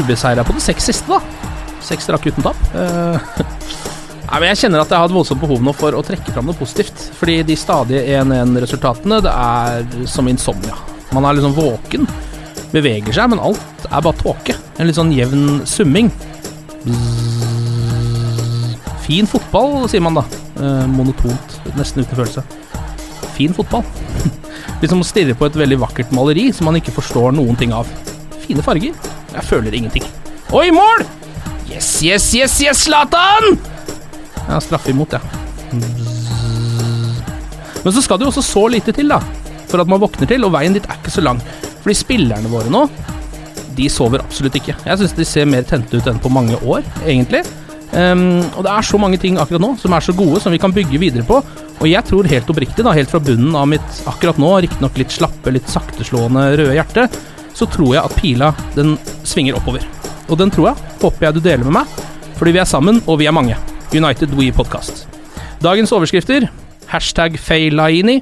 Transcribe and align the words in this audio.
Ubeseira 0.00 0.44
på 0.46 0.56
de 0.56 0.62
seks 0.62 0.90
siste, 0.90 1.08
da. 1.10 1.20
Seks 1.86 2.08
strakk 2.08 2.26
uten 2.28 2.46
tap. 2.46 2.58
Eh, 2.74 3.18
Nei, 4.26 4.40
men 4.42 4.48
Jeg 4.50 4.58
kjenner 4.64 4.82
at 4.82 4.90
jeg 4.90 4.98
har 4.98 5.06
et 5.06 5.14
voldsomt 5.14 5.38
behov 5.38 5.60
nå 5.62 5.72
for 5.76 5.94
å 5.94 6.02
trekke 6.06 6.32
fram 6.34 6.48
noe 6.50 6.58
positivt. 6.58 7.04
Fordi 7.14 7.38
de 7.46 7.56
stadige 7.58 8.02
1-1-resultatene, 8.18 9.20
det 9.22 9.32
er 9.32 10.08
som 10.10 10.26
insomnia. 10.26 10.74
Man 11.14 11.28
er 11.28 11.36
liksom 11.38 11.54
våken, 11.54 12.08
beveger 12.72 13.14
seg, 13.14 13.30
men 13.30 13.42
alt 13.42 13.86
er 13.86 14.02
bare 14.02 14.18
tåke. 14.18 14.56
En 14.76 14.90
litt 14.90 14.98
sånn 14.98 15.14
jevn 15.14 15.60
summing. 15.68 16.10
Fin 19.06 19.30
fotball, 19.30 19.84
sier 19.92 20.02
man 20.02 20.18
da. 20.18 20.26
Eh, 20.58 20.86
monotont, 20.90 21.60
nesten 21.78 22.02
uten 22.02 22.18
følelse. 22.18 22.42
Fin 23.36 23.54
fotball. 23.54 23.86
liksom 24.82 25.04
å 25.04 25.06
stirre 25.06 25.38
på 25.38 25.46
et 25.46 25.60
veldig 25.62 25.78
vakkert 25.86 26.10
maleri 26.16 26.48
som 26.56 26.66
man 26.66 26.80
ikke 26.80 26.96
forstår 26.98 27.36
noen 27.38 27.54
ting 27.60 27.70
av. 27.76 27.86
Fine 28.42 28.66
farger. 28.66 28.98
Jeg 29.36 29.44
føler 29.44 29.74
ingenting. 29.76 30.04
Oi, 30.56 30.70
mål! 30.72 31.04
Yes, 31.68 31.88
yes, 32.02 32.30
yes, 32.34 32.54
yes, 32.62 32.84
Zlatan! 32.86 33.58
Ja, 34.46 34.60
straffe 34.62 34.92
imot, 34.92 35.12
ja. 35.12 35.20
Men 37.82 37.92
så 37.92 38.02
skal 38.02 38.18
det 38.18 38.26
jo 38.26 38.32
også 38.32 38.44
så 38.46 38.64
lite 38.72 38.94
til, 38.96 39.10
da. 39.12 39.20
For 39.66 39.82
at 39.82 39.90
man 39.90 40.00
våkner 40.00 40.30
til, 40.30 40.46
og 40.46 40.54
veien 40.54 40.76
dit 40.76 40.86
er 40.86 40.96
ikke 40.96 41.12
så 41.12 41.24
lang. 41.26 41.42
Fordi 41.82 41.98
spillerne 41.98 42.50
våre 42.50 42.72
nå, 42.72 42.86
de 43.76 43.90
sover 43.92 44.24
absolutt 44.24 44.56
ikke. 44.56 44.76
Jeg 44.86 45.02
syns 45.02 45.14
de 45.18 45.26
ser 45.28 45.48
mer 45.50 45.66
tente 45.68 45.98
ut 45.98 46.08
enn 46.08 46.22
på 46.22 46.32
mange 46.32 46.56
år, 46.64 46.86
egentlig. 47.04 47.44
Um, 47.92 48.42
og 48.56 48.64
det 48.66 48.72
er 48.72 48.86
så 48.88 48.98
mange 48.98 49.18
ting 49.22 49.36
akkurat 49.38 49.62
nå 49.62 49.70
som 49.78 49.94
er 49.94 50.02
så 50.02 50.14
gode, 50.16 50.40
som 50.42 50.54
vi 50.54 50.60
kan 50.62 50.74
bygge 50.74 51.00
videre 51.02 51.26
på. 51.28 51.42
Og 51.76 51.86
jeg 51.90 52.02
tror 52.08 52.28
helt 52.30 52.50
oppriktig, 52.50 52.84
da, 52.86 52.94
helt 52.96 53.12
fra 53.12 53.20
bunnen 53.22 53.54
av 53.58 53.68
mitt 53.68 54.02
akkurat 54.08 54.38
nå, 54.40 54.54
riktignok 54.64 54.96
litt 54.98 55.12
slappe, 55.12 55.52
litt 55.52 55.68
sakteslående 55.70 56.48
røde 56.56 56.76
hjerte, 56.78 57.06
så 57.56 57.68
tror 57.72 57.94
jeg 57.96 58.04
at 58.04 58.16
pila, 58.20 58.52
den 58.76 58.96
svinger 59.24 59.56
oppover. 59.56 59.84
Og 60.28 60.36
den 60.40 60.52
tror 60.52 60.72
jeg, 60.72 60.94
håper 61.02 61.28
jeg 61.28 61.36
du 61.38 61.40
deler 61.40 61.64
med 61.64 61.78
meg, 61.80 61.98
fordi 62.36 62.52
vi 62.52 62.60
er 62.60 62.68
sammen, 62.68 63.00
og 63.06 63.20
vi 63.22 63.28
er 63.30 63.34
mange. 63.36 63.56
United 63.94 64.34
We 64.36 64.50
Podcast. 64.52 65.06
Dagens 65.62 65.92
overskrifter 65.94 66.48
Hashtag 66.90 67.38
Feilaini. 67.40 68.20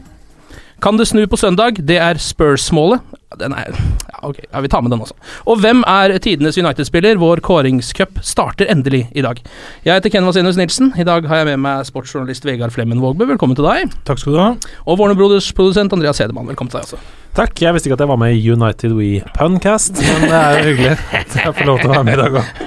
Kan 0.84 0.98
det 1.00 1.08
snu 1.08 1.24
på 1.26 1.38
søndag? 1.40 1.80
Det 1.80 1.96
er 1.98 2.20
Spurs-målet. 2.20 3.00
Den 3.40 3.52
er 3.56 3.72
Ja, 4.14 4.28
ok, 4.28 4.38
ja, 4.52 4.60
vi 4.60 4.68
tar 4.68 4.80
med 4.84 4.92
den 4.92 5.00
også. 5.00 5.14
Og 5.46 5.58
hvem 5.60 5.82
er 5.86 6.18
tidenes 6.22 6.58
United-spiller? 6.58 7.18
Vår 7.18 7.42
kåringscup 7.42 8.20
starter 8.22 8.70
endelig 8.70 9.08
i 9.12 9.24
dag. 9.24 9.40
Jeg 9.84 9.94
heter 9.94 10.12
Ken 10.14 10.26
Vasenius 10.28 10.56
Nilsen. 10.60 10.92
I 10.98 11.04
dag 11.04 11.26
har 11.26 11.42
jeg 11.42 11.46
med 11.46 11.64
meg 11.64 11.88
sportsjournalist 11.88 12.46
Vegard 12.46 12.70
Flemmen 12.70 13.02
Vågbø. 13.02 13.26
Velkommen 13.34 13.58
til 13.58 13.66
deg. 13.66 13.90
Takk 14.06 14.22
skal 14.22 14.32
du 14.36 14.38
ha. 14.40 14.48
Og 14.86 15.00
Warner 15.00 15.18
Brothers-produsent 15.18 15.92
Andreas 15.92 16.22
Hedemann. 16.22 16.46
Velkommen 16.52 16.70
til 16.70 16.78
deg 16.80 16.92
også. 16.92 17.23
Takk. 17.34 17.58
Jeg 17.58 17.74
visste 17.74 17.88
ikke 17.90 17.96
at 17.98 18.02
jeg 18.04 18.10
var 18.12 18.18
med 18.22 18.36
i 18.36 18.42
United 18.46 18.92
We 18.94 19.08
Puncast, 19.34 19.98
men 19.98 20.28
det 20.30 20.36
er 20.38 20.52
jo 20.54 20.66
hyggelig 20.68 20.90
at 21.18 21.32
jeg 21.34 21.54
får 21.58 21.66
lov 21.66 21.80
til 21.80 21.90
å 21.90 21.94
være 21.96 22.06
med 22.06 22.14
i 22.14 22.22
dag 22.22 22.40
òg. 22.40 22.52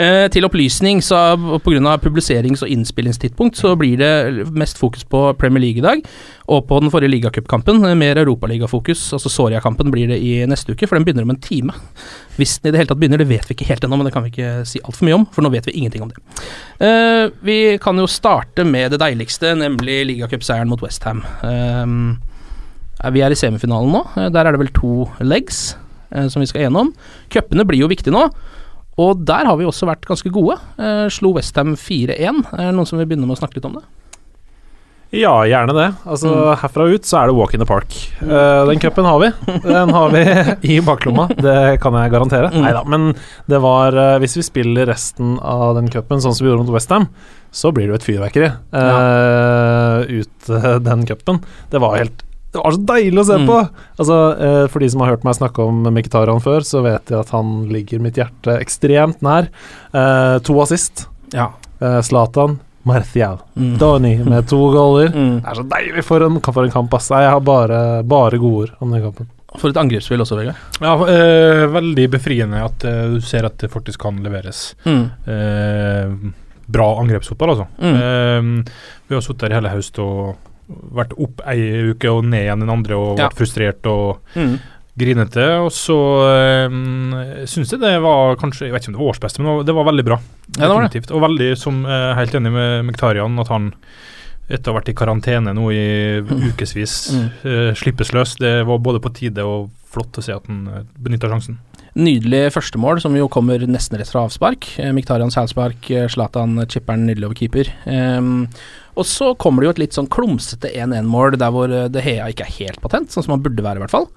Eh, 0.00 0.24
til 0.32 0.46
opplysning, 0.46 1.02
så 1.04 1.36
pga. 1.60 1.92
publiserings- 2.00 2.62
og 2.64 2.70
innspillingstidspunkt, 2.72 3.58
så 3.60 3.74
blir 3.76 3.98
det 4.00 4.46
mest 4.48 4.78
fokus 4.80 5.04
på 5.04 5.20
Premier 5.38 5.60
League 5.60 5.82
i 5.82 5.84
dag. 5.84 6.00
Og 6.48 6.64
på 6.66 6.78
den 6.80 6.90
forrige 6.90 7.12
ligacupkampen, 7.12 7.84
eh, 7.84 7.94
mer 7.94 8.16
europaligafokus. 8.16 9.12
Altså 9.12 9.28
Soria-kampen 9.28 9.92
blir 9.92 10.08
det 10.08 10.18
i 10.24 10.46
neste 10.48 10.72
uke, 10.72 10.88
for 10.88 10.96
den 10.96 11.04
begynner 11.04 11.28
om 11.28 11.34
en 11.34 11.42
time. 11.44 11.76
Hvis 12.38 12.58
den 12.62 12.70
i 12.70 12.72
det 12.72 12.80
hele 12.80 12.88
tatt 12.94 13.02
begynner, 13.02 13.20
det 13.20 13.28
vet 13.28 13.46
vi 13.46 13.54
ikke 13.54 13.68
helt 13.68 13.84
ennå, 13.84 14.00
men 14.00 14.08
det 14.08 14.14
kan 14.14 14.24
vi 14.24 14.32
ikke 14.32 14.66
si 14.66 14.80
altfor 14.80 15.06
mye 15.06 15.20
om, 15.20 15.28
for 15.30 15.44
nå 15.44 15.52
vet 15.52 15.68
vi 15.68 15.76
ingenting 15.76 16.02
om 16.02 16.10
det. 16.10 16.24
Eh, 16.80 17.28
vi 17.44 17.78
kan 17.78 18.00
jo 18.00 18.08
starte 18.08 18.64
med 18.64 18.96
det 18.96 19.02
deiligste, 19.04 19.52
nemlig 19.54 20.06
ligacupseieren 20.14 20.72
mot 20.72 20.82
Westham. 20.82 21.22
Uh, 21.44 22.16
vi 23.10 23.22
er 23.24 23.34
i 23.34 23.38
semifinalen 23.38 23.92
nå. 23.94 24.02
Eh, 24.16 24.30
Der 24.30 24.46
er 24.46 24.54
det 24.54 24.62
vel 24.62 24.72
to 24.76 25.08
legs 25.20 25.74
eh, 26.12 26.28
som 26.28 26.42
vi 26.42 26.50
skal 26.50 26.66
gjennom. 26.66 26.92
Cupene 27.32 27.66
blir 27.66 27.82
jo 27.82 27.90
viktige 27.90 28.14
nå. 28.14 28.28
Og 29.00 29.24
der 29.24 29.48
har 29.48 29.56
vi 29.56 29.66
også 29.66 29.88
vært 29.88 30.06
ganske 30.06 30.30
gode. 30.30 30.58
Eh, 30.78 31.08
slo 31.10 31.32
Westham 31.34 31.74
4-1. 31.80 32.44
Er 32.60 32.72
noen 32.76 32.88
som 32.88 33.00
vil 33.00 33.08
begynne 33.08 33.26
med 33.26 33.38
å 33.38 33.40
snakke 33.40 33.58
litt 33.58 33.68
om 33.68 33.80
det? 33.80 33.84
Ja, 35.12 35.34
gjerne 35.44 35.74
det. 35.76 35.86
Altså, 36.08 36.30
Herfra 36.56 36.86
ut 36.88 37.04
så 37.04 37.18
er 37.18 37.28
det 37.28 37.34
walk 37.36 37.52
in 37.52 37.60
the 37.60 37.68
park. 37.68 37.92
Uh, 38.22 38.64
den 38.64 38.80
cupen 38.80 39.04
har 39.04 39.18
vi. 39.20 39.28
Den 39.66 39.92
har 39.92 40.08
vi 40.14 40.22
i 40.72 40.78
baklomma, 40.80 41.26
det 41.36 41.82
kan 41.84 41.98
jeg 42.00 42.14
garantere. 42.14 42.48
Mm. 42.48 42.62
Neida, 42.64 42.80
men 42.88 43.10
det 43.44 43.60
var 43.60 43.92
uh, 43.92 44.16
Hvis 44.24 44.38
vi 44.38 44.46
spiller 44.46 44.88
resten 44.88 45.34
av 45.36 45.76
den 45.76 45.92
cupen 45.92 46.24
sånn 46.24 46.32
som 46.32 46.46
vi 46.46 46.48
gjorde 46.48 46.64
mot 46.64 46.72
Westham, 46.72 47.10
så 47.52 47.74
blir 47.76 47.90
det 47.90 47.92
jo 47.92 47.98
et 47.98 48.06
fyrverkeri 48.06 48.48
eh, 48.48 50.20
ut 50.22 50.48
uh, 50.48 50.78
den 50.80 51.04
cupen. 51.04 51.42
Det 51.68 51.82
var 51.84 51.98
helt 52.00 52.24
det 52.52 52.60
var 52.62 52.74
så 52.76 52.82
deilig 52.84 53.18
å 53.22 53.24
se 53.26 53.38
Mm. 53.38 53.46
på! 53.48 53.58
Altså, 53.98 54.16
eh, 54.40 54.66
For 54.68 54.78
de 54.80 54.88
som 54.92 55.00
har 55.00 55.10
hørt 55.16 55.24
meg 55.24 55.34
snakke 55.38 55.64
om 55.66 55.82
Mkhitaryan 55.84 56.42
før, 56.44 56.60
så 56.68 56.82
vet 56.84 57.06
de 57.06 57.18
at 57.18 57.30
han 57.30 57.66
ligger 57.72 58.00
mitt 58.00 58.14
hjerte 58.20 58.58
ekstremt 58.60 59.22
nær. 59.22 59.48
Eh, 59.94 60.38
to 60.44 60.60
assist. 60.60 61.06
Ja. 61.32 61.50
Eh, 61.80 62.00
Zlatan, 62.04 62.58
Martial, 62.84 63.38
Mm. 63.56 63.78
Doni 63.78 64.16
med 64.24 64.48
to 64.48 64.56
goaler. 64.72 65.08
Mm. 65.14 65.40
Det 65.42 65.48
er 65.48 65.54
så 65.62 65.68
deilig 65.68 66.04
for 66.04 66.20
en, 66.26 66.40
for 66.40 66.64
en 66.64 66.70
kamp, 66.70 66.92
ass. 66.94 67.08
Jeg 67.08 67.30
har 67.30 67.40
bare, 67.40 68.02
bare 68.04 68.38
gode 68.38 68.68
ord 68.68 68.70
om 68.80 68.90
den 68.90 69.02
kampen. 69.02 69.26
For 69.58 69.68
et 69.68 69.76
angrepsspill 69.76 70.20
også, 70.24 70.36
Vegard. 70.38 70.56
Ja, 70.80 70.94
eh, 71.12 71.66
veldig 71.68 72.06
befriende 72.10 72.62
at 72.64 72.84
eh, 72.88 73.08
du 73.14 73.20
ser 73.20 73.44
at 73.44 73.58
det 73.58 73.70
faktisk 73.70 73.98
kan 74.00 74.16
leveres. 74.24 74.74
Mm. 74.84 75.10
Eh, 75.28 76.32
bra 76.72 76.86
angrepsfotball, 77.02 77.50
altså. 77.54 77.66
Mm. 77.80 77.96
Eh, 77.96 78.72
vi 79.08 79.14
har 79.14 79.20
sittet 79.24 79.42
her 79.48 79.52
i 79.52 79.60
hele 79.60 79.74
høst 79.74 79.98
og 80.00 80.36
vært 80.68 81.12
opp 81.18 81.40
ei 81.46 81.90
uke 81.92 82.10
og 82.12 82.24
ned 82.24 82.46
igjen 82.46 82.60
den 82.60 82.70
andre 82.70 82.94
og 82.96 83.18
Ja. 83.18 83.28
vært 83.28 83.38
frustrert 83.40 83.86
og 83.86 84.18
Mm. 84.34 84.58
grinete. 84.98 85.46
Og 85.64 85.70
så 85.72 85.96
um, 86.66 87.12
syns 87.46 87.70
jeg 87.72 87.80
det 87.80 88.00
var 88.02 88.36
kanskje 88.36 88.66
Jeg 88.66 88.72
vet 88.72 88.82
ikke 88.82 88.88
om 88.88 88.98
det 88.98 89.00
var 89.02 89.12
årsbeste, 89.14 89.40
men 89.42 89.64
det 89.66 89.74
var- 89.74 89.84
veldig 89.84 90.04
bra. 90.04 90.20
Ja, 90.58 90.68
det 90.68 90.74
var 90.76 90.88
det. 90.88 91.10
Og 91.10 91.20
veldig, 91.22 91.56
som 91.58 91.84
uh, 91.86 92.14
helt 92.14 92.32
enig 92.34 92.52
med 92.52 92.84
Mektarian, 92.86 93.38
at 93.40 93.48
han 93.48 93.74
etter 94.50 94.70
å 94.70 94.74
ha 94.74 94.80
vært 94.80 94.88
i 94.90 94.94
karantene 94.94 95.54
nå 95.54 95.70
i 95.72 96.20
ukevis, 96.20 97.12
Mm. 97.12 97.30
uh, 97.44 97.74
slippes 97.74 98.12
løs. 98.12 98.36
Det 98.38 98.66
var 98.66 98.78
både 98.78 99.00
på 99.00 99.12
tide 99.14 99.38
og 99.38 99.70
flott 99.90 100.12
å 100.18 100.22
se 100.22 100.32
at 100.32 100.46
han 100.46 100.68
uh, 100.68 100.82
benytta 101.00 101.28
sjansen. 101.28 101.58
Nydelig 101.94 102.52
førstemål, 102.54 103.00
som 103.02 103.14
jo 103.14 103.28
kommer 103.28 103.58
nesten 103.68 103.98
rett 103.98 104.08
fra 104.08 104.24
avspark. 104.26 104.78
Eh, 104.78 104.92
Miktarians 104.92 105.34
hælspark, 105.36 105.90
eh, 105.90 106.06
Zlatan 106.08 106.56
chipperen 106.66 107.04
nydelig 107.06 107.24
over 107.26 107.34
keeper. 107.34 107.64
Ehm, 107.86 108.48
og 108.92 109.08
så 109.08 109.32
kommer 109.40 109.62
det 109.62 109.68
jo 109.68 109.74
et 109.76 109.82
litt 109.86 109.96
sånn 109.96 110.10
klumsete 110.12 110.70
1-1-mål 110.76 111.38
der 111.40 111.52
hvor 111.54 111.72
eh, 111.72 111.88
De 111.92 112.02
Hea 112.04 112.28
ikke 112.32 112.44
er 112.44 112.56
helt 112.58 112.82
patent, 112.84 113.12
sånn 113.12 113.24
som 113.24 113.36
han 113.36 113.44
burde 113.44 113.64
være, 113.64 113.80
i 113.80 113.84
hvert 113.84 113.94
fall. 113.94 114.08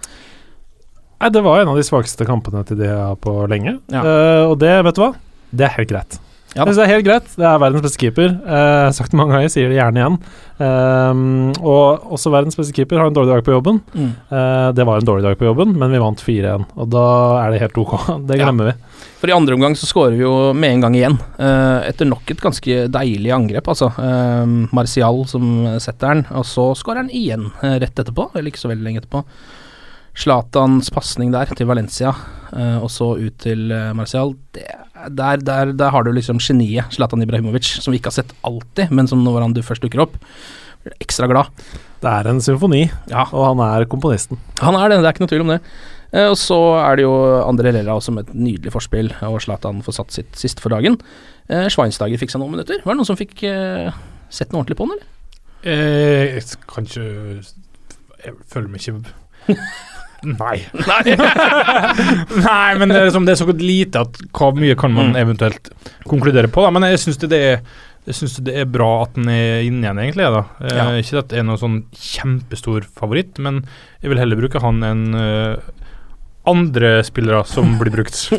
Nei, 1.24 1.32
det 1.32 1.44
var 1.46 1.62
en 1.62 1.72
av 1.72 1.80
de 1.80 1.86
svakeste 1.88 2.28
kampene 2.28 2.66
til 2.68 2.82
de 2.82 2.90
Hea 2.92 3.14
på 3.24 3.38
lenge. 3.52 3.78
Ja. 3.94 4.04
Uh, 4.04 4.44
og 4.52 4.58
det, 4.64 4.74
vet 4.88 4.98
du 4.98 5.04
hva? 5.06 5.14
Det 5.56 5.68
er 5.68 5.76
helt 5.78 5.92
greit. 5.94 6.20
Ja 6.56 6.64
det 6.64 6.76
er 6.80 6.88
helt 6.88 7.06
greit. 7.08 7.26
Det 7.36 7.44
er 7.44 7.60
verdens 7.60 7.84
beste 7.84 8.00
keeper. 8.00 8.30
Jeg 8.32 8.86
har 8.88 8.94
sagt 8.96 9.12
det 9.12 9.20
mange 9.20 9.36
ganger, 9.36 9.52
sier 9.52 9.68
det 9.72 9.76
gjerne 9.76 10.00
igjen. 10.00 10.20
Um, 10.56 11.50
og 11.60 12.06
også 12.16 12.32
verdens 12.32 12.56
beste 12.56 12.72
keeper 12.78 13.02
har 13.02 13.10
en 13.10 13.16
dårlig 13.16 13.34
dag 13.34 13.44
på 13.44 13.52
jobben. 13.58 13.82
Mm. 13.92 14.14
Uh, 14.32 14.70
det 14.78 14.86
var 14.88 15.02
en 15.02 15.10
dårlig 15.10 15.26
dag 15.26 15.36
på 15.40 15.50
jobben, 15.50 15.74
men 15.76 15.92
vi 15.92 16.00
vant 16.00 16.24
4-1, 16.24 16.64
og 16.80 16.88
da 16.94 17.04
er 17.42 17.52
det 17.52 17.60
helt 17.66 17.82
ok. 17.84 17.98
Det 18.30 18.40
glemmer 18.40 18.72
vi. 18.72 18.76
For 19.20 19.32
i 19.32 19.36
andre 19.36 19.58
omgang 19.58 19.76
så 19.76 19.90
skårer 19.90 20.16
vi 20.16 20.24
jo 20.24 20.54
med 20.56 20.78
en 20.78 20.86
gang 20.88 20.96
igjen. 20.96 21.20
uh, 21.42 21.84
etter 21.84 22.08
nok 22.08 22.32
et 22.32 22.44
ganske 22.44 22.80
deilig 22.94 23.36
angrep, 23.36 23.68
altså. 23.76 23.92
Uh, 24.00 24.72
Martial 24.76 25.26
som 25.28 25.52
setter 25.84 26.14
den, 26.14 26.26
og 26.40 26.48
så 26.48 26.70
skårer 26.78 27.04
han 27.04 27.12
igjen 27.14 27.50
eh, 27.64 27.78
rett 27.82 28.00
etterpå, 28.00 28.30
eller 28.34 28.52
ikke 28.52 28.62
så 28.64 28.72
veldig 28.72 28.86
lenge 28.86 29.04
etterpå. 29.04 29.24
Zlatans 30.16 30.90
pasning 30.96 31.32
der 31.34 31.50
til 31.58 31.68
Valencia, 31.68 32.14
eh, 32.56 32.78
og 32.80 32.90
så 32.94 33.14
ut 33.20 33.36
til 33.44 33.68
Marcial 33.70 33.96
Martial. 34.00 34.36
Det, 34.56 34.66
der, 35.12 35.42
der, 35.44 35.74
der 35.76 35.92
har 35.92 36.06
du 36.08 36.12
liksom 36.16 36.40
geniet 36.40 36.94
Zlatan 36.96 37.22
Ibrahimovic, 37.26 37.68
som 37.84 37.92
vi 37.92 38.00
ikke 38.00 38.14
har 38.14 38.22
sett 38.24 38.32
alltid, 38.48 38.94
men 38.96 39.08
som 39.12 39.24
når 39.26 39.42
han 39.44 39.54
du 39.54 39.60
først 39.66 39.84
dukker 39.84 40.06
opp, 40.06 40.16
blir 40.86 40.96
ekstra 41.04 41.28
glad. 41.28 41.52
Det 42.02 42.12
er 42.12 42.30
en 42.32 42.40
symfoni, 42.44 42.86
Ja. 43.12 43.26
og 43.34 43.44
han 43.52 43.62
er 43.66 43.86
komponisten. 43.92 44.40
Han 44.62 44.78
er 44.80 44.90
det, 44.90 45.02
det 45.02 45.10
er 45.10 45.14
ikke 45.16 45.26
noe 45.26 45.34
tvil 45.34 45.44
om 45.46 45.52
det. 45.56 45.60
Eh, 46.16 46.30
og 46.32 46.38
så 46.40 46.58
er 46.80 46.96
det 47.00 47.04
jo 47.08 47.14
André 47.44 47.74
Lella 47.76 47.98
også 47.98 48.14
med 48.16 48.30
et 48.30 48.38
nydelig 48.40 48.72
forspill, 48.72 49.12
og 49.28 49.42
Zlatan 49.44 49.82
får 49.84 49.98
satt 50.00 50.16
sitt 50.16 50.40
siste 50.40 50.64
for 50.64 50.72
dagen. 50.72 50.96
Eh, 51.50 51.68
Schweinsteiger 51.74 52.22
fikk 52.22 52.32
seg 52.32 52.40
noen 52.42 52.56
minutter. 52.56 52.80
Var 52.86 52.94
det 52.96 53.00
noen 53.02 53.10
som 53.10 53.20
fikk 53.20 53.44
eh, 53.50 53.92
sett 54.32 54.54
noe 54.54 54.64
ordentlig 54.64 54.80
på 54.80 54.88
han, 54.88 54.96
eller? 54.96 55.12
Eh, 55.66 56.38
jeg 56.38 56.60
kan 56.70 56.86
ikke 56.86 57.06
Jeg 58.26 58.34
føler 58.50 58.70
meg 58.70 58.82
ikke 58.82 59.02
Nei. 60.26 60.58
Nei, 62.46 62.70
men 62.80 62.90
det 62.90 62.98
er, 62.98 63.06
liksom, 63.10 63.26
det 63.28 63.36
er 63.36 63.42
så 63.44 63.48
lite 63.60 64.02
at 64.08 64.18
hva 64.34 64.52
mye 64.58 64.76
kan 64.80 64.94
man 64.96 65.12
Mm. 65.14 65.20
eventuelt 65.22 65.70
konkludere 66.10 66.50
på. 66.50 66.64
Da. 66.66 66.72
Men 66.74 66.88
jeg 66.90 67.02
syns 67.04 67.20
det, 67.22 67.30
det 67.30 68.56
er 68.56 68.66
bra 68.70 69.04
at 69.04 69.14
den 69.18 69.30
er 69.30 69.62
inne 69.68 69.86
igjen, 69.86 70.00
egentlig. 70.02 70.26
da. 70.34 70.44
Eh, 70.62 70.76
Ja. 70.78 70.86
Ikke 71.02 71.20
at 71.22 71.30
det 71.30 71.40
er 71.40 71.44
noen 71.46 71.62
sånn 71.62 71.78
kjempestor 71.94 72.86
favoritt, 72.98 73.38
men 73.40 73.64
jeg 74.02 74.10
vil 74.14 74.18
heller 74.24 74.40
bruke 74.40 74.62
han 74.62 74.82
enn 74.84 75.06
uh, 75.14 75.58
andre 76.48 77.04
spillere 77.04 77.44
som 77.46 77.78
blir 77.80 77.92
brukt. 77.94 78.14
som, 78.22 78.38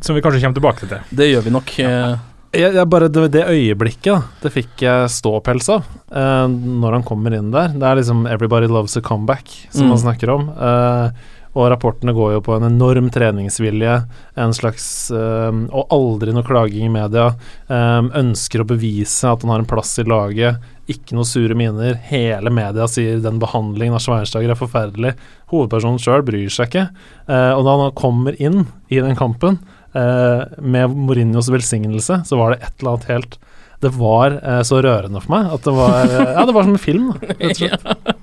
som 0.00 0.14
vi 0.16 0.22
kanskje 0.24 0.40
kommer 0.42 0.56
tilbake 0.60 0.88
til. 0.88 1.00
Det 1.12 1.30
gjør 1.32 1.44
vi 1.48 1.50
nok. 1.56 1.72
eh, 1.84 2.16
Jeg, 2.52 2.74
jeg 2.76 2.88
bare, 2.92 3.08
det, 3.08 3.28
det 3.32 3.46
øyeblikket, 3.48 4.26
det 4.42 4.50
fikk 4.52 4.82
jeg 4.84 5.12
ståpels 5.14 5.70
av 5.72 5.86
uh, 6.12 6.44
når 6.52 6.98
han 6.98 7.06
kommer 7.08 7.32
inn 7.32 7.48
der. 7.54 7.72
Det 7.72 7.86
er 7.88 7.96
liksom 7.96 8.26
'everybody 8.28 8.68
loves 8.68 8.96
a 8.96 9.00
comeback', 9.00 9.70
som 9.70 9.86
Mm. 9.86 9.90
han 9.94 9.98
snakker 9.98 10.30
om. 10.30 10.48
Uh, 10.50 11.10
og 11.52 11.68
rapportene 11.68 12.14
går 12.16 12.32
jo 12.32 12.40
på 12.40 12.54
en 12.56 12.64
enorm 12.64 13.10
treningsvilje, 13.12 13.96
en 14.40 14.54
slags 14.56 15.10
eh, 15.12 15.50
Og 15.76 15.90
aldri 15.92 16.32
noe 16.32 16.46
klaging 16.48 16.86
i 16.86 16.92
media. 16.92 17.26
Eh, 17.68 18.08
ønsker 18.22 18.62
å 18.62 18.68
bevise 18.70 19.28
at 19.28 19.42
han 19.44 19.50
har 19.52 19.60
en 19.60 19.68
plass 19.68 19.98
i 20.00 20.06
laget. 20.08 20.56
Ikke 20.88 21.12
noe 21.12 21.28
sure 21.28 21.52
miner. 21.54 21.94
Hele 22.08 22.48
media 22.48 22.88
sier 22.88 23.20
den 23.20 23.38
behandlingen 23.42 23.98
av 23.98 24.00
Schweinsteiger 24.00 24.54
er 24.54 24.56
forferdelig. 24.56 25.12
Hovedpersonen 25.52 26.00
sjøl 26.00 26.24
bryr 26.24 26.48
seg 26.48 26.70
ikke. 26.72 26.86
Uh, 27.28 27.52
og 27.58 27.66
da 27.68 27.76
han 27.82 27.94
kommer 28.00 28.40
inn 28.40 28.62
i 28.88 29.04
den 29.04 29.14
kampen 29.20 29.60
med 29.94 30.94
Mourinhos 30.96 31.48
velsignelse, 31.52 32.22
så 32.24 32.38
var 32.40 32.54
det 32.54 32.62
et 32.64 32.78
eller 32.80 32.94
annet 32.94 33.08
helt 33.10 33.34
Det 33.82 33.90
var 33.98 34.36
eh, 34.40 34.60
så 34.64 34.78
rørende 34.80 35.20
for 35.20 35.32
meg 35.34 35.50
at 35.52 35.64
det 35.66 35.72
var 35.74 35.96
eh, 36.06 36.32
Ja, 36.38 36.44
det 36.48 36.54
var 36.56 36.64
som 36.68 36.72
en 36.76 36.80
film, 36.80 37.08
rett 37.20 37.42
og 37.50 37.56
slett. 37.58 38.16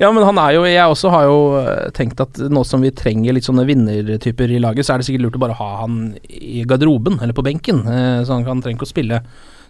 Ja, 0.00 0.08
men 0.14 0.24
han 0.24 0.38
er 0.40 0.54
jo 0.56 0.62
Jeg 0.64 0.86
også 0.94 1.10
har 1.12 1.26
jo 1.28 1.38
eh, 1.60 1.90
tenkt 1.96 2.20
at 2.24 2.38
nå 2.48 2.62
som 2.64 2.80
vi 2.80 2.92
trenger 2.96 3.34
litt 3.36 3.44
sånne 3.48 3.66
vinnertyper 3.68 4.54
i 4.54 4.60
laget, 4.62 4.86
så 4.86 4.94
er 4.94 5.02
det 5.02 5.08
sikkert 5.10 5.26
lurt 5.26 5.36
å 5.40 5.42
bare 5.44 5.58
ha 5.58 5.70
han 5.82 5.98
i 6.30 6.62
garderoben, 6.64 7.18
eller 7.20 7.36
på 7.36 7.44
benken. 7.44 7.82
eh, 7.90 8.22
Så 8.24 8.32
han 8.38 8.46
han 8.48 8.62
trenger 8.62 8.78
ikke 8.80 8.88
å 8.88 8.94
spille 8.94 9.20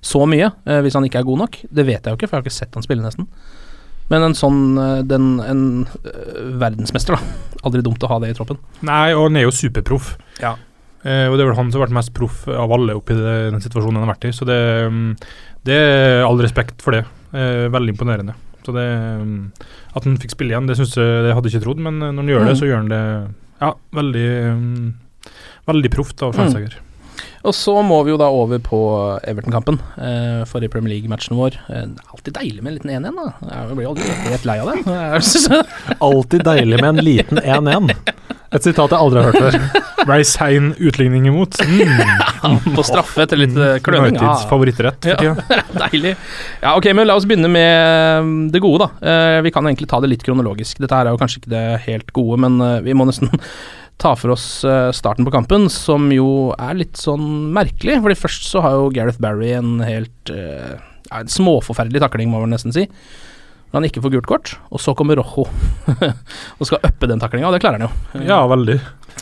så 0.01 0.23
mye 0.29 0.47
eh, 0.65 0.79
hvis 0.85 0.95
han 0.97 1.05
ikke 1.09 1.19
er 1.25 1.27
god 1.29 1.43
nok. 1.43 1.59
Det 1.69 1.85
vet 1.89 2.05
jeg 2.07 2.13
jo 2.15 2.21
ikke, 2.21 2.29
for 2.31 2.37
jeg 2.39 2.45
har 2.45 2.47
ikke 2.47 2.59
sett 2.61 2.79
han 2.79 2.87
spille 2.87 3.05
nesten. 3.05 3.27
Men 4.11 4.25
en 4.29 4.35
sånn 4.39 4.63
eh, 4.81 5.03
den, 5.09 5.27
En 5.45 5.65
eh, 6.05 6.41
verdensmester, 6.63 7.17
da. 7.17 7.57
Aldri 7.65 7.83
dumt 7.85 8.03
å 8.07 8.09
ha 8.13 8.21
det 8.23 8.31
i 8.33 8.37
troppen. 8.39 8.61
Nei, 8.87 9.11
og 9.17 9.27
han 9.31 9.37
er 9.41 9.49
jo 9.49 9.53
superproff. 9.57 10.15
Ja. 10.41 10.55
Eh, 11.03 11.27
og 11.31 11.37
det 11.39 11.45
er 11.45 11.49
vel 11.51 11.57
han 11.57 11.71
som 11.73 11.81
har 11.81 11.87
vært 11.89 11.97
mest 11.97 12.13
proff 12.17 12.43
av 12.51 12.73
alle 12.77 12.97
oppi 12.99 13.17
det, 13.17 13.37
den 13.55 13.63
situasjonen 13.65 14.01
han 14.01 14.07
har 14.09 14.15
vært 14.15 14.29
i. 14.29 14.35
Så 14.37 14.45
det, 14.49 14.59
mm, 14.93 15.11
det 15.69 15.79
er 15.81 16.25
all 16.27 16.41
respekt 16.45 16.83
for 16.85 16.97
det. 16.97 17.05
Eh, 17.33 17.69
veldig 17.73 17.95
imponerende. 17.95 18.35
Så 18.67 18.75
det 18.77 18.85
mm, 18.85 19.39
At 19.97 20.05
han 20.05 20.19
fikk 20.21 20.35
spille 20.35 20.53
igjen, 20.53 20.67
det 20.69 20.77
synes 20.77 20.93
jeg 20.99 21.25
det 21.25 21.33
hadde 21.33 21.49
jeg 21.49 21.57
ikke 21.57 21.65
trodd, 21.71 21.81
men 21.87 22.03
eh, 22.03 22.13
når 22.13 22.21
han 22.27 22.33
gjør 22.35 22.45
det, 22.45 22.53
Mm. 22.53 22.61
så 22.61 22.69
gjør 22.69 22.81
han 22.83 22.93
det 22.93 23.03
ja, 23.61 23.73
veldig 23.97 24.29
um, 24.53 24.95
Veldig 25.71 25.91
proft 25.93 26.23
av 26.25 26.33
Schweinsteiger. 26.35 26.79
Og 27.45 27.55
så 27.57 27.73
må 27.85 28.03
vi 28.05 28.11
jo 28.13 28.19
da 28.21 28.27
over 28.33 28.59
på 28.61 28.79
Everton-kampen. 29.29 29.79
Eh, 29.97 30.41
forrige 30.49 30.73
Premier 30.75 30.93
League-matchen 30.93 31.37
vår. 31.39 31.57
Eh, 31.73 31.87
alltid 32.13 32.35
deilig 32.37 32.63
med 32.65 32.73
en 32.73 32.77
liten 32.77 32.91
1-1, 32.91 33.17
da. 33.17 33.55
Jeg 33.69 33.77
blir 33.79 33.89
aldri 33.89 34.11
helt 34.27 34.49
lei 34.49 34.57
av 34.61 34.73
det. 34.73 35.61
Alltid 36.11 36.45
deilig 36.45 36.81
med 36.83 36.89
en 36.91 37.05
liten 37.05 37.41
1-1. 37.41 37.95
Et 38.51 38.67
sitat 38.67 38.93
jeg 38.93 38.99
aldri 38.99 39.23
har 39.23 39.31
hørt 39.31 39.41
før. 39.47 39.87
Ble 40.09 40.21
sein 40.25 40.71
utligning 40.79 41.27
imot. 41.31 41.59
Mm. 41.61 42.59
På 42.77 42.85
straffe 42.87 43.25
etter 43.25 43.41
litt 43.41 43.57
eh, 43.57 43.79
kløning. 43.85 44.17
Uniteds 44.17 44.45
Ja. 44.45 44.49
favorittrett 44.51 45.09
Ja. 45.11 45.35
Deilig. 45.83 46.15
Ja, 46.63 46.75
ok, 46.79 46.91
men 46.97 47.09
la 47.09 47.17
oss 47.19 47.27
begynne 47.29 47.51
med 47.53 48.25
mm, 48.25 48.39
det 48.55 48.63
gode, 48.65 48.87
da. 48.87 49.11
Eh, 49.13 49.41
vi 49.47 49.53
kan 49.55 49.67
egentlig 49.69 49.91
ta 49.91 50.01
det 50.03 50.13
litt 50.13 50.25
kronologisk. 50.27 50.81
Dette 50.83 50.97
her 50.97 51.11
er 51.11 51.17
jo 51.17 51.21
kanskje 51.21 51.43
ikke 51.43 51.53
det 51.55 51.65
helt 51.87 52.13
gode, 52.17 52.41
men 52.47 52.61
eh, 52.65 52.79
vi 52.87 52.97
må 52.97 53.07
nesten 53.09 53.33
ta 54.01 54.15
for 54.17 54.33
oss 54.33 54.45
starten 54.97 55.27
på 55.27 55.33
kampen, 55.35 55.67
som 55.69 56.07
jo 56.15 56.55
er 56.57 56.79
litt 56.79 56.97
sånn 56.97 57.51
merkelig. 57.53 57.99
Fordi 58.01 58.17
først 58.17 58.47
så 58.49 58.63
har 58.65 58.79
jo 58.79 58.87
Gareth 58.97 59.21
Barry 59.21 59.51
en 59.59 59.75
helt 59.85 60.33
ja, 60.33 61.19
en 61.19 61.29
småforferdelig 61.29 62.01
takling, 62.07 62.31
må 62.33 62.41
man 62.41 62.55
nesten 62.55 62.73
si. 62.73 62.87
Når 63.71 63.77
han 63.79 63.87
ikke 63.87 64.03
får 64.03 64.13
gult 64.17 64.27
kort, 64.27 64.53
og 64.75 64.81
så 64.83 64.95
kommer 64.99 65.15
Rojo 65.21 65.45
og 66.59 66.67
skal 66.67 66.81
uppe 66.89 67.07
den 67.11 67.21
taklinga, 67.23 67.47
og 67.47 67.55
det 67.55 67.61
klarer 67.63 67.79
han 67.79 67.87
jo. 67.87 68.25
Ja, 68.27 68.41
veldig. 68.51 68.79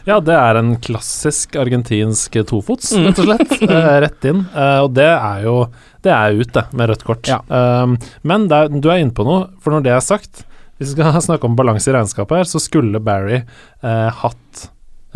Ja, 0.09 0.17
det 0.25 0.33
er 0.37 0.57
en 0.61 0.71
klassisk 0.85 1.57
argentinsk 1.61 2.39
tofots, 2.49 2.95
Mm. 2.97 3.07
rett 3.11 3.21
og 3.21 3.29
slett. 3.29 3.53
Eh, 3.69 3.97
rett 4.07 4.25
inn. 4.31 4.41
Eh, 4.57 4.79
og 4.87 4.93
det 4.97 5.09
er 5.11 5.43
jo 5.45 5.55
Det 6.05 6.13
er 6.15 6.37
ut, 6.39 6.53
det, 6.55 6.63
med 6.79 6.89
rødt 6.89 7.05
kort. 7.05 7.27
Ja. 7.29 7.41
Um, 7.51 7.97
men 8.23 8.47
det 8.49 8.57
er, 8.57 8.69
du 8.81 8.89
er 8.89 9.01
inne 9.03 9.13
på 9.17 9.25
noe, 9.27 9.49
for 9.61 9.75
når 9.75 9.83
det 9.85 9.93
er 9.97 10.05
sagt 10.05 10.45
Hvis 10.79 10.93
vi 10.95 11.03
skal 11.03 11.19
snakke 11.29 11.45
om 11.49 11.57
balanse 11.59 11.91
i 11.91 11.95
regnskapet 11.97 12.39
her, 12.39 12.49
så 12.49 12.61
skulle 12.63 13.01
Barry 13.05 13.41
eh, 13.43 14.09
hatt 14.23 14.69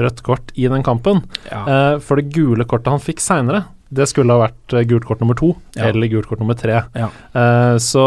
rødt 0.03 0.23
kort 0.27 0.51
i 0.59 0.67
den 0.73 0.83
kampen. 0.83 1.21
Ja. 1.51 1.63
Eh, 1.69 1.97
for 2.03 2.19
det 2.19 2.33
gule 2.35 2.65
kortet 2.67 2.91
han 2.91 3.01
fikk 3.05 3.21
seinere, 3.23 3.65
det 3.93 4.07
skulle 4.09 4.33
ha 4.33 4.41
vært 4.47 4.73
eh, 4.79 4.87
gult 4.89 5.05
kort 5.09 5.21
nummer 5.21 5.37
to 5.37 5.51
Ja. 5.77 5.91
eller 5.91 6.09
gult 6.09 6.27
kort 6.31 6.41
nummer 6.41 6.57
tre. 6.59 6.83
Ja. 6.97 7.09
Uh, 7.37 7.77
så 7.83 8.05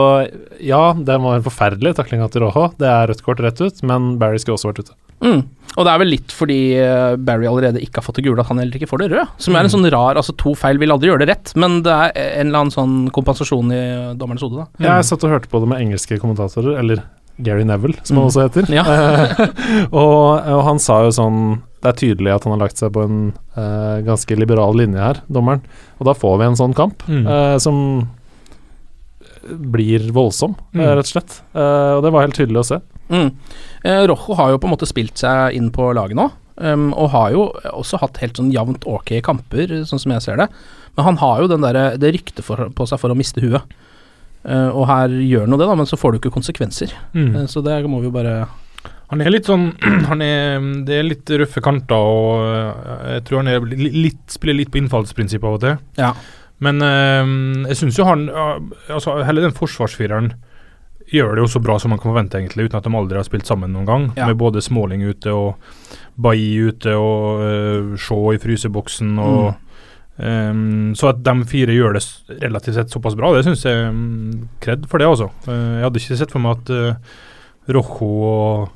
ja, 0.60 0.94
det 0.98 1.18
var 1.22 1.36
en 1.38 1.46
forferdelig 1.46 1.96
taklinga 2.00 2.28
til 2.34 2.42
Rojo. 2.48 2.72
Det 2.82 2.88
er 2.90 3.08
rødt 3.12 3.22
kort 3.26 3.40
rett 3.46 3.62
ut, 3.62 3.84
men 3.86 4.16
Barry 4.22 4.42
skulle 4.42 4.58
også 4.58 4.72
vært 4.74 4.82
ute. 4.88 4.96
Mm. 5.24 5.44
Og 5.76 5.84
det 5.88 5.92
er 5.94 6.00
vel 6.02 6.10
litt 6.12 6.32
fordi 6.36 6.58
eh, 6.80 7.16
Barry 7.16 7.48
allerede 7.48 7.80
ikke 7.84 8.00
har 8.02 8.06
fått 8.06 8.18
det 8.20 8.26
gule, 8.28 8.40
at 8.44 8.48
han 8.52 8.60
heller 8.62 8.76
ikke 8.78 8.90
får 8.90 9.02
det 9.06 9.08
røde. 9.14 9.26
Som 9.42 9.56
er 9.56 9.64
en 9.68 9.72
sånn 9.72 9.88
rar 9.92 10.18
Altså, 10.20 10.36
to 10.40 10.54
feil 10.60 10.78
vil 10.82 10.92
aldri 10.94 11.10
gjøre 11.12 11.24
det 11.26 11.30
rett, 11.32 11.54
men 11.60 11.80
det 11.86 11.92
er 11.94 12.12
en 12.42 12.48
eller 12.50 12.66
annen 12.66 12.74
sånn 12.76 12.96
kompensasjon 13.16 13.72
i 13.76 13.84
dommerens 14.20 14.44
hode, 14.46 14.66
da. 14.66 14.86
Jeg 14.90 15.08
satt 15.08 15.24
og 15.28 15.34
hørte 15.36 15.52
på 15.52 15.62
det 15.64 15.70
med 15.72 15.82
engelske 15.86 16.20
kommentatorer, 16.22 16.80
eller 16.82 17.04
Gary 17.44 17.66
Neville, 17.68 17.98
som 18.08 18.18
han 18.18 18.26
Mm. 18.26 18.30
også 18.32 18.46
heter. 18.48 18.70
Ja. 18.72 18.84
Og, 19.92 20.40
og 20.40 20.62
han 20.70 20.80
sa 20.80 21.02
jo 21.04 21.12
sånn 21.16 21.40
Det 21.86 21.92
er 21.92 22.00
tydelig 22.02 22.32
at 22.34 22.46
han 22.48 22.56
har 22.56 22.64
lagt 22.66 22.82
seg 22.82 22.90
på 22.96 23.04
en 23.06 23.18
uh, 23.54 24.02
ganske 24.06 24.38
liberal 24.40 24.74
linje 24.74 24.98
her, 24.98 25.20
dommeren. 25.30 25.62
Og 26.00 26.10
da 26.10 26.16
får 26.18 26.40
vi 26.42 26.48
en 26.50 26.58
sånn 26.58 26.74
kamp 26.78 27.06
Mm. 27.06 27.28
uh, 27.30 27.58
som 27.62 27.78
blir 29.46 30.08
voldsom, 30.10 30.56
mm. 30.74 30.82
uh, 30.82 30.96
rett 30.98 31.06
og 31.06 31.12
slett. 31.12 31.36
Eh, 31.54 31.92
og 31.94 32.02
det 32.02 32.12
var 32.16 32.26
helt 32.26 32.38
tydelig 32.38 32.64
å 32.64 32.68
se. 32.72 32.80
Mm. 33.14 33.30
Eh, 33.86 34.02
Rojo 34.10 34.34
har 34.40 34.50
jo 34.50 34.58
på 34.58 34.66
en 34.66 34.74
måte 34.74 34.90
spilt 34.90 35.22
seg 35.22 35.54
inn 35.54 35.70
på 35.70 35.92
laget 35.94 36.18
nå, 36.18 36.32
um, 36.58 36.88
og 36.98 37.12
har 37.14 37.30
jo 37.36 37.44
også 37.70 38.00
hatt 38.02 38.18
helt 38.24 38.42
sånn 38.42 38.50
jevnt 38.54 38.88
ok 38.90 39.20
kamper, 39.26 39.84
sånn 39.86 40.02
som 40.02 40.16
jeg 40.16 40.26
ser 40.26 40.42
det. 40.42 40.50
Men 40.98 41.10
han 41.12 41.20
har 41.22 41.44
jo 41.44 41.52
den 41.52 41.62
der, 41.66 41.98
det 42.02 42.14
ryktet 42.16 42.42
på 42.48 42.88
seg 42.90 43.02
for 43.02 43.14
å 43.14 43.18
miste 43.20 43.44
huet. 43.44 43.62
Eh, 44.46 44.70
og 44.70 44.86
her 44.90 45.14
gjør 45.14 45.46
han 45.46 45.56
jo 45.56 45.62
det, 45.62 45.70
da, 45.70 45.78
men 45.78 45.90
så 45.90 45.98
får 46.00 46.14
du 46.14 46.20
ikke 46.22 46.34
konsekvenser. 46.36 46.94
Mm. 47.14 47.32
Eh, 47.36 47.48
så 47.52 47.62
det 47.66 47.80
må 47.90 48.02
vi 48.02 48.10
jo 48.10 48.16
bare 48.16 48.46
Han 49.12 49.22
er 49.22 49.34
litt 49.34 49.50
sånn 49.50 49.70
han 50.10 50.24
er, 50.26 50.64
Det 50.88 50.98
er 51.00 51.08
litt 51.08 51.36
røffe 51.44 51.62
kanter, 51.66 51.96
og 52.00 52.48
øh, 52.48 53.14
jeg 53.16 53.28
tror 53.28 53.44
han 53.44 53.52
er 53.54 53.70
litt, 53.76 54.24
spiller 54.34 54.60
litt 54.62 54.74
på 54.74 54.82
innfallsprinsippet 54.82 55.50
av 55.50 55.60
og 55.60 55.64
til. 55.66 55.78
Ja. 56.00 56.12
Men 56.66 56.82
øh, 56.82 57.32
jeg 57.70 57.80
syns 57.82 57.98
jo 58.00 58.08
han 58.08 58.30
altså 58.32 59.18
Hele 59.28 59.44
den 59.44 59.56
forsvarsfireren 59.56 60.34
gjør 61.12 61.36
det 61.36 61.44
jo 61.44 61.50
så 61.54 61.62
bra 61.62 61.76
som 61.78 61.92
man 61.94 62.00
kan 62.02 62.10
forvente, 62.12 62.40
egentlig, 62.40 62.66
uten 62.66 62.80
at 62.80 62.88
de 62.88 62.98
aldri 62.98 63.20
har 63.20 63.28
spilt 63.28 63.46
sammen 63.46 63.74
noen 63.76 63.90
gang. 63.90 64.08
Ja. 64.18 64.30
Med 64.30 64.40
både 64.42 64.64
Småling 64.64 65.04
ute 65.06 65.34
og 65.34 65.76
Bailly 66.16 66.72
ute 66.72 66.96
og 66.98 67.44
øh, 67.46 67.94
Shaw 68.00 68.34
i 68.34 68.40
fryseboksen 68.42 69.20
og 69.20 69.44
ehm, 70.18 70.96
Så 70.96 71.12
at 71.12 71.22
de 71.26 71.36
fire 71.50 71.76
gjør 71.76 71.98
det 71.98 72.04
relativt 72.42 72.80
sett 72.80 72.94
såpass 72.94 73.18
bra, 73.20 73.34
det 73.36 73.44
syns 73.46 73.66
jeg 73.68 73.90
um, 73.92 74.48
kred 74.64 74.88
for 74.90 75.02
det, 75.02 75.10
altså. 75.12 75.30
Eh, 75.48 75.76
jeg 75.76 75.86
hadde 75.86 76.02
ikke 76.02 76.20
sett 76.22 76.34
for 76.34 76.44
meg 76.44 76.58
at 76.58 76.74
uh, 76.74 77.20
Rojo 77.76 78.10
og 78.32 78.74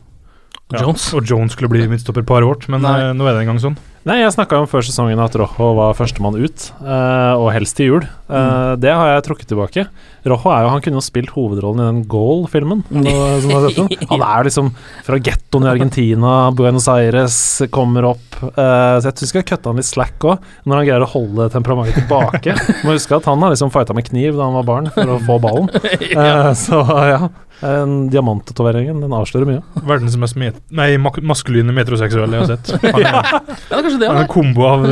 Ja, 0.70 0.84
Jones. 0.84 1.08
Og 1.18 1.26
Jones 1.26 1.56
skulle 1.56 1.72
bli 1.72 1.88
midtstopperparet 1.90 2.46
vårt, 2.46 2.68
men 2.70 2.84
Nei. 2.86 2.98
eh, 3.02 3.14
nå 3.18 3.26
er 3.26 3.34
det 3.34 3.42
en 3.46 3.50
gang 3.54 3.62
sånn. 3.62 3.78
Nei, 4.08 4.20
jeg 4.22 4.32
snakka 4.32 4.62
om 4.62 4.68
før 4.70 4.86
sesongen 4.86 5.20
at 5.20 5.34
Rojo 5.36 5.74
var 5.76 5.96
førstemann 5.98 6.38
ut, 6.40 6.70
uh, 6.80 7.36
og 7.36 7.50
helst 7.52 7.76
til 7.76 7.90
jul. 7.90 8.06
Eh, 8.30 8.76
Det 8.80 8.94
har 8.96 9.10
jeg 9.16 9.26
trukket 9.28 9.50
tilbake. 9.52 9.88
Rojo 10.28 10.52
er 10.52 10.66
jo, 10.66 10.72
han 10.74 10.84
kunne 10.84 11.00
jo 11.00 11.04
spilt 11.06 11.32
hovedrollen 11.36 11.82
i 11.82 11.88
den 11.88 12.02
Goal-filmen. 12.12 12.84
Han 14.10 14.24
er 14.26 14.48
liksom 14.48 14.72
fra 15.06 15.20
gettoen 15.24 15.68
i 15.68 15.72
Argentina, 15.72 16.34
Buenos 16.56 16.88
Aires, 16.92 17.38
kommer 17.72 18.10
opp. 18.12 18.40
Uh, 18.40 19.00
så 19.00 19.10
jeg 19.10 19.16
tror 19.16 19.26
vi 19.26 19.30
skal 19.32 19.46
kutte 19.48 19.72
han 19.72 19.80
litt 19.80 19.88
slack 19.90 20.26
òg, 20.28 20.46
når 20.64 20.80
han 20.80 20.88
greier 20.88 21.04
å 21.04 21.10
holde 21.12 21.50
temperamentet 21.54 21.98
tilbake. 22.00 22.56
Må 22.86 22.96
huske 22.96 23.18
at 23.18 23.28
han 23.30 23.44
har 23.44 23.54
liksom 23.54 23.72
fighta 23.74 23.96
med 23.98 24.08
kniv 24.08 24.38
da 24.38 24.48
han 24.48 24.58
var 24.60 24.68
barn, 24.68 24.90
for 24.96 25.16
å 25.16 25.20
få 25.28 25.40
ballen. 25.44 25.72
Uh, 26.10 26.50
så 26.58 26.80
ja. 27.06 27.18
En 27.66 28.08
Diamanttatoveringen, 28.12 29.02
den 29.04 29.14
avslører 29.14 29.48
mye. 29.48 29.84
Verdens 29.88 30.16
mest 30.20 30.38
met 30.40 30.58
nei, 30.74 30.94
mak 31.02 31.20
maskuline 31.26 31.74
metroseksuelle 31.76 32.40
jeg 32.40 32.46
har 32.46 32.52
sett. 32.54 32.72
Han 32.86 33.04
er, 33.04 33.06
Ja, 33.06 33.42
det 33.44 33.78
er 33.78 33.84
kanskje 33.84 34.00
det, 34.00 34.10
han 34.10 34.22
er 34.22 34.26
en 34.26 34.32
kombo 34.32 34.66
av 34.68 34.88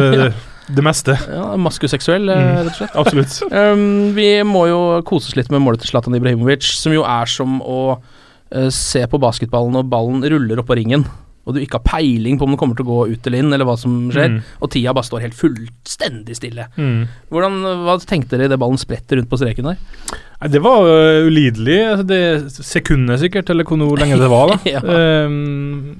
det, 0.68 0.84
meste. 0.84 1.16
Ja, 1.32 1.56
Maskuseksuell, 1.58 2.30
eh, 2.30 2.36
Mm. 2.38 2.58
rett 2.66 2.74
og 2.74 2.80
slett. 2.82 2.96
Absolutt. 3.02 3.38
Um, 3.52 4.14
vi 4.18 4.30
må 4.44 4.68
jo 4.68 5.02
kose 5.08 5.30
oss 5.32 5.36
litt 5.40 5.50
med 5.54 5.62
målet 5.64 5.82
til 5.82 5.92
Zlatan 5.94 6.16
Ibrahimovic, 6.18 6.64
som 6.78 6.92
jo 6.94 7.04
er 7.08 7.26
som 7.26 7.62
å 7.62 7.80
uh, 8.00 8.70
se 8.70 9.06
på 9.08 9.20
basketballen 9.20 9.76
og 9.80 9.90
ballen 9.92 10.22
ruller 10.24 10.60
oppå 10.64 10.76
ringen, 10.80 11.06
og 11.48 11.56
du 11.56 11.62
ikke 11.62 11.80
har 11.80 11.86
peiling 12.02 12.36
på 12.38 12.44
om 12.44 12.52
den 12.52 12.60
kommer 12.60 12.76
til 12.76 12.84
å 12.84 12.90
gå 12.92 13.14
ut 13.14 13.28
eller 13.30 13.40
inn, 13.40 13.54
eller 13.56 13.64
hva 13.70 13.78
som 13.80 14.10
skjer, 14.12 14.28
Mm. 14.34 14.42
og 14.62 14.70
tida 14.74 14.92
bare 14.94 15.08
står 15.08 15.22
helt 15.24 15.38
fullstendig 15.40 16.36
stille. 16.36 16.66
Mm. 16.76 17.08
Hvordan, 17.32 17.62
hva 17.86 17.96
tenkte 18.04 18.36
dere 18.36 18.50
idet 18.50 18.60
ballen 18.60 18.78
spretter 18.82 19.16
rundt 19.22 19.30
på 19.32 19.40
streken 19.40 19.70
der? 19.72 19.78
Nei, 20.42 20.50
det 20.52 20.60
var 20.62 20.84
uh, 20.84 21.24
ulidelig. 21.28 21.80
altså 21.94 22.08
Det 22.12 22.22
sekundet 22.68 23.20
sikkert, 23.24 23.50
eller 23.50 23.64
hvor 23.64 23.96
lenge 23.98 24.20
det 24.20 24.28
var. 24.30 24.52
da 24.52 24.58
Ja. 24.76 24.84
um, 24.84 25.96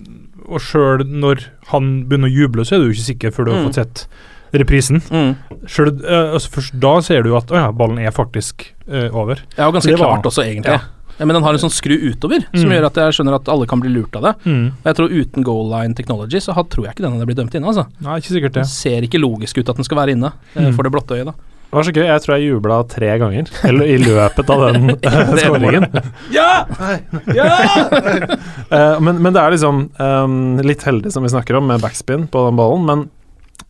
Og 0.48 0.60
sjøl 0.64 1.04
når 1.08 1.46
han 1.72 1.88
begynner 2.08 2.28
å 2.30 2.36
juble, 2.36 2.64
så 2.68 2.76
er 2.78 2.84
du 2.84 2.92
ikke 2.92 3.08
sikker 3.10 3.32
før 3.36 3.46
du 3.48 3.52
har 3.52 3.60
Mm. 3.62 3.66
fått 3.72 3.80
sett 3.82 4.08
reprisen. 4.54 5.02
Mm. 5.12 5.36
Selv, 5.68 6.04
øh, 6.04 6.34
altså 6.34 6.50
Først 6.58 6.80
da 6.80 7.00
ser 7.02 7.24
du 7.24 7.36
at 7.38 7.48
å 7.52 7.56
ja, 7.56 7.72
ballen 7.72 8.00
er 8.00 8.12
faktisk 8.12 8.70
uh, 8.88 9.10
over. 9.14 9.42
Ja, 9.58 9.68
og 9.68 9.74
ganske 9.76 9.92
Det 9.92 10.00
var- 10.00 10.16
klart 10.22 10.26
også, 10.32 10.44
egentlig. 10.46 10.78
Ja. 10.78 10.80
Ja, 11.18 11.26
men 11.26 11.34
den 11.34 11.42
har 11.42 11.54
en 11.56 11.58
sånn 11.60 11.74
skru 11.74 11.96
utover, 11.98 12.44
som 12.54 12.70
Mm. 12.70 12.76
gjør 12.78 12.86
at 12.86 12.94
jeg 13.02 13.14
skjønner 13.18 13.34
at 13.40 13.48
alle 13.50 13.66
kan 13.66 13.80
bli 13.82 13.90
lurt 13.90 14.16
av 14.16 14.22
det. 14.22 14.34
Mm. 14.46 14.68
Og 14.68 14.84
jeg 14.86 14.96
tror 14.96 15.10
uten 15.10 15.44
goal 15.44 15.66
line 15.72 15.96
technology, 15.96 16.38
så 16.38 16.54
tror 16.54 16.86
jeg 16.86 16.94
ikke 16.94 17.02
den 17.08 17.14
hadde 17.18 17.26
blitt 17.26 17.38
dømt 17.40 17.56
inne, 17.58 17.66
altså. 17.66 17.88
Nei, 18.00 18.20
ikke 18.20 18.36
sikkert 18.38 18.54
Det 18.54 18.62
Den 18.62 18.66
ser 18.66 19.02
ikke 19.02 19.18
logisk 19.20 19.58
ut 19.58 19.68
at 19.70 19.76
den 19.76 19.84
skal 19.84 19.98
være 19.98 20.12
inne, 20.14 20.32
eh, 20.56 20.62
Mm. 20.70 20.76
for 20.76 20.84
det 20.84 20.92
blotte 20.92 21.16
øyet, 21.18 21.26
da. 21.26 21.32
Det 21.34 21.74
var 21.74 21.84
så 21.84 21.92
gøy. 21.92 22.06
Jeg 22.06 22.22
tror 22.22 22.38
jeg 22.38 22.48
jubla 22.54 22.88
tre 22.88 23.18
ganger 23.20 23.46
eller 23.66 23.86
i 23.86 23.98
løpet 23.98 24.50
av 24.50 24.74
den 24.74 24.90
skåringen. 25.42 26.04
Ja! 26.32 26.66
Eh, 28.70 29.00
men, 29.00 29.22
men 29.24 29.32
det 29.34 29.40
er 29.42 29.54
liksom 29.54 29.78
um, 30.00 30.58
litt 30.60 30.84
heldig, 30.84 31.12
som 31.14 31.24
vi 31.24 31.30
snakker 31.32 31.56
om, 31.56 31.68
med 31.70 31.80
backspin 31.82 32.26
på 32.28 32.42
den 32.50 32.58
ballen. 32.60 32.84
Men 32.88 33.06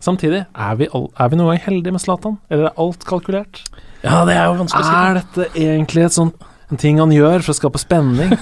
samtidig, 0.03 0.44
er 0.51 0.75
vi, 0.79 0.89
all, 0.94 1.08
er 1.17 1.32
vi 1.32 1.39
noen 1.39 1.53
gang 1.53 1.63
heldige 1.67 1.96
med 1.96 2.03
Zlatan? 2.03 2.38
Eller 2.51 2.70
er 2.70 2.84
alt 2.84 3.08
kalkulert? 3.08 3.63
Ja, 4.03 4.22
det 4.27 4.36
er 4.38 4.46
jo 4.46 4.60
vanskelig 4.62 4.86
å 4.86 4.88
si. 4.88 5.00
Er 5.01 5.20
dette 5.22 5.50
egentlig 5.56 6.06
et 6.08 6.17
sånt 6.17 6.48
en 6.67 6.79
ting 6.79 6.98
han 7.00 7.13
gjør 7.15 7.46
for 7.46 7.53
å 7.53 7.56
skape 7.56 7.79
spenning? 7.79 8.34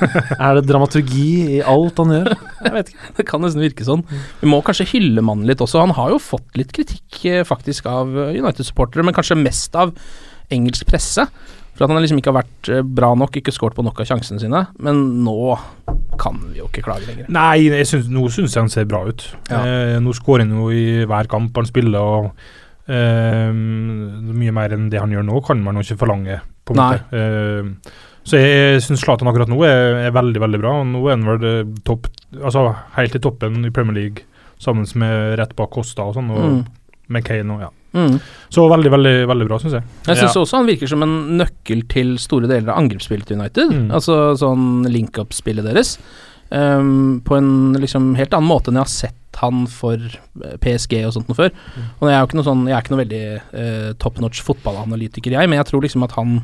er 0.41 0.57
det 0.57 0.63
dramaturgi 0.65 1.57
i 1.57 1.59
alt 1.61 1.99
han 2.01 2.13
gjør? 2.15 2.31
Jeg 2.65 2.73
vet 2.73 2.87
ikke. 2.89 3.09
Det 3.19 3.25
kan 3.29 3.43
nesten 3.45 3.61
virke 3.61 3.85
sånn. 3.85 4.01
Vi 4.39 4.49
må 4.49 4.63
kanskje 4.65 4.87
hylle 4.95 5.21
mannen 5.25 5.45
litt 5.49 5.61
også. 5.61 5.83
Han 5.83 5.93
har 5.93 6.15
jo 6.15 6.21
fått 6.21 6.57
litt 6.57 6.73
kritikk 6.73 7.19
eh, 7.29 7.43
faktisk 7.45 7.85
av 7.91 8.09
United-supportere, 8.09 9.05
men 9.05 9.13
kanskje 9.13 9.37
mest 9.37 9.77
av 9.77 9.93
engelsk 10.53 10.89
presse. 10.89 11.27
For 11.75 11.83
at 11.85 11.91
han 11.91 11.99
liksom 12.03 12.19
ikke 12.21 12.31
har 12.31 12.37
vært 12.43 12.69
eh, 12.71 12.83
bra 12.87 13.09
nok, 13.19 13.35
ikke 13.41 13.51
skåret 13.51 13.75
på 13.75 13.83
nok 13.83 13.99
av 13.99 14.07
sjansene 14.07 14.39
sine. 14.39 14.61
Men 14.79 15.01
nå 15.25 15.35
kan 16.21 16.37
vi 16.47 16.61
jo 16.61 16.69
ikke 16.69 16.85
klage 16.85 17.09
lenger. 17.09 17.27
Nei, 17.35 17.83
synes, 17.83 18.07
nå 18.07 18.23
syns 18.31 18.55
jeg 18.55 18.63
han 18.63 18.71
ser 18.71 18.87
bra 18.87 19.01
ut. 19.09 19.25
Ja. 19.51 19.59
Eh, 19.67 19.95
nå 20.03 20.13
skårer 20.15 20.45
han 20.45 20.55
jo 20.55 20.69
i 20.71 21.03
hver 21.09 21.27
kamp 21.31 21.57
han 21.59 21.67
spiller, 21.67 21.99
og 21.99 22.31
eh, 22.87 23.51
mye 23.51 24.55
mer 24.55 24.75
enn 24.77 24.89
det 24.93 25.01
han 25.03 25.11
gjør 25.13 25.27
nå, 25.27 25.41
kan 25.45 25.63
man 25.65 25.75
jo 25.79 25.83
ikke 25.85 25.99
forlange, 26.05 26.39
på 26.65 26.75
en 26.75 26.79
måte. 26.81 27.03
Eh, 27.11 27.91
så 28.25 28.39
jeg 28.41 28.79
syns 28.81 29.03
Zlatan 29.03 29.29
akkurat 29.29 29.51
nå 29.51 29.59
er, 29.67 29.99
er 30.07 30.15
veldig, 30.15 30.39
veldig 30.41 30.61
bra. 30.63 30.71
Nå 30.87 31.03
er 31.05 31.13
han 31.17 31.27
vel 31.27 31.43
eh, 31.51 31.75
topp 31.85 32.07
Altså 32.35 32.65
helt 32.97 33.13
i 33.15 33.19
toppen 33.23 33.61
i 33.67 33.69
Premier 33.71 33.95
League, 33.95 34.25
sammen 34.59 34.87
med 34.99 35.35
rett 35.39 35.53
bak 35.55 35.69
Costa 35.75 36.07
og 36.09 36.17
sånn, 36.17 36.31
og 36.33 36.47
Mm. 36.49 36.63
McCain 37.05 37.51
og 37.53 37.59
ja. 37.61 37.67
Mm. 37.95 38.19
Så 38.53 38.67
veldig, 38.69 38.91
veldig, 38.93 39.15
veldig 39.31 39.47
bra, 39.49 39.57
syns 39.63 39.77
jeg. 39.79 39.83
Jeg 40.05 40.19
syns 40.19 40.35
Ja. 40.35 40.41
også 40.43 40.59
han 40.59 40.67
virker 40.69 40.91
som 40.91 41.03
en 41.03 41.15
nøkkel 41.39 41.81
til 41.91 42.15
store 42.21 42.47
deler 42.51 42.71
av 42.71 42.79
angrepsspillet 42.83 43.25
til 43.27 43.39
United. 43.39 43.71
Mm. 43.71 43.91
Altså 43.95 44.35
sånn 44.39 44.85
link-up-spillet 44.91 45.65
deres. 45.65 45.95
Um, 46.51 47.21
på 47.25 47.37
en 47.39 47.73
liksom 47.81 48.11
helt 48.19 48.35
annen 48.37 48.47
måte 48.47 48.69
enn 48.69 48.77
jeg 48.77 48.85
har 48.85 48.91
sett 48.93 49.39
han 49.41 49.65
for 49.67 49.95
eh, 49.97 50.57
PSG 50.61 50.99
og 51.07 51.15
sånt 51.15 51.27
noe 51.27 51.39
før. 51.39 51.49
Og 51.99 52.05
jeg 52.07 52.13
er 52.15 52.21
jo 52.21 52.27
ikke 52.29 52.37
noe 52.37 52.47
sånn 52.47 52.61
Jeg 52.69 52.75
er 52.77 52.83
ikke 52.85 52.93
noe 52.93 53.01
veldig 53.01 53.23
uh, 53.41 53.89
top 53.99 54.21
notch 54.23 54.43
fotballanalytiker, 54.45 55.33
jeg, 55.35 55.49
men 55.49 55.59
jeg 55.59 55.67
tror 55.71 55.83
liksom 55.83 56.05
at 56.07 56.13
han 56.15 56.37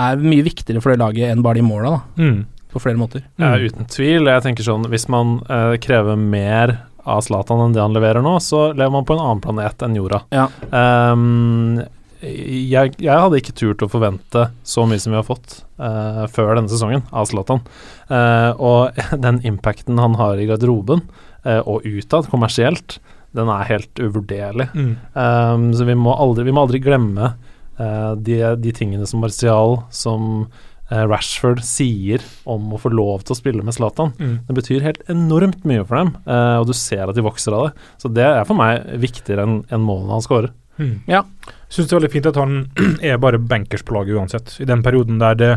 er 0.00 0.16
mye 0.24 0.46
viktigere 0.46 0.80
for 0.82 0.94
det 0.94 1.02
laget 1.02 1.30
enn 1.30 1.44
bare 1.44 1.60
de 1.60 1.66
måla, 1.66 1.98
da. 1.98 2.24
Mm. 2.24 2.40
På 2.70 2.80
flere 2.82 2.98
måter. 2.98 3.24
Ja, 3.42 3.56
uten 3.58 3.88
tvil. 3.90 4.28
Jeg 4.30 4.42
tenker 4.44 4.62
sånn 4.62 4.84
Hvis 4.92 5.08
man 5.10 5.40
uh, 5.50 5.74
krever 5.82 6.14
mer 6.18 6.76
av 7.04 7.22
Zlatan 7.26 7.62
enn 7.64 7.76
det 7.76 7.82
han 7.82 7.94
leverer 7.96 8.24
nå, 8.24 8.36
så 8.42 8.70
lever 8.72 8.92
man 8.94 9.06
på 9.08 9.16
en 9.16 9.24
annen 9.24 9.42
planet 9.44 9.82
enn 9.86 9.96
jorda. 9.98 10.22
Ja. 10.34 10.48
Um, 10.70 11.80
jeg, 12.20 12.96
jeg 13.00 13.16
hadde 13.16 13.38
ikke 13.40 13.56
turt 13.56 13.82
å 13.84 13.88
forvente 13.88 14.50
så 14.66 14.84
mye 14.88 15.00
som 15.00 15.14
vi 15.14 15.20
har 15.20 15.26
fått 15.26 15.62
uh, 15.80 16.26
før 16.28 16.52
denne 16.58 16.72
sesongen 16.72 17.06
av 17.16 17.30
Zlatan. 17.30 17.62
Uh, 18.10 18.52
og 18.60 19.00
den 19.24 19.40
impacten 19.48 20.00
han 20.00 20.18
har 20.20 20.40
i 20.40 20.48
garderoben 20.50 21.06
uh, 21.46 21.62
og 21.64 21.86
utad, 21.88 22.28
kommersielt, 22.32 22.98
den 23.36 23.48
er 23.52 23.68
helt 23.68 24.02
uvurderlig. 24.02 24.68
Mm. 24.74 24.92
Um, 25.14 25.70
så 25.76 25.86
vi 25.88 25.96
må 25.96 26.12
aldri, 26.18 26.48
vi 26.48 26.54
må 26.54 26.66
aldri 26.66 26.82
glemme 26.82 27.34
de, 27.80 28.34
de 28.60 28.72
tingene 28.76 29.06
som 29.08 29.22
Martial, 29.24 29.78
som 29.88 30.50
Rashford 30.90 31.62
sier 31.66 32.22
om 32.50 32.72
å 32.74 32.80
få 32.80 32.90
lov 32.92 33.24
til 33.24 33.36
å 33.36 33.38
spille 33.38 33.64
med 33.66 33.76
Zlatan. 33.76 34.14
Mm. 34.18 34.36
Det 34.48 34.56
betyr 34.56 34.86
helt 34.86 35.04
enormt 35.12 35.66
mye 35.68 35.84
for 35.86 36.00
dem, 36.00 36.14
eh, 36.26 36.56
og 36.60 36.66
du 36.70 36.74
ser 36.76 37.06
at 37.06 37.18
de 37.18 37.24
vokser 37.24 37.54
av 37.56 37.68
det. 37.68 37.88
Så 38.02 38.10
det 38.12 38.26
er 38.26 38.42
for 38.48 38.58
meg 38.58 38.88
viktigere 39.02 39.46
enn 39.46 39.60
en 39.70 39.84
målene 39.86 40.16
han 40.16 40.26
skårer. 40.26 40.50
Mm. 40.80 40.96
Ja. 41.10 41.24
Syns 41.70 41.86
det 41.86 41.94
er 41.94 42.00
veldig 42.00 42.12
fint 42.14 42.30
at 42.30 42.40
han 42.40 42.56
er 43.12 43.22
bare 43.22 43.42
bankers 43.42 43.84
på 43.86 43.94
laget 43.94 44.18
uansett. 44.18 44.56
I 44.62 44.68
den 44.68 44.82
perioden 44.86 45.20
der 45.22 45.38
det 45.38 45.52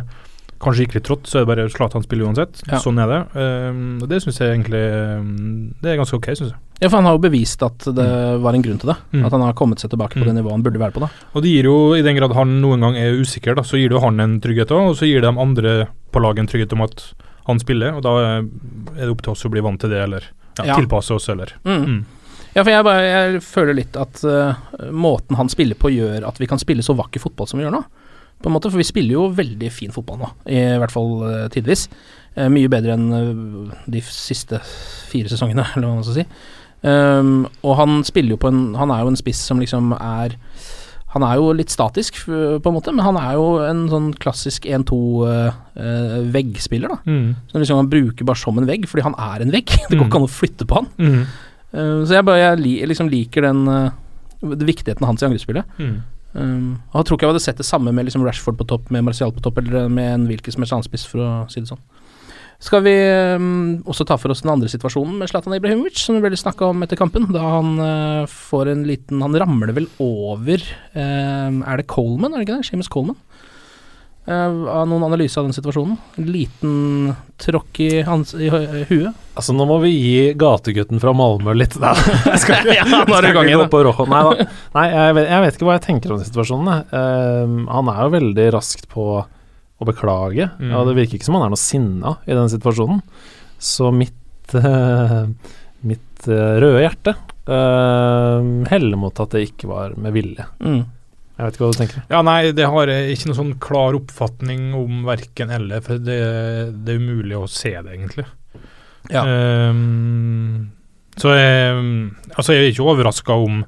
kanskje 0.63 0.86
gikk 0.86 0.96
litt 0.98 1.05
trått, 1.08 1.27
så 1.29 1.39
er 1.39 1.43
det 1.46 1.50
bare 1.51 1.65
Zlatan 1.70 2.03
spiller 2.05 2.25
uansett. 2.29 2.62
Ja. 2.72 2.79
Sånn 2.82 3.00
er 3.03 3.08
det. 3.12 3.20
Um, 3.38 3.82
og 4.01 4.08
det 4.12 4.22
syns 4.24 4.39
jeg 4.41 4.53
egentlig 4.55 4.82
um, 5.20 5.74
Det 5.82 5.91
er 5.93 6.00
ganske 6.00 6.17
ok, 6.17 6.29
syns 6.34 6.51
jeg. 6.53 6.60
ja, 6.82 6.88
for 6.89 6.98
han 7.00 7.05
har 7.10 7.17
jo 7.17 7.22
bevist 7.25 7.63
at 7.67 7.86
det 7.96 8.08
var 8.43 8.53
en 8.58 8.63
grunn 8.65 8.79
til 8.82 8.91
det. 8.93 8.98
Mm. 9.13 9.25
At 9.27 9.32
han 9.38 9.41
har 9.46 9.53
kommet 9.60 9.79
seg 9.84 9.91
tilbake 9.93 10.17
på 10.20 10.24
det 10.25 10.34
Mm. 10.34 10.39
nivået 10.41 10.55
han 10.58 10.63
burde 10.65 10.79
være 10.82 10.96
på, 10.98 11.03
da. 11.05 11.10
Og 11.36 11.43
det 11.46 11.51
gir 11.53 11.70
jo, 11.70 11.75
i 11.96 12.01
den 12.05 12.15
grad 12.17 12.34
han 12.34 12.58
noen 12.62 12.79
gang 12.88 12.96
er 12.98 13.20
usikker, 13.20 13.55
da, 13.55 13.62
så 13.63 13.77
gir 13.79 13.89
det 13.93 14.00
jo 14.00 14.03
han 14.05 14.20
en 14.20 14.39
trygghet 14.41 14.72
òg, 14.74 14.89
og 14.89 14.96
så 15.00 15.05
gir 15.08 15.22
det 15.22 15.29
de 15.29 15.39
andre 15.46 15.75
på 16.12 16.20
laget 16.24 16.39
en 16.43 16.48
trygghet 16.51 16.74
om 16.74 16.82
at 16.88 17.05
han 17.48 17.60
spiller, 17.60 17.93
og 17.98 18.03
da 18.03 18.12
er 18.24 18.43
det 19.03 19.10
opp 19.12 19.22
til 19.22 19.34
oss 19.34 19.43
å 19.46 19.51
bli 19.51 19.62
vant 19.62 19.79
til 19.84 19.89
det, 19.91 20.01
eller 20.05 20.24
ja, 20.58 20.65
Ja. 20.72 20.75
tilpasse 20.79 21.12
oss, 21.15 21.29
eller 21.29 21.53
Mm. 21.65 21.86
Mm. 21.86 22.03
Ja, 22.55 22.62
for 22.63 22.70
jeg, 22.70 22.84
bare, 22.86 23.01
jeg 23.34 23.41
føler 23.41 23.74
litt 23.74 23.96
at 23.98 24.20
uh, 24.29 24.53
måten 24.93 25.36
han 25.36 25.50
spiller 25.50 25.74
på 25.74 25.89
gjør 25.89 26.27
at 26.27 26.38
vi 26.38 26.46
kan 26.46 26.60
spille 26.62 26.84
så 26.86 26.93
vakker 26.93 27.20
fotball 27.20 27.48
som 27.50 27.58
vi 27.58 27.65
gjør 27.65 27.74
nå. 27.74 27.79
På 28.43 28.50
en 28.51 28.55
måte, 28.57 28.69
For 28.69 28.77
vi 28.81 28.83
spiller 28.88 29.15
jo 29.15 29.29
veldig 29.38 29.69
fin 29.71 29.93
fotball 29.95 30.19
nå, 30.19 30.29
i 30.51 30.59
hvert 30.81 30.91
fall 30.91 31.09
uh, 31.23 31.47
tidvis. 31.53 31.88
Eh, 32.35 32.50
mye 32.51 32.67
bedre 32.67 32.93
enn 32.97 33.07
eh, 33.13 33.33
de 33.93 34.01
siste 34.03 34.57
fire 35.09 35.29
sesongene, 35.31 35.63
eller 35.77 35.88
hva 35.88 35.95
man 36.00 36.03
skal 36.07 36.17
si. 36.21 36.25
Um, 36.83 37.45
og 37.63 37.77
han 37.79 38.01
spiller 38.03 38.33
jo 38.35 38.39
på 38.43 38.50
en 38.51 38.73
Han 38.75 38.91
er 38.91 39.05
jo 39.05 39.12
en 39.13 39.15
spiss 39.15 39.39
som 39.47 39.55
liksom 39.62 39.93
er 39.95 40.33
Han 41.13 41.23
er 41.23 41.38
jo 41.39 41.53
litt 41.55 41.71
statisk, 41.71 42.17
på 42.25 42.67
en 42.67 42.73
måte, 42.75 42.91
men 42.91 43.05
han 43.05 43.15
er 43.21 43.38
jo 43.38 43.45
en 43.63 43.85
sånn 43.88 44.09
klassisk 44.19 44.65
1-2-veggspiller, 45.77 46.89
da. 46.89 46.97
Mm. 47.05 47.35
Som 47.51 47.62
liksom 47.62 47.77
han 47.79 47.89
bruker 47.91 48.25
bare 48.27 48.39
som 48.41 48.57
en 48.59 48.67
vegg, 48.67 48.88
fordi 48.89 49.05
han 49.05 49.15
er 49.21 49.43
en 49.45 49.51
vegg. 49.53 49.67
Det 49.89 49.95
går 49.97 50.03
Mm. 50.03 50.09
ikke 50.09 50.19
an 50.21 50.27
å 50.27 50.31
flytte 50.39 50.65
på 50.67 50.75
han. 50.81 50.88
Mm. 50.97 51.21
Uh, 51.73 52.01
så 52.05 52.17
jeg, 52.17 52.25
bare, 52.27 52.41
jeg 52.57 52.88
liksom 52.89 53.09
liker 53.09 53.41
den 53.47 53.63
uh, 53.69 53.91
viktigheten 54.43 55.05
hans 55.07 55.21
i 55.23 55.27
angrepsspillet. 55.29 55.65
Mm. 55.79 55.95
Um, 56.33 56.79
jeg 56.93 57.05
tror 57.05 57.17
ikke 57.17 57.27
jeg 57.27 57.33
hadde 57.35 57.43
sett 57.45 57.59
det 57.61 57.67
samme 57.67 57.91
med 57.93 58.07
liksom 58.07 58.23
Rashford 58.25 58.57
på 58.57 58.65
topp, 58.69 58.89
med 58.93 59.05
Martial 59.05 59.33
på 59.33 59.43
topp, 59.43 59.59
eller 59.61 59.91
med 59.91 60.15
en 60.15 60.29
hvilken 60.29 60.55
som 60.55 60.65
helst 60.65 60.75
annen 60.75 61.05
for 61.09 61.21
å 61.21 61.33
si 61.51 61.61
det 61.61 61.69
sånn. 61.69 61.83
Skal 62.63 62.83
vi 62.85 62.93
um, 63.35 63.81
også 63.91 64.05
ta 64.07 64.15
for 64.15 64.31
oss 64.31 64.41
den 64.43 64.53
andre 64.53 64.69
situasjonen 64.71 65.17
med 65.19 65.29
Zlatan 65.29 65.55
Ibrahimovic, 65.57 65.99
som 65.99 66.15
vi 66.15 66.23
ble 66.23 66.39
snakka 66.39 66.69
om 66.71 66.85
etter 66.85 66.99
kampen, 66.99 67.27
da 67.35 67.43
han 67.57 67.73
uh, 67.81 68.29
får 68.29 68.71
en 68.71 68.85
liten 68.87 69.19
Han 69.25 69.35
ramler 69.35 69.73
vel 69.75 69.89
over 70.01 70.63
uh, 70.95 71.49
Er 71.51 71.81
det 71.81 71.89
Coleman, 71.91 72.31
er 72.31 72.39
det 72.39 72.47
ikke 72.47 72.61
det? 72.61 72.69
Seamus 72.69 72.91
Coleman? 72.93 73.19
Uh, 74.24 74.63
av 74.72 74.86
noen 74.88 75.03
analyse 75.03 75.36
av 75.39 75.50
den 75.50 75.56
situasjonen. 75.56 75.98
En 76.15 76.30
liten 76.32 76.75
tråkk 77.44 77.82
i, 77.84 77.89
i 78.00 78.50
huet. 78.88 79.12
Altså, 79.36 79.56
nå 79.58 79.65
må 79.68 79.82
vi 79.84 79.92
gi 79.92 80.32
gategutten 80.39 81.01
fra 81.03 81.12
Malmö 81.18 81.56
litt 81.58 81.75
Nei, 81.82 81.92
jeg 82.32 82.39
skal 82.39 82.62
ikke, 82.62 82.77
Ja, 82.77 82.86
nå 83.03 83.18
er 83.18 83.27
det 83.27 83.34
gang 83.36 83.51
på 83.74 83.84
Rojo. 83.84 84.08
Nei 84.08 84.24
da. 84.30 84.48
Nei, 84.77 84.88
jeg 84.94 85.18
vet, 85.20 85.30
jeg 85.34 85.46
vet 85.46 85.58
ikke 85.60 85.68
hva 85.70 85.77
jeg 85.77 85.86
tenker 85.89 86.13
om 86.15 86.22
den 86.22 86.30
situasjonen. 86.30 86.74
Ehm, 87.01 87.62
han 87.68 87.92
er 87.92 88.01
jo 88.06 88.15
veldig 88.15 88.50
raskt 88.56 88.88
på 88.94 89.08
å 89.24 89.88
beklage, 89.89 90.48
Mm. 90.62 90.72
og 90.77 90.88
det 90.88 90.98
virker 91.01 91.18
ikke 91.18 91.27
som 91.27 91.36
han 91.36 91.48
er 91.50 91.51
noe 91.51 91.60
sinna 91.60 92.18
i 92.24 92.36
den 92.38 92.51
situasjonen. 92.53 93.01
Så 93.60 93.89
mitt 93.92 94.15
mitt 94.44 94.65
eh, 94.65 95.27
Mitt 95.84 96.27
uh, 96.27 96.56
røde 96.63 96.80
hjerte 96.80 97.12
eh, 97.12 98.68
heller 98.72 98.96
mot 98.98 99.18
at 99.20 99.34
det 99.36 99.42
ikke 99.50 99.68
var 99.68 99.98
med 100.00 100.13
vilje. 100.15 100.46
Mm. 100.63 100.86
Jeg 101.33 101.47
vet 101.47 101.55
ikke 101.55 101.65
hva 101.65 101.73
du 101.73 101.79
tenker. 101.79 102.03
Ja, 102.13 102.19
nei, 102.25 102.39
det 102.53 102.67
har 102.69 102.91
jeg 102.91 103.15
ikke 103.15 103.31
noen 103.31 103.39
sånn 103.39 103.55
klar 103.63 103.97
oppfatning 103.97 104.67
om 104.77 105.01
verken 105.07 105.53
eller, 105.53 105.81
for 105.85 106.01
det, 106.01 106.19
det 106.85 106.93
er 106.93 107.01
umulig 107.01 107.39
å 107.39 107.47
se 107.49 107.73
det, 107.73 107.95
egentlig. 107.95 108.27
Ja. 109.11 109.23
Um, 109.73 110.69
så 111.19 111.33
jeg, 111.35 111.81
altså 112.37 112.55
jeg 112.55 112.67
er 112.67 112.71
ikke 112.71 112.85
overraska 112.93 113.35
om 113.45 113.63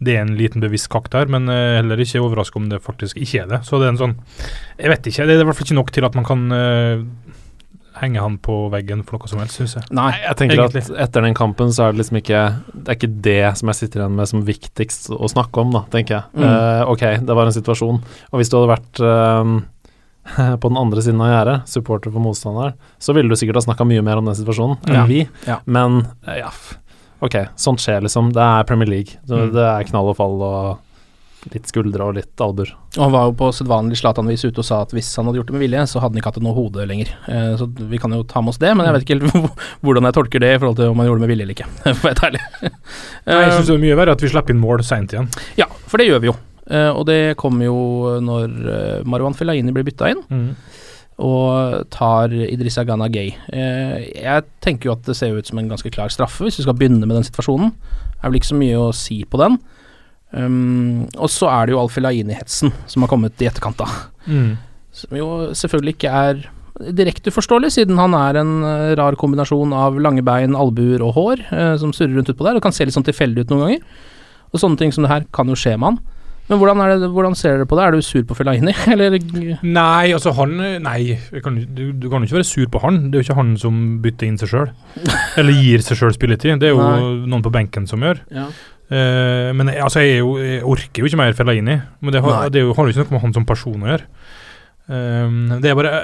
det 0.00 0.14
er 0.16 0.24
en 0.24 0.32
liten 0.38 0.64
bevisst 0.64 0.88
kakk 0.92 1.10
der, 1.12 1.28
men 1.28 1.48
er 1.52 1.82
heller 1.82 2.00
ikke 2.00 2.22
overraska 2.24 2.56
om 2.56 2.70
det 2.70 2.80
faktisk 2.84 3.20
ikke 3.20 3.42
er 3.42 3.50
det. 3.50 3.60
Så 3.68 3.76
det 3.80 3.88
er 3.88 3.94
en 3.94 4.00
sånn 4.00 4.14
Jeg 4.78 4.88
vet 4.94 5.10
ikke. 5.10 5.26
Det 5.28 5.34
er 5.34 5.42
i 5.42 5.48
hvert 5.48 5.58
fall 5.58 5.68
ikke 5.68 5.76
nok 5.76 5.92
til 5.92 6.06
at 6.08 6.16
man 6.16 6.28
kan 6.28 6.46
henge 7.98 8.20
han 8.22 8.36
på 8.38 8.70
veggen 8.70 9.02
for 9.04 9.18
noe 9.18 9.28
som 9.28 9.40
helst, 9.42 9.56
syns 9.58 9.74
jeg. 9.76 9.84
Nei. 9.96 10.12
Jeg 10.22 10.36
tenker 10.38 10.60
Egentlig. 10.62 10.82
at 10.90 11.00
etter 11.08 11.22
den 11.26 11.34
kampen 11.34 11.72
så 11.74 11.88
er 11.88 11.92
det 11.92 11.98
liksom 12.04 12.20
ikke 12.20 12.42
Det 12.72 12.88
er 12.88 12.96
ikke 12.98 13.10
det 13.26 13.58
som 13.58 13.68
jeg 13.72 13.78
sitter 13.80 14.00
igjen 14.04 14.14
med 14.16 14.28
som 14.30 14.44
viktigst 14.46 15.10
å 15.10 15.28
snakke 15.28 15.60
om, 15.64 15.72
da, 15.74 15.82
tenker 15.90 16.14
jeg. 16.20 16.24
Mm. 16.38 16.44
Uh, 16.46 16.82
ok, 16.94 17.04
det 17.26 17.36
var 17.36 17.46
en 17.50 17.56
situasjon, 17.58 17.98
og 18.30 18.38
hvis 18.40 18.48
du 18.52 18.56
hadde 18.60 18.70
vært 18.72 19.02
uh, 19.02 20.56
på 20.62 20.68
den 20.70 20.78
andre 20.78 21.02
siden 21.02 21.20
av 21.24 21.32
gjerdet, 21.32 21.56
supporter 21.68 22.12
for 22.14 22.22
motstanderen, 22.22 22.76
så 23.02 23.14
ville 23.16 23.28
du 23.32 23.36
sikkert 23.40 23.58
ha 23.58 23.64
snakka 23.66 23.86
mye 23.88 24.04
mer 24.06 24.20
om 24.22 24.28
den 24.30 24.38
situasjonen 24.38 24.78
enn 24.86 24.94
Ja. 25.00 25.06
vi. 25.10 25.24
Ja. 25.48 25.58
Men 25.66 26.04
uh, 26.28 26.36
ja, 26.38 26.50
ok, 27.20 27.40
sånt 27.58 27.82
skjer 27.82 28.04
liksom. 28.06 28.30
Det 28.36 28.44
er 28.44 28.68
Premier 28.68 28.88
League. 28.88 29.18
Det, 29.26 29.34
Mm. 29.36 29.52
det 29.56 29.66
er 29.66 29.88
knall 29.90 30.12
og 30.12 30.16
fall 30.20 30.38
og 30.46 30.78
litt 31.54 31.66
skuldre 31.70 32.04
og 32.04 32.16
litt 32.18 32.42
albuer. 32.44 32.74
Og 32.98 33.02
han 33.06 33.12
var 33.14 33.28
jo 33.30 33.34
på 33.40 33.46
sedvanlig 33.56 33.96
Zlatan-vis 33.96 34.42
ute 34.44 34.60
og 34.60 34.66
sa 34.68 34.82
at 34.84 34.90
hvis 34.92 35.08
han 35.16 35.24
hadde 35.30 35.40
gjort 35.40 35.48
det 35.48 35.54
med 35.56 35.62
vilje, 35.64 35.84
så 35.88 36.02
hadde 36.02 36.12
han 36.12 36.20
ikke 36.20 36.32
hatt 36.34 36.42
noe 36.44 36.52
hode 36.58 36.84
lenger. 36.90 37.12
Eh, 37.32 37.54
så 37.56 37.68
vi 37.90 38.00
kan 38.02 38.12
jo 38.12 38.20
ta 38.28 38.42
med 38.44 38.52
oss 38.52 38.60
det, 38.60 38.74
men 38.76 38.84
jeg 38.84 38.96
vet 38.98 39.06
ikke 39.06 39.16
helt 39.16 39.56
hvordan 39.86 40.08
jeg 40.10 40.16
tolker 40.18 40.44
det 40.44 40.50
i 40.52 40.58
forhold 40.60 40.76
til 40.82 40.92
om 40.92 41.00
han 41.00 41.08
gjorde 41.08 41.22
det 41.22 41.26
med 41.26 41.32
vilje 41.32 41.46
eller 41.48 41.56
ikke, 41.56 41.70
for 42.02 42.10
å 42.10 42.12
være 42.12 42.28
ærlig. 42.28 42.44
Nei, 42.60 42.70
jeg 43.40 43.48
Eh, 43.48 43.54
syns 43.56 43.72
det 43.72 43.76
er 43.78 43.84
mye 43.86 43.98
verre 44.02 44.16
at 44.18 44.24
vi 44.26 44.32
slipper 44.34 44.54
inn 44.56 44.60
mål 44.66 44.84
seint 44.84 45.16
igjen. 45.16 45.30
ja, 45.56 45.70
for 45.88 45.96
det 46.02 46.10
gjør 46.10 46.20
vi 46.26 46.30
jo. 46.32 46.36
Eh, 46.70 46.90
og 46.92 47.06
det 47.08 47.20
kommer 47.40 47.66
jo 47.66 47.78
når 48.22 48.52
uh, 48.68 49.08
Marwan 49.08 49.34
Fellaini 49.34 49.72
blir 49.74 49.88
bytta 49.88 50.12
inn. 50.12 50.20
og 51.20 51.82
tar 51.92 52.32
Idrissa 52.32 52.84
Gana 52.88 53.08
Gay. 53.12 53.34
Eh, 53.52 53.96
jeg 54.22 54.44
tenker 54.64 54.88
jo 54.88 54.94
at 54.94 55.02
det 55.04 55.16
ser 55.18 55.34
ut 55.36 55.46
som 55.50 55.58
en 55.60 55.68
ganske 55.68 55.90
klar 55.92 56.08
straffe, 56.12 56.46
hvis 56.46 56.56
vi 56.60 56.64
skal 56.64 56.76
begynne 56.78 57.04
med 57.04 57.16
den 57.18 57.26
situasjonen. 57.26 57.74
Det 57.74 58.22
er 58.22 58.30
vel 58.30 58.38
ikke 58.40 58.52
så 58.52 58.60
mye 58.60 58.78
å 58.80 58.86
si 58.96 59.18
på 59.28 59.40
den. 59.40 59.58
Um, 60.30 61.08
og 61.18 61.30
så 61.32 61.48
er 61.50 61.66
det 61.66 61.74
jo 61.74 61.80
Al-Filaini-hetsen 61.82 62.70
som 62.86 63.02
har 63.02 63.10
kommet 63.10 63.40
i 63.42 63.48
etterkant, 63.50 63.80
da. 63.80 63.88
Mm. 64.30 64.52
Som 64.94 65.16
jo 65.18 65.28
selvfølgelig 65.58 65.96
ikke 65.96 66.12
er 66.22 66.44
direkte 66.96 67.32
uforståelig, 67.32 67.72
siden 67.74 67.98
han 68.00 68.14
er 68.16 68.38
en 68.40 68.52
eh, 68.64 68.92
rar 68.96 69.16
kombinasjon 69.20 69.74
av 69.76 69.98
lange 70.00 70.22
bein, 70.24 70.54
albuer 70.56 71.02
og 71.04 71.12
hår 71.18 71.42
eh, 71.50 71.74
som 71.80 71.92
surrer 71.92 72.14
rundt 72.16 72.30
utpå 72.32 72.46
der, 72.46 72.56
og 72.56 72.64
kan 72.64 72.72
se 72.72 72.86
litt 72.86 72.96
sånn 72.96 73.04
tilfeldig 73.04 73.44
ut 73.44 73.52
noen 73.52 73.66
ganger. 73.66 74.06
Og 74.50 74.62
sånne 74.62 74.80
ting 74.80 74.94
som 74.94 75.04
det 75.04 75.12
her 75.12 75.26
kan 75.34 75.50
jo 75.50 75.58
skje 75.58 75.76
med 75.76 75.90
han. 75.90 76.00
Men 76.50 76.58
hvordan, 76.58 76.80
det, 76.98 77.08
hvordan 77.14 77.36
ser 77.38 77.60
dere 77.60 77.66
på 77.70 77.76
det? 77.78 77.84
Er 77.84 77.94
du 77.94 78.02
sur 78.02 78.24
på 78.26 78.34
Fellaini, 78.34 78.72
eller 78.94 79.14
Nei, 79.62 80.10
altså 80.16 80.32
han 80.34 80.56
Nei, 80.82 81.18
kan, 81.44 81.60
du, 81.62 81.84
du 81.92 82.08
kan 82.10 82.24
jo 82.24 82.30
ikke 82.30 82.40
være 82.40 82.48
sur 82.48 82.66
på 82.72 82.82
han. 82.82 83.04
Det 83.10 83.18
er 83.18 83.22
jo 83.22 83.28
ikke 83.28 83.38
han 83.38 83.52
som 83.60 83.78
bytter 84.02 84.30
inn 84.30 84.40
seg 84.40 84.50
sjøl. 84.50 84.72
Eller 85.38 85.60
gir 85.60 85.84
seg 85.86 86.00
sjøl 86.00 86.16
spilletid. 86.16 86.56
Det 86.58 86.72
er 86.72 86.74
jo 86.74 86.82
Nei. 86.82 87.28
noen 87.30 87.44
på 87.46 87.52
benken 87.54 87.86
som 87.90 88.02
gjør. 88.02 88.24
Ja. 88.34 88.48
Eh, 88.90 89.50
men 89.54 89.70
altså, 89.70 90.02
jeg, 90.02 90.18
jo, 90.18 90.34
jeg 90.42 90.64
orker 90.66 91.02
jo 91.02 91.10
ikke 91.10 91.20
mer 91.20 91.36
Fellaini. 91.38 91.78
Men 92.00 92.14
det, 92.14 92.22
har, 92.24 92.50
det 92.50 92.64
jo, 92.64 92.74
har 92.74 92.86
jo 92.86 92.94
ikke 92.94 93.06
noe 93.06 93.16
med 93.16 93.24
han 93.24 93.36
som 93.38 93.48
person 93.48 93.86
å 93.86 93.90
gjøre. 93.92 94.06
Eh, 94.90 95.40
det 95.62 95.70
er 95.70 95.78
bare 95.78 95.94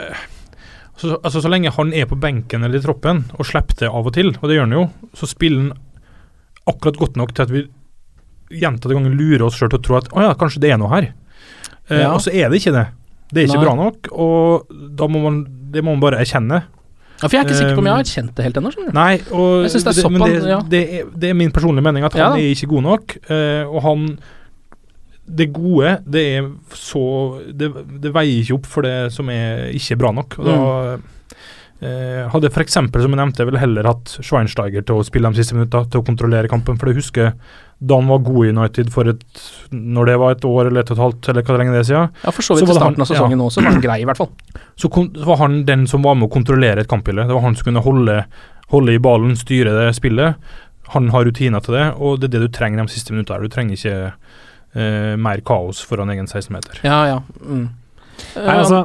så, 0.96 1.16
altså, 1.20 1.42
så 1.44 1.50
lenge 1.52 1.74
han 1.76 1.92
er 1.92 2.06
på 2.08 2.16
benken 2.20 2.64
eller 2.64 2.80
i 2.80 2.84
troppen 2.84 3.26
og 3.36 3.44
slipper 3.44 3.82
det 3.82 3.90
av 3.92 4.06
og 4.08 4.14
til, 4.16 4.32
og 4.38 4.48
det 4.48 4.56
gjør 4.56 4.64
han 4.64 4.76
jo, 4.78 4.84
så 5.16 5.28
spiller 5.28 5.66
han 5.66 5.82
akkurat 6.72 7.00
godt 7.02 7.18
nok 7.20 7.34
til 7.36 7.44
at 7.44 7.52
vi 7.52 7.66
gjentatte 8.62 8.94
ganger 8.94 9.12
lurer 9.12 9.44
oss 9.46 9.58
sjøl 9.58 9.70
til 9.74 9.80
å 9.80 9.84
tro 9.84 9.98
at 9.98 10.08
å 10.14 10.24
ja, 10.24 10.30
kanskje 10.38 10.62
det 10.64 10.70
er 10.72 10.80
noe 10.80 10.92
her. 10.94 11.10
Uh, 11.90 11.98
Ja. 12.00 12.08
Og 12.14 12.22
så 12.24 12.32
er 12.32 12.48
det 12.48 12.62
ikke 12.62 12.72
det. 12.74 12.86
Det 13.28 13.42
er 13.42 13.50
ikke 13.50 13.60
Nei. 13.60 13.66
bra 13.66 13.74
nok, 13.76 14.08
og 14.14 14.72
da 14.98 15.08
må 15.10 15.20
man, 15.26 15.42
det 15.74 15.82
må 15.84 15.92
man 15.92 16.02
bare 16.02 16.22
erkjenne. 16.22 16.62
Ja, 17.16 17.28
for 17.28 17.32
jeg 17.32 17.40
er 17.40 17.46
ikke 17.48 17.58
sikker 17.58 17.76
på 17.78 17.82
om 17.82 17.88
jeg 17.88 17.96
har 17.96 18.08
kjent 18.10 18.32
det 18.36 18.44
helt 18.44 18.58
ennå. 18.60 18.70
Nei, 18.92 19.12
og 19.32 19.64
det 19.64 19.80
er 19.80 20.10
men 20.12 20.24
det, 20.26 20.40
ja. 20.50 20.58
det, 20.74 20.80
er, 20.98 21.10
det 21.16 21.30
er 21.30 21.38
min 21.38 21.52
personlige 21.54 21.86
mening 21.86 22.04
at 22.04 22.16
han 22.18 22.36
ja, 22.36 22.44
er 22.44 22.52
ikke 22.52 22.68
god 22.74 22.84
nok. 22.84 23.16
eh, 23.32 23.64
og 23.64 23.82
han 23.86 24.08
Det 25.26 25.48
gode, 25.50 25.96
det 26.06 26.22
er 26.36 26.50
så 26.76 27.00
det, 27.50 27.72
veier 28.14 28.44
ikke 28.44 28.58
opp 28.60 28.66
for 28.70 28.86
det 28.86 29.12
som 29.14 29.30
er 29.32 29.72
ikke 29.74 29.96
bra 29.98 30.12
nok. 30.14 30.36
Og 30.38 30.46
da 30.46 30.58
eh, 31.80 32.28
hadde 32.30 32.52
f.eks. 32.52 32.76
som 32.78 32.92
jeg 32.92 33.16
nevnte, 33.16 33.42
jeg 33.42 33.48
ville 33.50 33.64
heller 33.64 33.88
hatt 33.90 34.18
Schweinsteiger 34.20 34.84
til 34.86 35.00
å 35.00 35.06
spille 35.06 35.32
de 35.32 35.40
siste 35.40 35.56
minuttene, 35.56 35.88
til 35.90 36.04
å 36.04 36.06
kontrollere 36.06 36.52
kampen. 36.52 36.78
For 36.78 36.92
jeg 36.92 37.00
husker 37.00 37.32
da 37.78 37.98
han 37.98 38.08
var 38.08 38.22
god 38.24 38.46
i 38.46 38.52
United 38.56 38.88
for 38.92 39.08
et 39.10 39.40
Når 39.70 40.06
det 40.08 40.14
var 40.16 40.32
et 40.32 40.44
år 40.48 40.70
eller 40.70 40.80
et 40.80 40.90
og 40.90 40.96
et 40.96 41.02
halvt, 41.02 41.28
eller 41.28 41.44
hva 41.44 41.56
lenge 41.60 41.74
det 41.74 41.80
er 41.82 41.88
siden. 41.90 42.12
Ja, 42.24 42.32
for 42.32 42.42
så 42.46 42.56
vidt 42.56 42.68
så 42.68 42.72
i 42.72 42.76
starten 42.78 42.94
han- 42.96 43.04
av 43.04 43.10
sesongen 43.10 43.42
også, 43.44 43.62
var 43.62 43.74
han 43.74 43.84
grei, 43.84 43.98
i 44.00 44.06
hvert 44.08 44.20
fall. 44.20 44.30
Så, 44.80 44.90
kon 44.92 45.08
så 45.16 45.24
var 45.24 45.36
han 45.40 45.64
den 45.64 45.86
som 45.88 46.02
var 46.04 46.14
med 46.14 46.28
å 46.28 46.32
kontrollere 46.32 46.82
et 46.84 46.88
kampbilde. 46.88 47.24
Det 47.28 47.32
var 47.32 47.40
han 47.44 47.54
som 47.56 47.64
kunne 47.64 47.80
holde, 47.84 48.16
holde 48.72 48.92
i 48.92 48.98
ballen, 49.00 49.36
styre 49.36 49.72
det 49.72 49.94
spillet. 49.96 50.36
Han 50.92 51.08
har 51.10 51.24
rutiner 51.24 51.64
til 51.64 51.74
det, 51.78 51.86
og 51.96 52.20
det 52.20 52.28
er 52.28 52.34
det 52.36 52.42
du 52.44 52.52
trenger 52.52 52.82
de 52.84 52.92
siste 52.92 53.14
minuttene. 53.14 53.48
Du 53.48 53.52
trenger 53.52 53.76
ikke 53.78 53.94
eh, 54.76 55.16
mer 55.16 55.40
kaos 55.48 55.80
foran 55.80 56.12
egen 56.12 56.28
16-meter. 56.28 56.82
Ja, 56.84 57.00
ja. 57.08 57.22
Mm. 57.40 57.70
Nei, 58.36 58.54
altså 58.56 58.84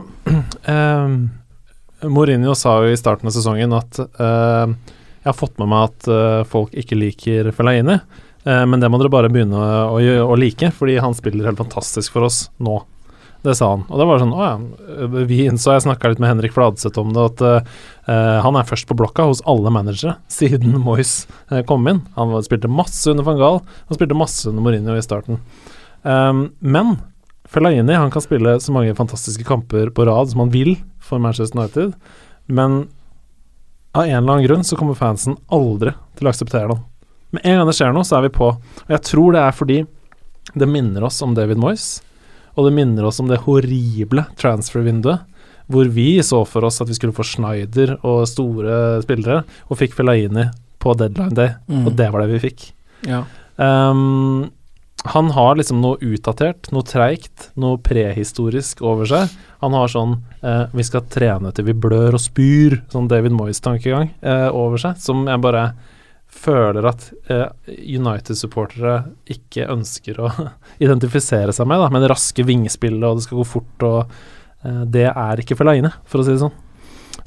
um, 0.67 1.29
Mourinho 2.15 2.55
sa 2.57 2.79
jo 2.83 2.91
i 2.91 2.97
starten 2.99 3.29
av 3.29 3.35
sesongen 3.35 3.75
at 3.77 3.99
uh, 4.19 4.71
jeg 5.21 5.29
har 5.29 5.37
fått 5.37 5.59
med 5.61 5.69
meg 5.69 5.91
at 5.91 6.07
uh, 6.09 6.41
folk 6.49 6.73
ikke 6.73 6.97
liker 6.97 7.51
Fellaini, 7.53 7.99
eh, 7.99 8.21
men 8.43 8.81
det 8.81 8.87
må 8.89 8.97
dere 8.97 9.11
bare 9.13 9.29
begynne 9.29 9.59
å, 9.59 9.99
å, 10.25 10.35
like, 10.39 10.71
fordi 10.73 10.95
han 11.03 11.13
spiller 11.13 11.45
helt 11.49 11.59
fantastisk 11.61 12.15
for 12.15 12.25
oss 12.25 12.47
nå. 12.57 12.79
Det 13.41 13.55
sa 13.57 13.71
han. 13.71 13.83
Og 13.89 13.97
det 13.97 14.05
var 14.05 14.19
sånn 14.21 14.33
Å 14.37 14.41
ja. 14.45 14.55
Vi 15.25 15.39
innså, 15.49 15.73
jeg 15.73 15.85
snakka 15.87 16.11
litt 16.11 16.21
med 16.21 16.29
Henrik 16.29 16.53
Fladseth 16.53 16.99
om 17.01 17.09
det, 17.15 17.23
at 17.31 17.41
uh, 17.41 18.41
han 18.45 18.57
er 18.57 18.67
først 18.69 18.85
på 18.89 18.97
blokka 18.97 19.25
hos 19.29 19.41
alle 19.49 19.73
managere 19.73 20.17
siden 20.39 20.77
Moyes 20.81 21.25
uh, 21.49 21.63
kom 21.65 21.87
inn. 21.89 22.03
Han 22.17 22.35
spilte 22.45 22.69
masse 22.69 23.09
under 23.09 23.25
van 23.25 23.41
Gaal, 23.41 23.61
han 23.89 23.97
spilte 23.97 24.17
masse 24.17 24.45
under 24.49 24.65
Mourinho 24.65 24.97
i 24.97 25.05
starten. 25.05 25.41
Um, 26.05 26.51
men 26.61 26.99
Fellaini 27.51 27.97
han 27.97 28.13
kan 28.13 28.23
spille 28.23 28.59
så 28.61 28.73
mange 28.73 28.95
fantastiske 28.95 29.45
kamper 29.47 29.89
på 29.89 30.05
rad 30.07 30.29
som 30.31 30.45
han 30.45 30.53
vil 30.53 30.75
for 31.01 31.21
Manchester 31.21 31.59
United, 31.59 31.97
men 32.45 32.85
av 33.91 34.05
en 34.05 34.21
eller 34.21 34.37
annen 34.37 34.45
grunn 34.45 34.63
så 34.63 34.77
kommer 34.79 34.95
fansen 34.95 35.35
aldri 35.51 35.91
til 36.15 36.27
å 36.27 36.31
akseptere 36.31 36.69
det. 36.71 36.79
Med 37.31 37.41
en 37.45 37.57
gang 37.61 37.67
det 37.69 37.75
skjer 37.77 37.93
noe, 37.95 38.03
så 38.07 38.17
er 38.19 38.27
vi 38.27 38.33
på. 38.35 38.51
Og 38.57 38.89
jeg 38.91 39.03
tror 39.07 39.35
det 39.35 39.41
er 39.41 39.55
fordi 39.55 39.79
det 40.57 40.67
minner 40.67 41.03
oss 41.07 41.21
om 41.23 41.33
David 41.37 41.57
Moyes, 41.61 42.01
og 42.57 42.67
det 42.67 42.73
minner 42.75 43.05
oss 43.07 43.19
om 43.23 43.29
det 43.29 43.39
horrible 43.45 44.25
transfer-vinduet, 44.41 45.21
hvor 45.71 45.87
vi 45.87 46.17
så 46.25 46.41
for 46.45 46.65
oss 46.67 46.81
at 46.83 46.89
vi 46.91 46.97
skulle 46.97 47.15
få 47.15 47.23
Schneider 47.23 47.93
og 48.03 48.25
store 48.27 49.01
spillere, 49.05 49.43
og 49.69 49.79
fikk 49.79 49.93
Fellaini 49.95 50.49
på 50.81 50.95
deadline 50.99 51.37
day, 51.37 51.53
Mm. 51.69 51.85
og 51.87 51.95
det 51.95 52.11
var 52.11 52.21
det 52.25 52.33
vi 52.41 52.49
fikk. 52.49 52.71
Ja. 53.07 53.23
Um, 53.57 54.51
han 55.05 55.29
har 55.33 55.55
liksom 55.57 55.79
noe 55.81 55.97
utdatert, 55.97 56.67
noe 56.73 56.83
treigt, 56.85 57.49
noe 57.57 57.77
prehistorisk 57.81 58.81
over 58.85 59.05
seg. 59.09 59.31
Han 59.61 59.73
har 59.73 59.87
sånn 59.87 60.19
eh, 60.43 60.67
'vi 60.73 60.83
skal 60.83 61.01
trene 61.09 61.51
til 61.53 61.65
vi 61.65 61.73
blør 61.73 62.13
og 62.13 62.19
spyr', 62.21 62.81
sånn 62.91 63.07
David 63.07 63.31
Moyes-tankegang 63.31 64.11
eh, 64.21 64.49
over 64.53 64.77
seg, 64.77 64.97
som 64.97 65.25
jeg 65.25 65.41
bare 65.41 65.73
føler 66.41 66.87
at 66.89 67.07
eh, 67.31 67.47
United-supportere 67.69 68.97
ikke 69.33 69.69
ønsker 69.71 70.19
å 70.21 70.31
identifisere 70.83 71.55
seg 71.55 71.69
med, 71.69 71.81
da, 71.83 71.89
med 71.93 72.05
det 72.05 72.11
raske 72.13 72.45
vingespillet, 72.47 73.05
og 73.07 73.19
det 73.19 73.27
skal 73.27 73.41
gå 73.41 73.47
fort, 73.53 73.87
og 73.87 73.99
eh, 74.65 74.83
det 74.93 75.07
er 75.11 75.43
ikke 75.43 75.57
Fellaini, 75.59 75.93
for 76.09 76.21
å 76.21 76.27
si 76.27 76.35
det 76.35 76.43
sånn. 76.43 76.55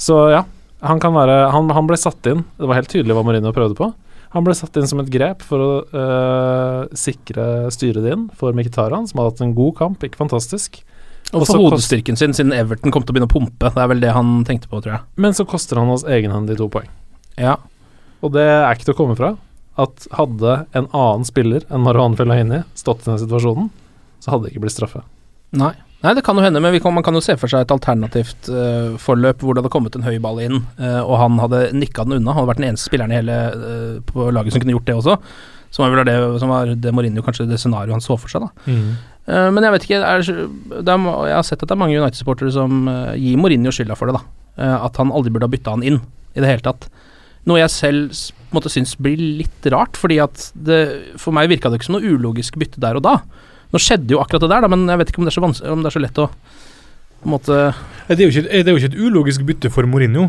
Så 0.00 0.18
ja, 0.34 0.42
han 0.84 1.00
kan 1.02 1.14
være 1.16 1.44
han, 1.54 1.70
han 1.72 1.86
ble 1.88 1.98
satt 2.00 2.26
inn, 2.30 2.42
det 2.58 2.70
var 2.70 2.80
helt 2.80 2.90
tydelig 2.92 3.16
hva 3.16 3.26
Marino 3.26 3.54
prøvde 3.54 3.78
på. 3.78 3.92
Han 4.34 4.42
ble 4.42 4.56
satt 4.58 4.74
inn 4.80 4.88
som 4.90 4.98
et 4.98 5.12
grep 5.14 5.44
for 5.46 5.62
å 5.62 5.68
øh, 5.94 6.80
sikre 6.98 7.70
styret 7.70 8.08
inn 8.10 8.26
for 8.34 8.56
Mkhitaran, 8.56 9.06
som 9.06 9.20
hadde 9.20 9.30
hatt 9.30 9.44
en 9.46 9.54
god 9.54 9.76
kamp, 9.78 10.02
ikke 10.02 10.18
fantastisk. 10.18 10.80
Og 11.32 11.46
for 11.46 11.62
hodestyrken 11.62 12.18
sin, 12.18 12.34
siden 12.36 12.52
Everton 12.54 12.92
kom 12.94 13.04
til 13.06 13.14
å 13.14 13.16
begynne 13.16 13.30
å 13.30 13.32
pumpe. 13.32 13.70
Det 13.70 13.80
er 13.80 13.90
vel 13.90 14.02
det 14.02 14.10
han 14.14 14.42
tenkte 14.46 14.68
på, 14.70 14.82
tror 14.82 14.96
jeg. 14.96 15.04
Men 15.22 15.36
så 15.38 15.46
koster 15.48 15.78
han 15.80 15.92
oss 15.94 16.04
egenhendig 16.06 16.58
to 16.58 16.66
poeng. 16.70 16.90
Ja. 17.38 17.56
Og 18.24 18.32
det 18.34 18.44
er 18.44 18.70
ikke 18.72 18.88
til 18.88 18.96
å 18.96 19.00
komme 19.02 19.16
fra. 19.18 19.34
At 19.80 20.06
hadde 20.14 20.60
en 20.72 20.86
annen 20.94 21.26
spiller 21.28 21.64
enn 21.68 21.82
Marwan 21.84 22.14
Fellaini 22.18 22.62
stått 22.78 23.04
i 23.04 23.10
den 23.10 23.20
situasjonen, 23.20 23.72
så 24.22 24.32
hadde 24.32 24.46
det 24.46 24.54
ikke 24.54 24.64
blitt 24.64 24.76
straffe. 24.76 25.02
Nei. 25.54 25.74
Nei, 26.04 26.12
det 26.12 26.24
kan 26.26 26.36
jo 26.36 26.42
hende, 26.44 26.60
men 26.60 26.74
vi 26.74 26.82
kan, 26.84 26.92
man 26.92 27.04
kan 27.04 27.16
jo 27.16 27.22
se 27.24 27.32
for 27.40 27.48
seg 27.48 27.64
et 27.64 27.72
alternativt 27.72 28.50
uh, 28.52 28.92
forløp 29.00 29.40
hvor 29.40 29.56
det 29.56 29.62
hadde 29.62 29.72
kommet 29.72 29.94
en 29.96 30.04
høy 30.04 30.18
ball 30.20 30.36
inn, 30.44 30.58
uh, 30.76 31.00
og 31.00 31.14
han 31.16 31.38
hadde 31.40 31.62
nikka 31.72 32.04
den 32.04 32.18
unna. 32.18 32.34
Han 32.34 32.42
hadde 32.42 32.50
vært 32.50 32.60
den 32.60 32.66
eneste 32.68 32.90
spilleren 32.90 33.14
i 33.14 33.16
hele 33.16 33.38
uh, 33.54 33.94
på 34.10 34.26
laget 34.28 34.52
som 34.52 34.60
kunne 34.60 34.74
gjort 34.76 34.90
det 34.90 34.98
også. 34.98 35.16
Som 35.72 35.86
var 35.86 35.94
vel 35.94 36.04
det, 36.10 36.18
som 36.42 36.52
var 36.52 36.74
det 36.76 36.92
Mourinho 36.94 37.24
kanskje 37.24 37.48
det 37.48 37.56
scenarioet 37.62 37.96
han 37.96 38.04
så 38.04 38.18
for 38.20 38.30
seg, 38.30 38.44
da. 38.44 38.74
Eh, 39.24 39.46
men 39.50 39.64
jeg 39.66 39.74
vet 39.74 39.86
ikke 39.88 39.96
er, 39.98 40.20
er, 40.20 40.84
Jeg 40.84 41.34
har 41.34 41.46
sett 41.48 41.64
at 41.64 41.66
det 41.66 41.74
er 41.74 41.80
mange 41.80 41.96
United-supportere 41.98 42.52
som 42.54 42.84
gir 43.18 43.40
Mourinho 43.40 43.72
skylda 43.74 43.96
for 43.98 44.06
det, 44.06 44.20
da. 44.20 44.68
At 44.76 45.00
han 45.02 45.10
aldri 45.10 45.32
burde 45.34 45.48
ha 45.48 45.50
bytta 45.50 45.74
han 45.74 45.82
inn 45.82 45.98
i 46.36 46.44
det 46.44 46.46
hele 46.46 46.62
tatt. 46.62 46.86
Noe 47.48 47.60
jeg 47.60 47.72
selv 47.72 48.22
måtte 48.54 48.72
synes 48.72 48.94
blir 49.00 49.20
litt 49.40 49.66
rart, 49.74 49.98
fordi 50.00 50.20
at 50.22 50.48
det 50.54 50.80
For 51.20 51.34
meg 51.34 51.50
virka 51.50 51.68
det 51.68 51.80
ikke 51.80 51.90
som 51.90 51.98
noe 51.98 52.14
ulogisk 52.14 52.56
bytte 52.60 52.82
der 52.82 52.96
og 53.00 53.04
da. 53.04 53.18
Nå 53.74 53.80
skjedde 53.82 54.14
jo 54.14 54.22
akkurat 54.22 54.44
det 54.44 54.52
der, 54.52 54.64
da, 54.64 54.70
men 54.70 54.86
jeg 54.88 55.00
vet 55.00 55.10
ikke 55.10 55.22
om 55.22 55.28
det 55.28 55.34
er 55.34 55.36
så, 55.36 55.70
om 55.72 55.82
det 55.82 55.90
er 55.90 55.96
så 55.96 56.02
lett 56.04 56.22
å 56.22 56.28
måtte... 57.26 57.60
måte 57.72 58.16
Det 58.16 58.22
er 58.22 58.30
ikke, 58.30 58.44
det 58.46 58.68
er 58.68 58.76
jo 58.76 58.80
ikke 58.80 58.92
et 58.92 59.00
ulogisk 59.00 59.46
bytte 59.48 59.72
for 59.74 59.88
Mourinho. 59.90 60.28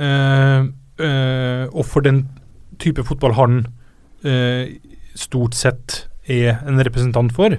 Eh, 0.00 0.68
eh, 1.04 1.64
og 1.68 1.84
for 1.90 2.06
den 2.06 2.22
type 2.80 3.04
fotball 3.04 3.36
han 3.36 3.58
eh, 4.24 4.78
stort 5.18 5.58
sett 5.58 6.04
er 6.30 6.62
en 6.64 6.80
representant 6.80 7.34
for. 7.36 7.58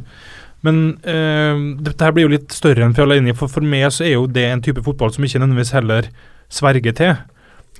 Men 0.65 0.81
eh, 1.09 1.61
dette 1.81 2.05
her 2.05 2.13
blir 2.15 2.27
jo 2.27 2.33
litt 2.35 2.53
større 2.53 2.85
enn 2.85 2.95
Fellaini, 2.97 3.33
for 3.37 3.51
for 3.51 3.65
meg 3.65 3.87
så 3.93 4.05
er 4.07 4.15
jo 4.15 4.29
det 4.29 4.47
en 4.47 4.63
type 4.63 4.83
fotball 4.85 5.13
som 5.13 5.25
ikke 5.25 5.41
nødvendigvis 5.41 5.75
heller 5.77 6.09
sverger 6.53 6.97
til. 6.97 7.13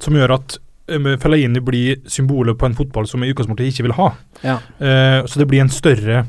Som 0.01 0.17
gjør 0.17 0.37
at 0.39 0.57
eh, 0.57 0.61
Fellaini 0.87 1.61
blir 1.63 2.01
symbolet 2.09 2.57
på 2.57 2.65
en 2.67 2.75
fotball 2.75 3.07
som 3.07 3.23
i 3.23 3.29
utgangspunktet 3.31 3.69
ikke 3.69 3.85
vil 3.87 3.97
ha. 3.99 4.11
Ja. 4.43 4.57
Uh, 4.81 5.19
så 5.29 5.39
det 5.39 5.47
blir 5.51 5.61
en 5.63 5.71
større 5.71 6.25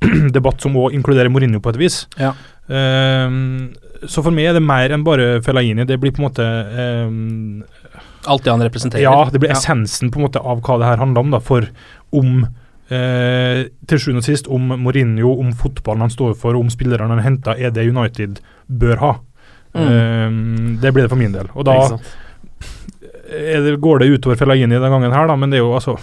debatt 0.36 0.62
som 0.62 0.76
òg 0.78 0.94
inkluderer 0.96 1.32
Mourinho 1.32 1.60
på 1.60 1.74
et 1.74 1.80
vis. 1.80 2.04
Ja. 2.20 2.32
Uh, 2.70 3.72
så 4.04 4.22
for 4.22 4.34
meg 4.34 4.50
er 4.50 4.56
det 4.58 4.64
mer 4.64 4.92
enn 4.92 5.04
bare 5.06 5.40
Fellaini. 5.44 5.86
Det 5.88 5.98
blir 6.00 6.12
på 6.14 6.20
en 6.20 6.26
måte 6.28 6.44
eh, 6.44 7.86
Alt 8.28 8.44
det 8.44 8.52
han 8.52 8.64
representerer. 8.64 9.02
Ja, 9.02 9.28
det 9.32 9.40
blir 9.40 9.50
Ja. 9.50 9.56
essensen 9.56 10.10
på 10.12 10.20
en 10.20 10.26
måte 10.26 10.42
av 10.42 10.60
hva 10.60 10.78
det 10.82 10.90
her 10.90 11.00
handler 11.00 11.24
om. 11.24 11.30
da, 11.32 11.40
For 11.40 11.64
om 12.12 12.44
uh, 12.44 13.60
Til 13.88 14.02
sjuende 14.02 14.20
og 14.20 14.26
sist 14.26 14.50
om 14.52 14.68
Mourinho, 14.82 15.32
om 15.40 15.52
fotballen 15.56 16.04
han 16.04 16.12
står 16.12 16.36
for, 16.38 16.58
om 16.58 16.68
spillerne 16.70 17.08
han 17.08 17.24
henter, 17.24 17.56
er 17.56 17.72
det 17.74 17.88
United 17.88 18.40
bør 18.68 19.00
ha. 19.00 19.12
Mm. 19.76 19.88
Eh, 19.88 20.78
det 20.82 20.92
blir 20.92 21.06
det 21.06 21.12
for 21.12 21.20
min 21.20 21.34
del. 21.34 21.48
Og 21.54 21.66
da 21.68 21.98
det, 23.26 23.76
går 23.82 24.02
det 24.02 24.10
utover 24.14 24.38
Fellaini 24.38 24.78
den 24.78 24.92
gangen 24.92 25.14
her, 25.14 25.28
da, 25.28 25.36
men 25.38 25.52
det 25.52 25.60
er 25.60 25.64
jo 25.64 25.74
altså 25.76 25.96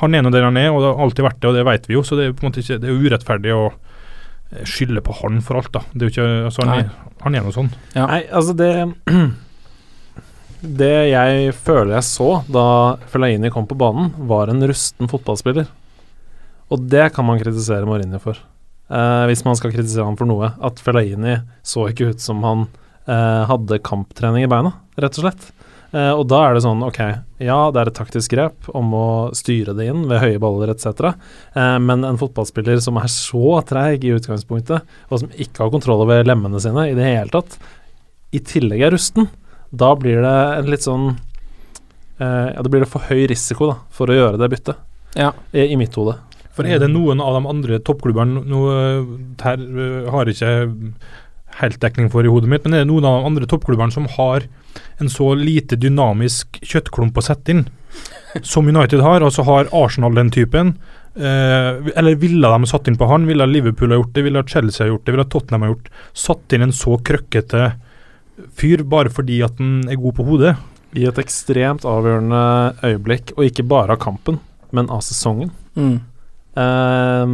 Han 0.00 0.14
er 0.14 0.24
nå 0.24 0.32
der 0.34 0.46
han 0.46 0.58
er, 0.58 0.70
og 0.72 0.82
det 0.82 0.90
har 0.90 1.02
alltid 1.04 1.26
vært 1.26 1.40
det, 1.40 1.50
og 1.50 1.58
det 1.58 1.64
vet 1.68 1.88
vi 1.88 1.96
jo, 1.96 2.02
så 2.06 2.18
det 2.18 2.26
er 2.26 2.36
på 2.36 2.44
en 2.44 2.50
måte 2.50 2.64
ikke 2.64 2.80
Det 2.82 2.90
er 2.90 3.04
urettferdig 3.06 3.54
å 3.54 3.64
eh, 3.70 4.64
skylde 4.66 5.04
på 5.06 5.16
han 5.20 5.40
for 5.44 5.60
alt, 5.60 5.72
da. 5.76 5.84
Det 5.92 6.02
er 6.02 6.10
jo 6.10 6.14
ikke 6.14 6.28
Altså, 6.50 6.66
han, 6.66 6.84
er, 6.84 7.14
han 7.22 7.38
er 7.38 7.46
noe 7.46 7.54
sånn. 7.54 7.70
Ja. 7.94 8.08
Nei, 8.10 8.22
altså 8.30 8.56
det 8.58 8.72
Det 10.82 10.94
jeg 11.10 11.52
føler 11.60 11.98
jeg 11.98 12.06
så 12.08 12.28
da 12.48 12.66
Fellaini 13.12 13.50
kom 13.52 13.66
på 13.68 13.76
banen, 13.76 14.14
var 14.30 14.48
en 14.48 14.64
rusten 14.64 15.10
fotballspiller. 15.10 15.66
Og 16.72 16.86
det 16.88 17.10
kan 17.12 17.26
man 17.28 17.36
kritisere 17.42 17.84
Mourinho 17.84 18.16
for. 18.22 18.38
Eh, 18.88 19.24
hvis 19.28 19.44
man 19.44 19.58
skal 19.60 19.74
kritisere 19.74 20.06
ham 20.08 20.16
for 20.16 20.28
noe. 20.28 20.54
At 20.64 20.80
Fellaini 20.80 21.36
så 21.64 21.88
ikke 21.90 22.14
ut 22.14 22.24
som 22.24 22.40
han 22.46 22.64
eh, 23.04 23.42
hadde 23.50 23.82
kamptrening 23.84 24.46
i 24.46 24.50
beina, 24.50 24.72
rett 25.00 25.20
og 25.20 25.26
slett. 25.26 25.50
Eh, 25.94 26.10
og 26.10 26.24
da 26.26 26.40
er 26.42 26.56
det 26.56 26.64
sånn, 26.64 26.80
ok, 26.82 27.00
ja, 27.44 27.58
det 27.70 27.80
er 27.80 27.90
et 27.90 27.96
taktisk 28.00 28.32
grep 28.34 28.66
om 28.74 28.90
å 28.98 29.06
styre 29.36 29.76
det 29.78 29.86
inn 29.92 30.08
ved 30.10 30.24
høye 30.24 30.40
baller 30.42 30.72
etc., 30.72 31.12
uh, 31.54 31.76
men 31.78 32.02
en 32.08 32.18
fotballspiller 32.18 32.80
som 32.82 32.98
er 32.98 33.06
så 33.12 33.60
treig 33.68 34.02
i 34.02 34.10
utgangspunktet, 34.16 34.82
og 35.06 35.22
som 35.22 35.30
ikke 35.30 35.62
har 35.62 35.70
kontroll 35.70 36.02
over 36.02 36.26
lemmene 36.26 36.58
sine 36.62 36.88
i 36.90 36.96
det 36.98 37.06
hele 37.06 37.30
tatt, 37.30 37.60
i 38.34 38.42
tillegg 38.42 38.82
er 38.82 38.94
rusten, 38.96 39.30
da 39.70 39.92
blir 39.98 40.18
det 40.24 40.34
en 40.58 40.70
litt 40.70 40.86
sånn 40.86 41.08
uh, 41.14 42.48
Ja, 42.50 42.58
det 42.62 42.70
blir 42.72 42.82
det 42.82 42.90
for 42.90 43.06
høy 43.06 43.28
risiko 43.30 43.70
da, 43.70 43.80
for 43.94 44.10
å 44.10 44.18
gjøre 44.18 44.40
det 44.42 44.50
byttet, 44.50 44.82
Ja. 45.14 45.30
i, 45.54 45.68
i 45.68 45.78
mitt 45.78 45.94
hode. 45.94 46.18
For 46.54 46.66
er 46.66 46.82
det 46.82 46.90
noen 46.90 47.22
av 47.22 47.34
de 47.34 47.50
andre 47.50 47.80
toppklubbene 47.82 48.44
Nå 48.46 48.58
her 49.42 49.62
har 50.14 50.28
ikke 50.30 50.50
helt 51.60 51.80
dekning 51.82 52.10
for 52.12 52.26
i 52.26 52.32
hodet 52.32 52.50
mitt, 52.50 52.64
men 52.66 52.74
er 52.74 52.84
det 52.84 52.90
noen 52.90 53.06
av 53.08 53.20
de 53.20 53.30
andre 53.30 53.48
toppklubbene 53.50 53.94
som 53.94 54.08
har 54.16 54.46
en 55.02 55.10
så 55.10 55.32
lite 55.38 55.78
dynamisk 55.78 56.58
kjøttklump 56.62 57.18
å 57.18 57.24
sette 57.24 57.54
inn 57.54 57.64
som 58.42 58.68
United 58.68 59.00
har, 59.00 59.22
Altså 59.22 59.44
har 59.46 59.70
Arsenal 59.72 60.14
den 60.14 60.30
typen? 60.34 60.74
Eh, 61.14 61.92
eller 61.94 62.18
ville 62.18 62.48
de 62.50 62.66
satt 62.66 62.88
inn 62.90 62.98
på 62.98 63.06
han? 63.06 63.26
Ville 63.26 63.46
Liverpool 63.46 63.94
ha 63.94 64.00
gjort 64.00 64.14
det? 64.16 64.24
Ville 64.26 64.42
Chelsea 64.46 64.86
ha 64.86 64.90
gjort 64.90 65.04
det? 65.06 65.14
Ville 65.14 65.26
Tottenham 65.30 65.62
ha 65.62 65.68
gjort 65.70 65.90
Satt 66.10 66.52
inn 66.56 66.66
en 66.66 66.74
så 66.74 66.96
krøkkete 66.98 67.68
fyr 68.58 68.82
bare 68.82 69.12
fordi 69.14 69.38
at 69.46 69.60
han 69.62 69.84
er 69.86 70.00
god 70.00 70.16
på 70.16 70.26
hodet? 70.26 70.56
I 70.94 71.06
et 71.06 71.18
ekstremt 71.18 71.86
avgjørende 71.86 72.40
øyeblikk, 72.86 73.32
og 73.36 73.46
ikke 73.46 73.66
bare 73.66 73.94
av 73.94 74.02
kampen, 74.02 74.40
men 74.74 74.90
av 74.94 75.02
sesongen. 75.06 75.50
Mm. 75.74 76.00
Eh, 76.54 77.26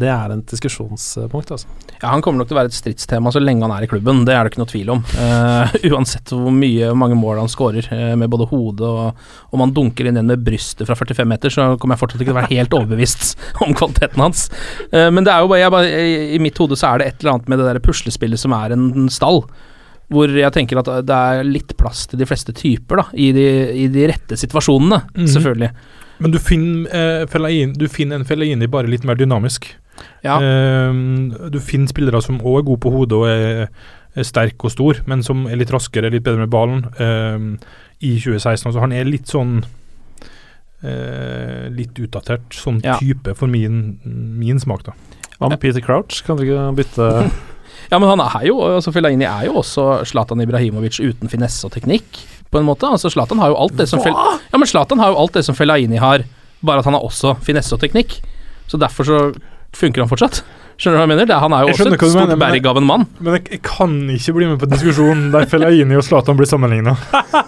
det 0.00 0.08
er 0.08 0.32
en 0.32 0.42
diskusjonspunkt, 0.48 1.50
altså. 1.52 1.68
Ja, 2.00 2.12
Han 2.14 2.22
kommer 2.22 2.38
nok 2.40 2.48
til 2.48 2.56
å 2.56 2.60
være 2.60 2.70
et 2.70 2.76
stridstema 2.76 3.32
så 3.34 3.40
lenge 3.42 3.66
han 3.66 3.72
er 3.74 3.84
i 3.84 3.90
klubben, 3.90 4.24
det 4.24 4.34
er 4.36 4.44
det 4.46 4.52
ikke 4.52 4.62
noe 4.62 4.70
tvil 4.70 4.92
om. 4.94 5.00
Uh, 5.18 5.74
uansett 5.92 6.30
hvor 6.32 6.54
mye 6.54 6.92
mange 6.98 7.18
mål 7.18 7.40
han 7.42 7.50
skårer 7.52 7.88
eh, 7.94 8.12
med 8.20 8.30
både 8.30 8.46
hodet 8.52 8.86
og 8.88 9.54
om 9.56 9.64
han 9.64 9.74
dunker 9.76 10.06
inn 10.08 10.16
igjen 10.20 10.30
med 10.30 10.44
brystet 10.46 10.86
fra 10.88 10.96
45 10.98 11.28
meter, 11.28 11.52
så 11.52 11.72
kommer 11.76 11.96
jeg 11.96 12.04
fortsatt 12.04 12.22
ikke 12.22 12.30
til 12.30 12.36
å 12.36 12.40
være 12.40 12.52
helt 12.54 12.76
overbevist 12.78 13.34
om 13.66 13.74
kvaliteten 13.76 14.24
hans. 14.24 14.46
Uh, 14.94 15.08
men 15.10 15.26
det 15.26 15.34
er 15.34 15.42
jo 15.42 15.50
bare, 15.50 15.62
jeg 15.64 15.74
bare 15.74 16.04
i, 16.38 16.42
mitt 16.42 16.62
hode 16.62 16.78
så 16.78 16.92
er 16.92 17.02
det 17.02 17.10
et 17.12 17.20
eller 17.24 17.36
annet 17.36 17.50
med 17.52 17.60
det 17.62 17.68
der 17.72 17.82
puslespillet 17.84 18.40
som 18.40 18.54
er 18.56 18.76
en 18.76 19.08
stall. 19.12 19.42
Hvor 20.08 20.30
jeg 20.32 20.54
tenker 20.54 20.78
at 20.80 20.88
det 21.04 21.16
er 21.34 21.44
litt 21.44 21.74
plass 21.76 22.06
til 22.08 22.16
de 22.22 22.24
fleste 22.30 22.54
typer, 22.56 23.02
da, 23.02 23.08
i 23.12 23.26
de, 23.36 23.42
i 23.84 23.88
de 23.92 24.06
rette 24.08 24.38
situasjonene, 24.40 25.02
Mhm. 25.12 25.26
selvfølgelig. 25.34 25.72
Men 26.20 26.30
du 26.34 26.38
finner, 26.42 26.88
eh, 26.90 27.26
Fellaini, 27.30 27.72
du 27.78 27.86
finner 27.88 28.16
en 28.18 28.24
Fellaini 28.26 28.66
bare 28.66 28.88
litt 28.90 29.04
mer 29.04 29.14
dynamisk. 29.14 29.68
Ja. 30.24 30.38
Eh, 30.40 30.92
du 31.50 31.58
finner 31.60 31.86
spillere 31.90 32.20
som 32.22 32.40
òg 32.40 32.58
er 32.60 32.66
gode 32.66 32.80
på 32.82 32.90
hodet 32.94 33.12
og 33.18 33.26
er, 33.30 33.68
er 34.18 34.26
sterk 34.26 34.64
og 34.64 34.70
stor, 34.74 35.00
men 35.06 35.22
som 35.22 35.46
er 35.46 35.56
litt 35.60 35.70
raskere, 35.74 36.10
litt 36.10 36.24
bedre 36.26 36.38
med 36.46 36.50
ballen. 36.50 36.84
eh, 36.98 37.38
I 38.02 38.16
2016. 38.18 38.66
Altså, 38.70 38.80
han 38.80 38.92
er 38.92 39.04
litt 39.04 39.26
sånn 39.30 39.64
eh, 40.84 41.68
Litt 41.74 41.98
utdatert 41.98 42.54
sånn 42.54 42.80
Ja. 42.84 42.96
type 42.98 43.34
for 43.36 43.48
min, 43.50 43.98
min 44.04 44.58
smak, 44.62 44.84
da. 44.86 44.92
Hva 45.40 45.50
med 45.50 45.60
Peter 45.60 45.80
Crouch? 45.80 46.22
Kan 46.26 46.36
du 46.38 46.44
ikke 46.46 46.74
bytte 46.78 47.08
Ja, 47.90 47.98
men 47.98 48.08
han 48.10 48.20
er 48.20 48.46
jo 48.46 48.58
altså 48.60 48.92
Fellaini 48.92 49.24
er 49.24 49.46
jo 49.46 49.54
også 49.62 50.04
Zlatan 50.04 50.42
Ibrahimovic 50.42 50.98
uten 51.00 51.30
finesse 51.30 51.64
og 51.64 51.72
teknikk, 51.72 52.18
på 52.50 52.60
en 52.60 52.66
måte. 52.68 52.88
Altså 52.88 53.10
Zlatan 53.12 53.40
har 53.42 53.52
jo 53.52 53.58
alt 53.60 53.76
det 53.78 53.88
som 53.90 54.02
Fel 54.04 54.14
Ja, 54.16 54.58
men 54.58 54.68
Zlatan 54.68 55.02
har 55.02 55.12
jo 55.12 55.20
alt 55.22 55.36
det 55.36 55.44
som 55.46 55.56
Fellaini 55.58 56.00
har, 56.00 56.24
bare 56.64 56.82
at 56.82 56.88
han 56.88 56.96
har 56.96 57.04
også 57.06 57.36
finesse 57.44 57.74
og 57.76 57.82
teknikk. 57.82 58.18
Så 58.68 58.80
derfor 58.80 59.08
så 59.08 59.18
funker 59.76 60.02
han 60.04 60.10
fortsatt. 60.10 60.42
Skjønner 60.78 60.94
du 60.94 61.00
hva 61.00 61.06
jeg 61.08 61.10
mener? 61.10 61.26
Det, 61.26 61.36
han 61.42 61.54
er 61.56 61.62
jo 61.64 61.70
også 61.72 61.84
et 61.88 61.94
hva 61.96 62.08
stort 62.12 62.20
mener, 62.22 62.38
berg 62.38 62.66
av 62.70 62.78
en 62.78 62.84
mann. 62.86 63.04
Men 63.18 63.34
jeg, 63.34 63.46
jeg 63.56 63.62
kan 63.66 63.94
ikke 64.14 64.34
bli 64.36 64.50
med 64.52 64.60
på 64.62 64.68
diskusjonen 64.70 65.24
der 65.32 65.48
Fellaini 65.50 65.96
og 65.98 66.04
Zlatan 66.06 66.38
blir 66.38 66.46
sammenligna. 66.46 66.92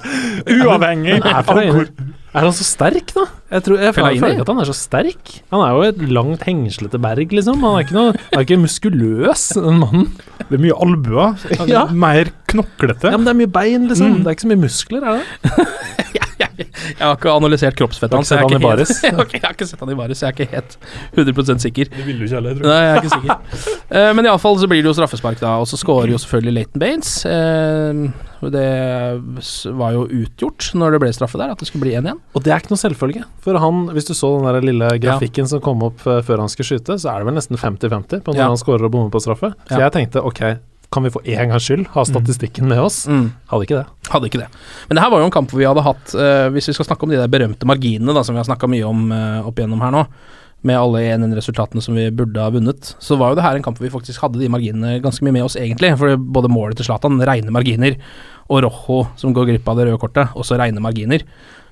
Uavhengig. 0.56 1.20
Er, 1.20 1.44
Fellaini, 1.46 1.84
er 2.30 2.46
han 2.48 2.56
så 2.58 2.66
sterk, 2.66 3.12
da? 3.14 3.28
Jeg, 3.54 3.64
tror, 3.66 3.78
jeg 3.82 3.94
føler 3.94 4.16
ikke 4.18 4.42
at 4.42 4.50
han 4.50 4.62
er 4.64 4.70
så 4.72 4.74
sterk. 4.74 5.30
Han 5.54 5.62
er 5.62 5.76
jo 5.76 5.86
et 5.92 6.02
langt, 6.10 6.42
hengslete 6.46 6.98
berg, 7.02 7.36
liksom. 7.38 7.62
Han 7.62 7.78
er 7.78 7.86
ikke, 7.86 7.96
noe, 8.00 8.16
han 8.18 8.40
er 8.40 8.46
ikke 8.48 8.58
muskuløs, 8.64 9.44
den 9.60 9.78
mannen. 9.84 10.08
Det 10.40 10.58
er 10.58 10.64
mye 10.66 10.80
albuer. 10.86 11.46
Ja. 11.70 11.84
Mer 11.90 12.32
knoklete. 12.50 13.14
Ja, 13.14 13.18
men 13.18 13.30
det 13.30 13.36
er 13.36 13.40
mye 13.44 13.52
bein, 13.60 13.86
liksom. 13.90 14.16
Mm. 14.16 14.24
Det 14.24 14.32
er 14.32 14.38
ikke 14.40 14.46
så 14.48 14.52
mye 14.54 14.64
muskler, 14.66 15.06
er 15.06 15.22
det? 15.22 16.26
Jeg 17.00 17.04
har 17.04 17.16
ikke 17.16 17.32
analysert 17.34 17.76
kroppsfettet 17.78 18.16
hans. 18.20 18.30
Jeg, 18.34 18.46
jeg 18.54 18.62
baris? 18.64 18.94
Jeg 19.06 19.14
har 19.16 19.52
ikke 19.54 19.66
sett 19.70 19.80
han 19.80 19.92
i 19.92 19.98
baris, 19.98 20.20
jeg 20.22 20.28
er 20.30 20.36
ikke 20.36 20.50
helt 20.54 20.76
100% 21.16 21.64
sikker. 21.66 21.90
Det 21.96 22.06
vil 22.06 22.18
du 22.20 22.24
ikke 22.26 22.36
heller, 22.40 22.58
tror 22.58 22.66
jeg. 22.66 22.70
Nei, 22.70 22.80
jeg 22.86 22.96
er 22.96 23.04
ikke 23.04 23.14
sikker. 23.16 23.76
Eh, 23.90 24.12
men 24.14 24.22
iallfall 24.28 24.54
så 24.60 24.68
blir 24.70 24.84
det 24.84 24.86
jo 24.86 24.92
straffespark, 24.94 25.40
da. 25.42 25.56
Og 25.58 25.66
så 25.66 25.74
scorer 25.80 26.12
jo 26.12 26.18
selvfølgelig 26.22 26.52
Leighton 26.54 26.78
Baines. 26.78 27.08
Eh, 27.26 28.04
det 28.54 28.66
var 29.74 29.96
jo 29.96 30.04
utgjort 30.06 30.68
når 30.78 30.94
det 30.94 31.00
ble 31.02 31.10
straffe 31.16 31.40
der, 31.40 31.50
at 31.56 31.58
det 31.58 31.66
skulle 31.66 31.82
bli 31.88 31.96
1-1. 31.98 32.20
Og 32.38 32.44
det 32.46 32.52
er 32.54 32.62
ikke 32.62 32.70
noe 32.70 32.82
selvfølge. 32.84 33.24
For 33.42 33.58
han, 33.58 33.82
hvis 33.96 34.06
du 34.06 34.14
så 34.14 34.30
den 34.38 34.46
der 34.46 34.68
lille 34.70 34.92
grafikken 35.02 35.50
som 35.50 35.62
kom 35.64 35.82
opp 35.88 36.06
eh, 36.06 36.20
før 36.26 36.44
han 36.44 36.52
skulle 36.52 36.70
skyte, 36.70 37.00
så 37.02 37.10
er 37.16 37.24
det 37.24 37.30
vel 37.32 37.38
nesten 37.40 37.58
50-50 37.58 38.22
på 38.22 38.34
når 38.36 38.44
Ja. 38.44 38.48
han 38.52 38.60
scorer 38.62 38.86
og 38.86 38.94
bommer 38.94 39.10
på 39.10 39.22
straffe. 39.26 39.50
Så 39.66 39.74
Ja. 39.74 39.88
jeg 39.88 39.96
tenkte 39.98 40.22
ok, 40.22 40.42
kan 40.90 41.06
vi 41.06 41.12
for 41.14 41.26
en 41.26 41.52
gangs 41.52 41.66
skyld 41.68 41.86
ha 41.94 42.02
statistikken 42.06 42.66
med 42.70 42.80
oss? 42.82 43.04
Mm. 43.06 43.30
Hadde 43.52 43.66
ikke 43.66 43.78
det. 43.78 44.10
Hadde 44.10 44.30
ikke 44.30 44.40
det. 44.42 44.48
Men 44.88 44.98
det 44.98 45.04
her 45.04 45.12
var 45.12 45.22
jo 45.22 45.28
en 45.28 45.34
kamp 45.34 45.52
hvor 45.52 45.62
vi 45.62 45.68
hadde 45.68 45.84
hatt 45.86 46.14
uh, 46.18 46.48
Hvis 46.50 46.66
vi 46.70 46.74
skal 46.74 46.88
snakke 46.88 47.06
om 47.06 47.12
de 47.12 47.20
der 47.20 47.30
berømte 47.30 47.68
marginene 47.68 48.14
da, 48.16 48.24
som 48.26 48.34
vi 48.34 48.42
har 48.42 48.48
snakka 48.48 48.70
mye 48.70 48.88
om 48.88 49.04
uh, 49.14 49.46
opp 49.46 49.60
igjennom 49.60 49.84
her 49.84 49.94
nå, 49.94 50.02
med 50.66 50.76
alle 50.76 51.04
1-1-resultatene 51.14 51.80
som 51.84 51.96
vi 51.96 52.08
burde 52.12 52.42
ha 52.42 52.50
vunnet, 52.52 52.90
så 53.00 53.16
var 53.16 53.32
jo 53.32 53.38
det 53.38 53.46
her 53.46 53.56
en 53.56 53.64
kamp 53.64 53.78
hvor 53.78 53.86
vi 53.86 53.94
faktisk 53.94 54.20
hadde 54.26 54.42
de 54.42 54.50
marginene 54.52 54.98
ganske 55.00 55.24
mye 55.24 55.38
med 55.38 55.46
oss, 55.46 55.56
egentlig. 55.56 55.94
For 55.96 56.20
både 56.20 56.50
målet 56.52 56.76
til 56.76 56.90
Zlatan, 56.90 57.16
rene 57.24 57.54
marginer, 57.54 57.96
og 58.50 58.66
Rojo 58.66 58.98
som 59.16 59.32
går 59.32 59.48
glipp 59.48 59.70
av 59.70 59.78
det 59.78 59.88
røde 59.88 60.02
kortet, 60.02 60.34
også 60.36 60.58
rene 60.60 60.82
marginer. 60.84 61.24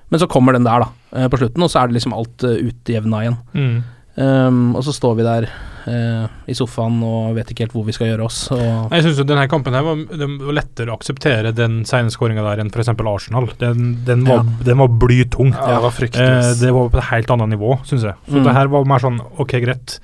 Men 0.09 0.23
så 0.23 0.31
kommer 0.31 0.57
den 0.57 0.65
der, 0.65 0.87
da, 0.87 0.89
eh, 1.13 1.29
på 1.29 1.37
slutten, 1.37 1.67
og 1.67 1.69
så 1.69 1.83
er 1.83 1.91
det 1.91 1.99
liksom 1.99 2.17
alt 2.17 2.47
utjevna 2.49 3.21
igjen. 3.27 3.39
Mm. 3.53 3.77
Um, 4.19 4.73
og 4.75 4.83
så 4.83 4.91
står 4.97 5.13
vi 5.15 5.23
der 5.27 5.45
uh, 5.87 6.25
i 6.51 6.55
sofaen 6.59 6.97
og 7.07 7.37
vet 7.37 7.53
ikke 7.53 7.67
helt 7.67 7.75
hvor 7.77 7.85
vi 7.87 7.95
skal 7.95 8.09
gjøre 8.11 8.25
oss. 8.27 8.39
Og 8.51 8.91
Jeg 8.97 9.05
syns 9.07 9.21
denne 9.29 9.45
kampen 9.51 9.77
her 9.79 9.85
var, 9.87 10.01
det 10.11 10.27
var 10.43 10.57
lettere 10.59 10.91
å 10.91 10.97
akseptere 10.99 11.53
den 11.55 11.85
sene 11.87 12.11
skåringa 12.11 12.43
der 12.49 12.65
enn 12.65 12.73
f.eks. 12.75 12.91
Arsenal. 12.99 13.47
Den, 13.61 13.93
den, 14.09 14.25
var, 14.27 14.43
den 14.67 14.81
var 14.83 14.91
blytung. 14.91 15.53
Ja, 15.55 15.79
det 15.79 15.85
var. 15.87 16.01
Eh, 16.09 16.49
det 16.65 16.73
var 16.75 16.91
på 16.91 16.99
et 16.99 17.11
helt 17.13 17.31
annet 17.37 17.55
nivå, 17.55 17.77
syns 17.87 18.09
jeg. 18.11 18.19
Så 18.27 18.39
Mm. 18.41 18.49
det 18.49 18.57
her 18.59 18.73
var 18.75 18.91
mer 18.91 19.07
sånn 19.07 19.21
OK, 19.39 19.55
greit. 19.63 20.01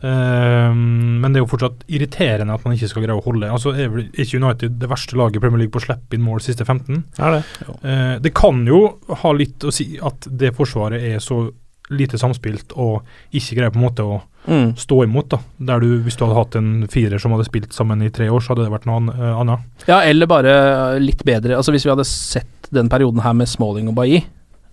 Eh, 0.00 0.72
men 0.72 1.28
det 1.32 1.40
er 1.40 1.44
jo 1.44 1.50
fortsatt 1.50 1.84
irriterende 1.90 2.54
at 2.54 2.64
man 2.64 2.74
ikke 2.76 2.88
skal 2.90 3.04
greie 3.04 3.18
å 3.18 3.24
holde. 3.24 3.48
Altså 3.52 3.72
Er 3.76 3.88
vel 3.92 4.08
ikke 4.14 4.38
United 4.40 4.76
det 4.80 4.88
verste 4.90 5.16
laget 5.18 5.36
i 5.40 5.42
Premier 5.44 5.58
League 5.64 5.74
på 5.74 5.80
å 5.82 5.86
slippe 5.88 6.16
inn 6.16 6.24
mål 6.24 6.40
siste 6.44 6.64
15? 6.64 7.02
Er 7.18 7.36
det? 7.36 7.42
Uh, 7.82 8.16
det 8.22 8.32
kan 8.38 8.64
jo 8.68 8.82
ha 9.24 9.32
litt 9.36 9.66
å 9.66 9.72
si 9.74 9.98
at 10.00 10.28
det 10.30 10.54
forsvaret 10.56 11.02
er 11.02 11.18
så 11.24 11.48
lite 11.90 12.18
samspilt 12.20 12.72
og 12.76 13.02
ikke 13.32 13.56
greier 13.58 13.70
på 13.74 13.80
en 13.80 13.86
måte 13.88 14.04
å 14.04 14.20
Mm. 14.48 14.70
stå 14.80 15.02
imot. 15.04 15.28
da 15.28 15.38
Der 15.60 15.80
du, 15.80 15.98
Hvis 16.02 16.16
du 16.16 16.24
hadde 16.24 16.36
hatt 16.38 16.54
en 16.56 16.86
firer 16.88 17.18
som 17.20 17.32
hadde 17.32 17.44
spilt 17.44 17.72
sammen 17.72 18.00
i 18.02 18.08
tre 18.08 18.28
år, 18.30 18.40
så 18.40 18.54
hadde 18.54 18.64
det 18.64 18.72
vært 18.72 18.86
noe 18.86 19.12
eh, 19.12 19.40
annet. 19.40 19.58
Ja, 19.86 19.98
eller 20.00 20.26
bare 20.26 20.98
litt 21.00 21.22
bedre. 21.24 21.54
Altså 21.56 21.70
Hvis 21.74 21.84
vi 21.84 21.90
hadde 21.90 22.06
sett 22.06 22.70
den 22.72 22.88
perioden 22.88 23.20
her 23.20 23.34
med 23.34 23.46
Smalling 23.48 23.88
og 23.88 23.94
Bailly, 23.96 24.22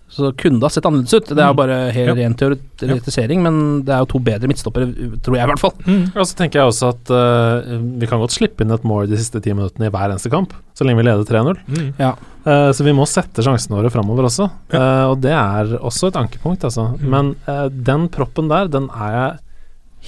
så 0.08 0.30
kunne 0.38 0.60
det 0.60 0.68
ha 0.68 0.70
sett 0.70 0.84
annerledes 0.86 1.14
ut. 1.18 1.26
Det 1.34 1.38
er 1.42 1.48
jo 1.50 1.54
Mm. 1.54 1.58
bare 1.58 1.76
helt 1.92 2.08
Ja. 2.08 2.14
ren 2.14 2.34
teoretisering, 2.34 3.42
men 3.42 3.82
det 3.82 3.90
er 3.92 3.98
jo 4.04 4.06
to 4.12 4.18
bedre 4.22 4.46
midtstoppere, 4.48 4.86
tror 5.20 5.34
jeg 5.36 5.44
i 5.44 5.50
hvert 5.50 5.58
fall. 5.58 5.72
Og 6.14 6.24
så 6.26 6.36
tenker 6.38 6.60
jeg 6.60 6.68
også 6.70 6.88
at 6.94 7.10
uh, 7.10 7.76
vi 7.98 8.06
kan 8.06 8.20
godt 8.22 8.30
slippe 8.36 8.62
inn 8.62 8.70
et 8.70 8.84
mål 8.86 9.08
de 9.10 9.16
siste 9.18 9.42
ti 9.42 9.50
minuttene 9.52 9.88
i 9.88 9.90
hver 9.90 10.10
eneste 10.14 10.30
kamp, 10.30 10.52
så 10.78 10.86
lenge 10.86 11.02
vi 11.02 11.08
leder 11.08 11.26
3-0. 11.26 11.58
Mm. 11.66 11.94
Ja. 11.98 12.12
Uh, 12.46 12.70
så 12.72 12.84
vi 12.86 12.92
må 12.94 13.02
sette 13.10 13.42
sjansene 13.42 13.76
våre 13.80 13.90
framover 13.90 14.24
også, 14.30 14.48
Eh, 14.70 15.04
og 15.10 15.20
det 15.20 15.32
er 15.32 15.76
også 15.82 16.08
et 16.08 16.16
ankepunkt, 16.22 16.62
altså. 16.62 16.96
Mm. 17.00 17.10
Men 17.10 17.34
den 17.82 18.08
proppen 18.08 18.48
der, 18.48 18.68
den 18.68 18.88
er 18.94 19.12
jeg 19.16 19.38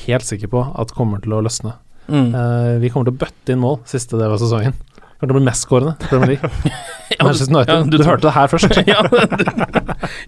helt 0.07 0.23
sikker 0.23 0.49
på 0.49 0.63
at 0.79 0.93
kommer 0.95 1.21
til 1.21 1.33
å 1.33 1.43
løsne. 1.43 1.75
Mm. 2.09 2.31
Eh, 2.35 2.79
vi 2.81 2.89
kommer 2.89 3.11
til 3.11 3.17
å 3.17 3.19
bøtte 3.27 3.53
inn 3.53 3.61
mål 3.61 3.81
siste 3.85 4.17
del 4.17 4.31
av 4.31 4.39
sesongen. 4.39 4.75
Kommer 5.19 5.33
til 5.33 5.35
å 5.35 5.39
bli 5.41 5.47
mestskårende 5.49 5.95
i 5.99 6.09
Premier 6.13 6.35
League. 6.37 6.51
Ja, 7.09 7.25
du, 7.33 7.41
ja, 7.57 7.77
du, 7.89 7.95
du 7.97 8.03
hørte 8.05 8.27
det 8.29 8.35
her 8.37 8.51
først. 8.53 8.75
ja, 8.87 9.01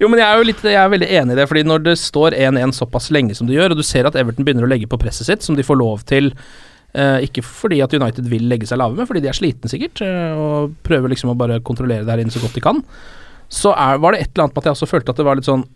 jo, 0.01 0.09
men 0.09 0.17
jeg 0.19 0.25
er 0.27 0.39
jo 0.41 0.47
litt, 0.49 0.63
jeg 0.65 0.79
er 0.81 0.89
veldig 0.91 1.09
enig 1.21 1.35
i 1.35 1.39
det, 1.39 1.45
fordi 1.51 1.63
når 1.69 1.83
det 1.85 1.93
står 2.01 2.33
1-1 2.39 2.73
såpass 2.79 3.11
lenge 3.13 3.37
som 3.37 3.47
det 3.47 3.59
gjør, 3.59 3.75
og 3.75 3.83
du 3.83 3.85
ser 3.87 4.09
at 4.09 4.17
Everton 4.19 4.47
begynner 4.49 4.65
å 4.65 4.71
legge 4.71 4.89
på 4.91 4.99
presset 4.99 5.29
sitt, 5.29 5.45
som 5.45 5.59
de 5.59 5.67
får 5.67 5.77
lov 5.79 6.03
til 6.09 6.31
eh, 6.33 7.19
ikke 7.29 7.45
fordi 7.47 7.83
at 7.85 7.93
United 7.95 8.31
vil 8.33 8.49
legge 8.51 8.67
seg 8.71 8.81
lave, 8.81 8.97
men 8.97 9.07
fordi 9.07 9.21
de 9.27 9.29
er 9.31 9.37
slitne 9.37 9.71
sikkert, 9.71 10.01
eh, 10.07 10.33
og 10.41 10.73
prøver 10.89 11.13
liksom 11.13 11.35
å 11.35 11.37
bare 11.39 11.61
kontrollere 11.69 12.07
det 12.09 12.15
her 12.17 12.25
inne 12.25 12.33
så 12.35 12.41
godt 12.43 12.57
de 12.57 12.65
kan, 12.65 12.81
så 13.53 13.75
er, 13.77 14.01
var 14.01 14.17
det 14.17 14.25
et 14.25 14.33
eller 14.33 14.47
annet 14.49 14.57
med 14.57 14.65
at 14.65 14.71
jeg 14.73 14.79
også 14.79 14.91
følte 14.95 15.13
at 15.15 15.21
det 15.21 15.29
var 15.29 15.39
litt 15.39 15.49
sånn 15.53 15.67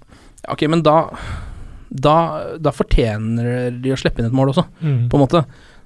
Ok, 0.49 0.61
men 0.73 0.83
da 0.85 0.97
Da, 1.91 2.17
da 2.61 2.73
fortjener 2.75 3.71
de 3.85 3.93
å 3.95 3.97
slippe 4.01 4.21
inn 4.25 4.27
et 4.33 4.35
mål 4.37 4.51
også, 4.55 4.65
Mm. 4.83 5.05
på 5.13 5.17
en 5.21 5.23
måte. 5.29 5.45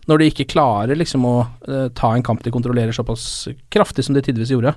Når 0.08 0.18
de 0.22 0.30
ikke 0.32 0.46
klarer 0.48 0.96
liksom 0.96 1.24
å 1.28 1.34
uh, 1.68 1.88
ta 1.94 2.14
en 2.16 2.22
kamp 2.24 2.42
de 2.42 2.50
kontrollerer 2.54 2.92
såpass 2.96 3.48
kraftig 3.70 4.04
som 4.06 4.14
de 4.16 4.22
tidvis 4.24 4.50
gjorde, 4.54 4.74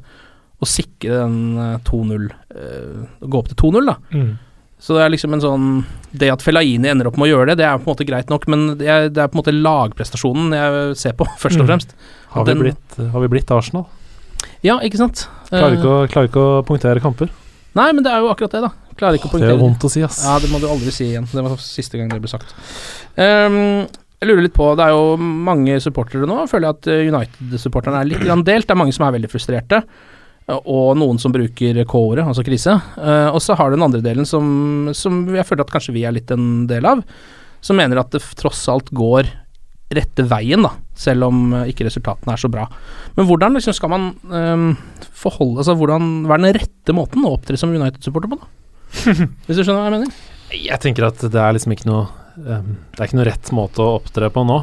og 0.62 0.67
sikre 0.70 1.22
den 1.24 1.58
uh, 1.58 1.78
2-0 1.88 2.28
eh, 2.54 3.06
Gå 3.26 3.39
opp 3.39 3.48
til 3.50 3.58
2-0, 3.63 3.86
da. 3.88 3.96
Mm. 4.13 4.34
Så 4.82 4.94
det 4.98 5.04
er 5.06 5.12
liksom 5.13 5.34
en 5.38 5.41
sånn 5.44 5.65
Det 6.12 6.30
at 6.34 6.41
Fellaini 6.41 6.89
ender 6.89 7.08
opp 7.10 7.17
med 7.22 7.28
å 7.28 7.32
gjøre 7.32 7.52
det, 7.52 7.58
det 7.62 7.65
er 7.70 7.78
på 7.80 7.86
en 7.89 7.94
måte 7.96 8.06
greit 8.10 8.30
nok, 8.34 8.46
men 8.50 8.67
det 8.78 8.88
er, 8.89 9.08
det 9.13 9.22
er 9.24 9.30
på 9.32 9.38
en 9.38 9.41
måte 9.44 9.54
lagprestasjonen 9.56 10.54
jeg 10.58 10.96
ser 11.02 11.13
på, 11.17 11.26
først 11.39 11.58
og 11.62 11.65
Mm. 11.65 11.70
fremst. 11.72 11.96
Har 12.36 12.46
vi, 12.46 12.54
Den- 12.54 12.62
blitt, 12.65 12.98
har 13.12 13.20
vi 13.22 13.28
blitt 13.34 13.52
Arsenal? 13.52 13.86
Ja, 14.65 14.80
ikke 14.82 14.98
sant? 14.98 15.28
Klarer 15.50 15.74
Eh, 15.74 15.80
ikke, 15.80 15.89
å, 15.96 16.08
klarer 16.10 16.28
ikke 16.30 16.46
å 16.46 16.65
punktere 16.65 17.02
kamper. 17.02 17.30
Nei, 17.74 17.91
men 17.94 18.04
det 18.04 18.12
er 18.12 18.20
jo 18.22 18.30
akkurat 18.34 18.52
det, 18.52 18.62
da. 18.62 18.70
Klarer 19.00 19.17
ikke 19.17 19.30
å 19.30 19.39
Det 19.39 19.41
er 19.48 19.54
poengtere. 19.56 19.62
vondt 19.62 19.86
å 19.88 19.89
si, 19.89 20.02
ass. 20.04 20.22
Ja, 20.26 20.38
det 20.44 20.50
må 20.52 20.60
du 20.60 20.67
aldri 20.67 20.91
si 20.91 21.06
igjen. 21.13 21.26
Det 21.32 21.41
var 21.46 21.56
siste 21.58 21.98
gang 21.98 22.10
det 22.12 22.20
ble 22.22 22.30
sagt. 22.30 22.54
Ehm, 23.17 23.88
jeg 24.21 24.29
lurer 24.29 24.45
litt 24.45 24.53
på, 24.53 24.67
det 24.77 24.86
er 24.86 24.93
jo 24.93 25.15
mange 25.17 25.79
supportere 25.81 26.27
nå. 26.29 26.36
Jeg 26.43 26.49
føler 26.51 26.75
at 26.75 26.88
eh, 26.93 27.07
United-supporterne 27.10 28.03
er 28.03 28.10
litt 28.12 28.21
delt. 28.45 28.67
Det 28.69 28.73
er 28.75 28.77
mange 28.77 28.93
som 28.93 29.07
er 29.07 29.15
veldig 29.15 29.31
frustrerte. 29.31 29.79
eh, 30.45 30.60
Og 30.62 30.91
noen 31.01 31.17
som 31.21 31.34
bruker 31.34 31.79
K-ordet, 31.89 32.27
altså 32.29 32.45
krise. 32.45 32.75
Eh, 33.01 33.29
og 33.34 33.41
så 33.41 33.57
har 33.57 33.71
du 33.71 33.79
den 33.79 33.88
andre 33.88 34.03
delen 34.05 34.29
som, 34.29 34.91
som 34.93 35.23
jeg 35.34 35.47
føler 35.49 35.65
at 35.65 35.73
kanskje 35.73 35.95
vi 35.97 36.05
er 36.05 36.13
litt 36.13 36.29
en 36.36 36.67
del 36.69 36.86
av. 36.86 37.01
Som 37.65 37.81
mener 37.81 37.97
at 38.03 38.13
det 38.13 38.21
tross 38.38 38.62
alt 38.69 38.93
går 38.93 39.25
rette 39.91 40.23
veien, 40.29 40.62
da. 40.63 40.75
Selv 40.95 41.25
om 41.31 41.41
ikke 41.65 41.89
resultatene 41.89 42.38
er 42.38 42.39
så 42.45 42.47
bra. 42.53 42.67
Men 43.17 43.25
hvordan 43.27 43.57
liksom 43.57 43.73
skal 43.75 43.89
man 43.91 44.05
um, 44.29 44.69
forholde 45.17 45.65
Altså 45.65 45.73
hvordan, 45.75 46.27
hva 46.29 46.38
er 46.38 46.45
den 46.45 46.55
rette 46.62 46.95
måten 46.95 47.25
å 47.25 47.34
opptre 47.36 47.57
som 47.60 47.73
United-supporter 47.73 48.31
på, 48.31 48.38
da? 48.38 48.47
Hvis 49.49 49.57
du 49.57 49.65
skjønner 49.65 49.81
hva 49.81 49.89
jeg 49.89 49.97
mener? 49.97 50.25
Jeg 50.62 50.84
tenker 50.86 51.10
at 51.10 51.25
det 51.25 51.41
er 51.41 51.57
liksom 51.57 51.73
ikke 51.73 51.89
noe 51.89 52.05
Det 52.36 53.00
er 53.00 53.08
ikke 53.08 53.20
noe 53.20 53.28
rett 53.28 53.52
måte 53.56 53.84
å 53.84 53.98
opptre 54.00 54.30
på 54.34 54.44
nå. 54.48 54.58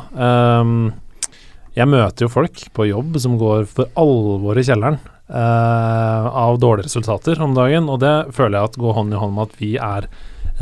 Jeg 1.78 1.86
møter 1.86 2.26
jo 2.26 2.32
folk 2.32 2.64
på 2.74 2.88
jobb 2.88 3.18
som 3.22 3.36
går 3.38 3.68
for 3.70 3.90
alvor 4.00 4.58
i 4.58 4.64
kjelleren 4.66 4.98
uh, 5.30 6.26
av 6.26 6.58
dårlige 6.58 6.88
resultater 6.88 7.38
om 7.44 7.54
dagen, 7.54 7.86
og 7.92 8.00
det 8.02 8.32
føler 8.34 8.58
jeg 8.58 8.70
at 8.70 8.80
går 8.82 8.96
hånd 8.96 9.14
i 9.14 9.20
hånd 9.20 9.36
med 9.36 9.46
at 9.46 9.60
vi 9.60 9.70
er 9.78 10.08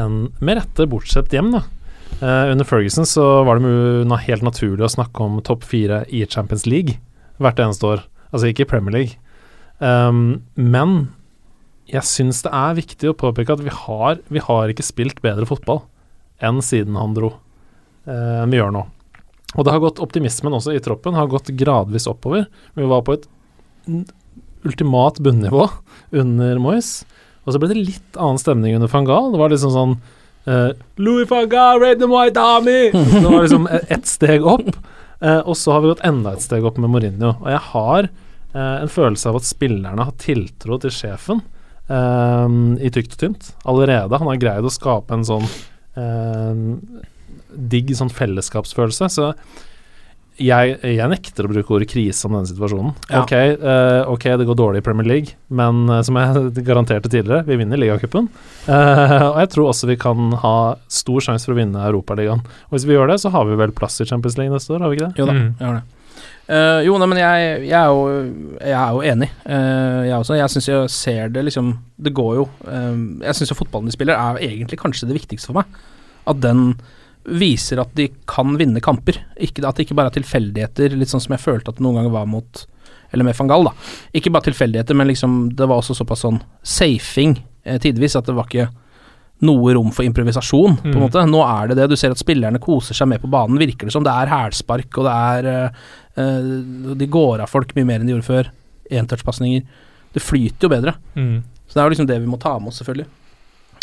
en 0.03 0.27
med 0.45 0.59
rette 0.61 0.89
bortsett 0.93 1.33
hjem, 1.33 1.55
da. 1.57 1.63
Uh, 2.21 2.53
under 2.53 2.69
Ferguson 2.69 3.09
så 3.09 3.25
var 3.49 3.61
det 3.61 4.21
helt 4.27 4.45
naturlig 4.45 4.85
å 4.85 4.93
snakke 4.93 5.25
om 5.25 5.41
topp 5.45 5.65
fire 5.69 6.03
i 6.13 6.25
Champions 6.29 6.67
League 6.69 6.99
hvert 7.41 7.61
eneste 7.61 7.89
år. 7.89 8.05
Altså 8.33 8.51
ikke 8.51 8.67
i 8.67 8.71
Premier 8.75 8.97
League. 8.97 9.17
Um, 9.81 10.43
men 10.57 11.15
jeg 11.89 12.05
syns 12.09 12.43
det 12.45 12.53
er 12.57 12.77
viktig 12.77 13.13
å 13.13 13.17
påpeke 13.17 13.57
at 13.57 13.65
vi 13.65 13.73
har, 13.73 14.21
vi 14.33 14.43
har 14.43 14.73
ikke 14.73 14.85
spilt 14.85 15.21
bedre 15.25 15.49
fotball 15.49 15.85
enn 16.45 16.61
siden 16.65 16.99
han 16.99 17.15
dro, 17.17 17.33
eh, 18.07 18.45
vi 18.51 18.61
gjør 18.61 18.75
nå. 18.75 18.85
Og 19.57 19.65
det 19.65 19.73
har 19.73 19.81
gått 19.81 20.03
optimismen 20.05 20.57
også 20.57 20.75
i 20.77 20.83
troppen, 20.85 21.17
har 21.17 21.31
gått 21.33 21.53
gradvis 21.57 22.09
oppover. 22.11 22.47
Vi 22.77 22.89
var 22.89 23.05
på 23.07 23.17
et 23.17 23.29
ultimat 24.67 25.21
bunnivå 25.23 25.69
under 26.11 26.59
Moyes, 26.61 27.05
og 27.47 27.55
så 27.55 27.63
ble 27.63 27.71
det 27.71 27.79
litt 27.79 28.19
annen 28.19 28.41
stemning 28.43 28.75
under 28.77 28.91
van 28.91 29.07
Gaal. 29.09 29.31
Det 29.33 29.41
var 29.41 29.53
liksom 29.55 29.73
sånn 29.73 29.97
eh, 30.51 30.71
Louis 30.99 31.29
van 31.31 31.49
Gaal, 31.49 31.81
Red 31.81 32.03
the 32.03 32.11
white 32.11 32.43
army! 32.43 32.91
Det 33.23 33.25
var 33.25 33.47
liksom 33.47 33.69
e- 33.71 33.85
ett 33.97 34.11
steg 34.11 34.45
opp, 34.45 34.73
eh, 35.21 35.41
og 35.41 35.55
så 35.57 35.77
har 35.77 35.85
vi 35.85 35.93
gått 35.95 36.05
enda 36.07 36.35
et 36.35 36.45
steg 36.45 36.67
opp 36.67 36.81
med 36.83 36.93
Mourinho. 36.93 37.37
Og 37.39 37.53
jeg 37.55 37.63
har 37.71 38.09
eh, 38.11 38.75
en 38.83 38.93
følelse 38.93 39.31
av 39.31 39.39
at 39.41 39.49
spillerne 39.49 40.09
har 40.11 40.19
tiltro 40.21 40.81
til 40.83 40.93
sjefen 40.93 41.41
ehm, 41.87 42.75
i 42.83 42.91
tykt 42.93 43.15
og 43.17 43.23
tynt 43.23 43.53
allerede. 43.65 44.19
Han 44.19 44.33
har 44.33 44.43
greid 44.43 44.67
å 44.67 44.75
skape 44.75 45.15
en 45.15 45.25
sånn 45.29 45.47
digg 47.57 47.95
sånn 47.97 48.13
fellesskapsfølelse. 48.13 49.09
Så 49.13 49.31
jeg, 50.37 50.75
jeg 50.85 51.09
nekter 51.09 51.47
å 51.47 51.49
bruke 51.49 51.73
ordet 51.73 51.87
krise 51.89 52.27
om 52.29 52.35
denne 52.37 52.49
situasjonen. 52.51 52.93
Ja. 53.09 53.23
Ok, 53.23 53.33
eh, 53.33 54.03
ok, 54.13 54.27
det 54.37 54.45
går 54.51 54.59
dårlig 54.61 54.83
i 54.83 54.85
Premier 54.85 55.09
League, 55.09 55.33
men 55.49 55.87
eh, 55.89 56.03
som 56.05 56.19
jeg 56.21 56.51
garanterte 56.69 57.09
tidligere, 57.09 57.47
vi 57.49 57.57
vinner 57.63 57.81
ligacupen. 57.81 58.29
Eh, 58.69 59.17
og 59.31 59.39
jeg 59.41 59.53
tror 59.55 59.71
også 59.73 59.89
vi 59.89 59.97
kan 60.03 60.35
ha 60.43 60.57
stor 60.93 61.25
sjanse 61.25 61.49
for 61.49 61.57
å 61.57 61.61
vinne 61.63 61.87
Europaligaen. 61.89 62.45
Og 62.69 62.77
hvis 62.77 62.85
vi 62.89 62.99
gjør 62.99 63.15
det, 63.15 63.21
så 63.25 63.33
har 63.33 63.49
vi 63.49 63.57
vel 63.63 63.73
plass 63.77 63.97
i 64.05 64.09
Champions 64.11 64.37
League 64.37 64.53
neste 64.53 64.77
år, 64.77 64.85
har 64.85 64.93
vi 64.93 65.01
ikke 65.01 65.09
det? 65.09 65.23
Jo 65.23 65.31
da, 65.31 65.39
Mm. 65.41 65.49
har 65.63 65.79
det. 65.81 65.85
Eh, 66.49 66.81
jo, 66.87 66.95
nei, 67.03 67.07
men 67.11 67.19
jeg, 67.19 67.47
jeg, 67.67 67.75
er 67.75 67.89
jo, 67.91 68.03
jeg 68.61 68.77
er 68.79 68.93
jo 68.95 69.01
enig. 69.03 69.29
uh, 69.49 70.03
jeg 70.07 70.15
også. 70.21 70.37
Jeg 70.39 70.53
syns 70.53 70.69
jeg 70.71 70.91
ser 70.95 71.33
det 71.35 71.43
liksom 71.49 71.73
Det 71.99 72.13
går 72.15 72.37
jo 72.39 72.45
uh, 72.69 73.01
Jeg 73.25 73.35
syns 73.35 73.51
jo 73.51 73.57
fotballen 73.59 73.91
de 73.91 73.95
spiller, 73.97 74.15
er 74.15 74.39
egentlig 74.47 74.79
kanskje 74.79 75.09
det 75.11 75.17
viktigste 75.19 75.51
for 75.51 75.59
meg. 75.59 75.81
At 76.31 76.39
den 76.45 76.77
viser 77.27 77.81
at 77.83 77.91
de 77.99 78.07
kan 78.31 78.55
vinne 78.61 78.79
kamper. 78.85 79.19
Ikke, 79.43 79.65
at 79.67 79.75
det 79.75 79.89
ikke 79.89 79.97
bare 79.99 80.13
er 80.13 80.21
tilfeldigheter, 80.21 80.95
litt 80.95 81.11
sånn 81.11 81.25
som 81.25 81.35
jeg 81.35 81.43
følte 81.43 81.73
at 81.75 81.81
det 81.81 81.83
noen 81.83 81.99
ganger 81.99 82.15
var 82.15 82.29
mot 82.31 82.63
Eller 83.11 83.27
med 83.27 83.35
van 83.39 83.51
Gaal, 83.51 83.67
da. 83.67 83.73
Ikke 84.15 84.31
bare 84.35 84.47
tilfeldigheter, 84.47 84.95
men 84.95 85.11
liksom 85.11 85.49
det 85.59 85.67
var 85.67 85.83
også 85.83 85.95
såpass 85.99 86.23
sånn 86.23 86.39
safing 86.63 87.35
eh, 87.67 87.81
tidvis 87.83 88.15
at 88.19 88.27
det 88.31 88.35
var 88.39 88.47
ikke 88.47 88.69
noe 89.47 89.75
rom 89.77 89.91
for 89.93 90.07
improvisasjon, 90.07 90.79
på 90.81 90.87
en 90.89 90.95
Mm. 90.95 91.03
måte. 91.03 91.23
Nå 91.29 91.43
er 91.45 91.69
det 91.69 91.77
det. 91.77 91.91
Du 91.91 91.97
ser 91.99 92.15
at 92.15 92.23
spillerne 92.23 92.59
koser 92.63 92.95
seg 92.97 93.11
med 93.11 93.21
på 93.21 93.29
banen, 93.29 93.59
virker 93.61 93.85
det 93.91 93.93
som. 93.93 94.03
Det 94.07 94.15
er 94.15 94.31
hælspark, 94.33 94.89
og 94.97 95.05
det 95.05 95.13
er 95.13 95.71
De 96.17 97.09
går 97.13 97.43
av 97.45 97.51
folk 97.53 97.75
mye 97.77 97.89
mer 97.89 98.01
enn 98.01 98.09
de 98.09 98.15
gjorde 98.15 98.29
før. 98.29 98.51
Entouchpasninger. 98.89 99.67
Det 100.17 100.23
flyter 100.25 100.65
jo 100.65 100.73
bedre. 100.73 100.97
Mm. 101.15 101.43
Så 101.67 101.77
det 101.77 101.83
er 101.83 101.89
jo 101.89 101.95
liksom 101.95 102.09
det 102.09 102.21
vi 102.23 102.31
må 102.31 102.39
ta 102.41 102.55
med 102.59 102.73
oss, 102.73 102.81
selvfølgelig. 102.81 103.09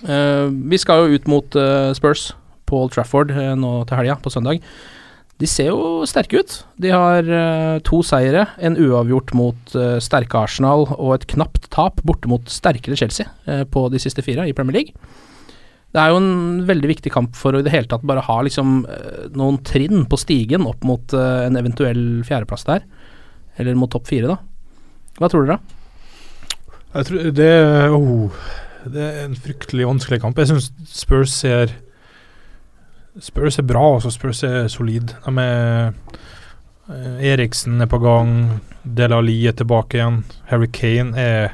Eh, 0.04 0.48
vi 0.72 0.80
skal 0.82 1.04
jo 1.04 1.20
ut 1.20 1.30
mot 1.32 1.56
eh, 1.60 1.92
Spurs 1.96 2.32
på 2.68 2.80
Old 2.82 2.96
Trafford 2.96 3.32
eh, 3.32 3.54
nå 3.60 3.76
til 3.88 4.00
helga, 4.00 4.18
på 4.24 4.32
søndag. 4.34 4.64
De 5.42 5.50
ser 5.50 5.72
jo 5.72 6.06
sterke 6.08 6.40
ut. 6.40 6.56
De 6.80 6.92
har 6.94 7.26
uh, 7.28 7.80
to 7.84 8.04
seire, 8.06 8.46
en 8.64 8.78
uavgjort 8.80 9.34
mot 9.36 9.74
uh, 9.76 9.98
sterke 10.04 10.38
Arsenal 10.40 10.86
og 10.94 11.16
et 11.18 11.26
knapt 11.34 11.66
tap 11.74 11.98
borte 12.06 12.30
mot 12.32 12.46
sterkere 12.54 12.96
Chelsea 13.00 13.26
uh, 13.50 13.64
på 13.66 13.88
de 13.92 14.00
siste 14.00 14.24
fire 14.24 14.46
i 14.48 14.54
Premier 14.56 14.78
League. 14.78 15.10
Det 15.94 16.02
er 16.02 16.10
jo 16.10 16.18
en 16.18 16.64
veldig 16.66 16.90
viktig 16.90 17.12
kamp 17.14 17.36
for 17.38 17.54
å 17.54 17.62
i 17.62 17.66
det 17.66 17.74
hele 17.74 17.90
tatt 17.90 18.06
bare 18.10 18.24
ha 18.26 18.40
liksom 18.42 18.80
eh, 18.90 19.28
noen 19.38 19.60
trinn 19.66 20.08
på 20.10 20.18
stigen 20.18 20.66
opp 20.66 20.82
mot 20.88 21.14
eh, 21.14 21.46
en 21.46 21.60
eventuell 21.60 22.24
fjerdeplass 22.26 22.66
der. 22.66 22.88
Eller 23.62 23.78
mot 23.78 23.92
topp 23.94 24.10
fire, 24.10 24.34
da. 24.34 24.40
Hva 25.20 25.30
tror 25.30 25.46
dere? 25.46 25.60
Jeg 26.94 27.10
tror 27.10 27.30
det, 27.38 27.52
oh, 27.94 28.42
det 28.90 29.06
er 29.06 29.20
en 29.28 29.38
fryktelig 29.38 29.86
vanskelig 29.92 30.22
kamp. 30.24 30.42
Jeg 30.42 30.50
syns 30.50 30.72
Spurs 30.90 31.38
ser 31.44 31.76
Spurs 33.22 33.60
er 33.62 33.70
bra, 33.70 33.84
altså. 33.94 34.10
Spurs 34.14 34.42
er 34.48 34.66
solid. 34.74 35.14
De 35.14 35.34
er 35.46 35.94
eh, 36.90 37.34
Eriksen 37.36 37.86
er 37.86 37.92
på 37.92 38.02
gang. 38.02 38.34
Delali 38.82 39.44
er 39.46 39.54
tilbake 39.62 40.02
igjen. 40.02 40.24
Harry 40.50 40.72
Kane 40.74 41.14
er 41.14 41.54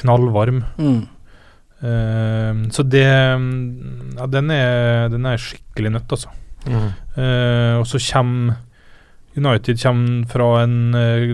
knallvarm. 0.00 0.66
Mm. 0.76 1.06
Eh, 1.82 2.62
så 2.70 2.84
det 2.86 3.06
Ja, 3.06 4.26
den 4.30 4.50
er, 4.50 5.08
den 5.10 5.26
er 5.26 5.40
skikkelig 5.40 5.96
nødt, 5.96 6.12
altså. 6.12 6.30
Mm. 6.62 6.92
Uh, 7.16 7.80
og 7.80 7.88
så 7.90 7.98
kommer 7.98 8.60
United 9.34 9.80
kommer 9.82 10.28
fra 10.30 10.62
en 10.62 10.94
uh, 10.94 11.32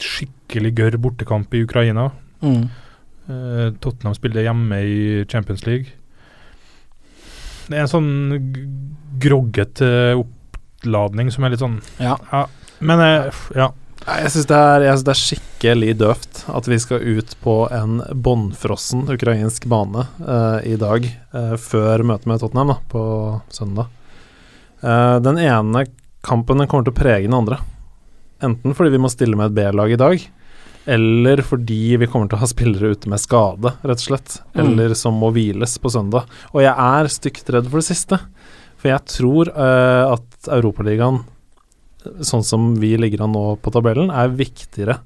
skikkelig 0.00 0.72
gørr 0.78 0.96
bortekamp 0.96 1.52
i 1.54 1.62
Ukraina. 1.66 2.08
Mm. 2.40 2.68
Eh, 3.26 3.72
Tottenham 3.82 4.14
spiller 4.14 4.46
hjemme 4.46 4.80
i 4.86 5.24
Champions 5.28 5.66
League. 5.66 5.90
Det 7.66 7.74
er 7.74 7.82
en 7.82 7.90
sånn 7.90 8.10
groggete 9.22 9.88
oppladning 10.20 11.32
som 11.34 11.46
er 11.46 11.54
litt 11.54 11.62
sånn 11.64 11.80
Ja. 11.98 12.14
Men 12.78 13.02
eh, 13.02 13.40
ja. 13.58 13.72
Jeg 14.06 14.30
syns 14.30 14.46
det, 14.46 14.58
det 15.02 15.10
er 15.10 15.18
skikkelig 15.18 15.94
døvt 15.98 16.44
at 16.54 16.68
vi 16.70 16.76
skal 16.78 17.02
ut 17.02 17.32
på 17.42 17.54
en 17.74 17.98
bånnfrossen 18.14 19.08
ukrainsk 19.10 19.66
bane 19.66 20.04
uh, 20.22 20.62
i 20.62 20.76
dag, 20.78 21.08
uh, 21.34 21.56
før 21.58 22.04
møtet 22.06 22.30
med 22.30 22.38
Tottenham 22.38 22.70
da, 22.70 22.76
på 22.92 23.02
søndag. 23.50 23.90
Uh, 24.78 25.18
den 25.26 25.42
ene 25.42 25.88
kampen 26.26 26.62
den 26.62 26.70
kommer 26.70 26.86
til 26.86 26.94
å 26.94 27.00
prege 27.00 27.26
den 27.26 27.34
andre. 27.34 27.58
Enten 28.46 28.78
fordi 28.78 28.94
vi 28.94 29.02
må 29.02 29.10
stille 29.10 29.34
med 29.34 29.50
et 29.50 29.58
B-lag 29.58 29.90
i 29.90 29.98
dag, 29.98 30.30
eller 30.86 31.42
fordi 31.42 31.96
vi 31.98 32.06
kommer 32.06 32.30
til 32.30 32.38
å 32.38 32.44
ha 32.44 32.52
spillere 32.54 32.94
ute 32.94 33.10
med 33.10 33.18
skade, 33.18 33.74
rett 33.82 34.04
og 34.04 34.06
slett. 34.06 34.40
Mm. 34.54 34.60
Eller 34.62 34.94
som 34.94 35.18
må 35.18 35.32
hviles 35.34 35.80
på 35.82 35.90
søndag. 35.90 36.30
Og 36.54 36.62
jeg 36.62 36.76
er 36.78 37.10
stygt 37.10 37.50
redd 37.50 37.66
for 37.72 37.82
det 37.82 37.88
siste. 37.88 38.20
For 38.78 38.92
jeg 38.92 39.02
tror 39.10 39.50
at 39.56 40.46
Europaligaen 40.52 41.24
sånn 42.26 42.44
som 42.44 42.74
vi 42.80 42.94
ligger 43.00 43.22
an 43.26 43.32
nå 43.36 43.44
på 43.62 43.72
tabellen, 43.74 44.10
er 44.10 44.28
viktigere 44.36 44.98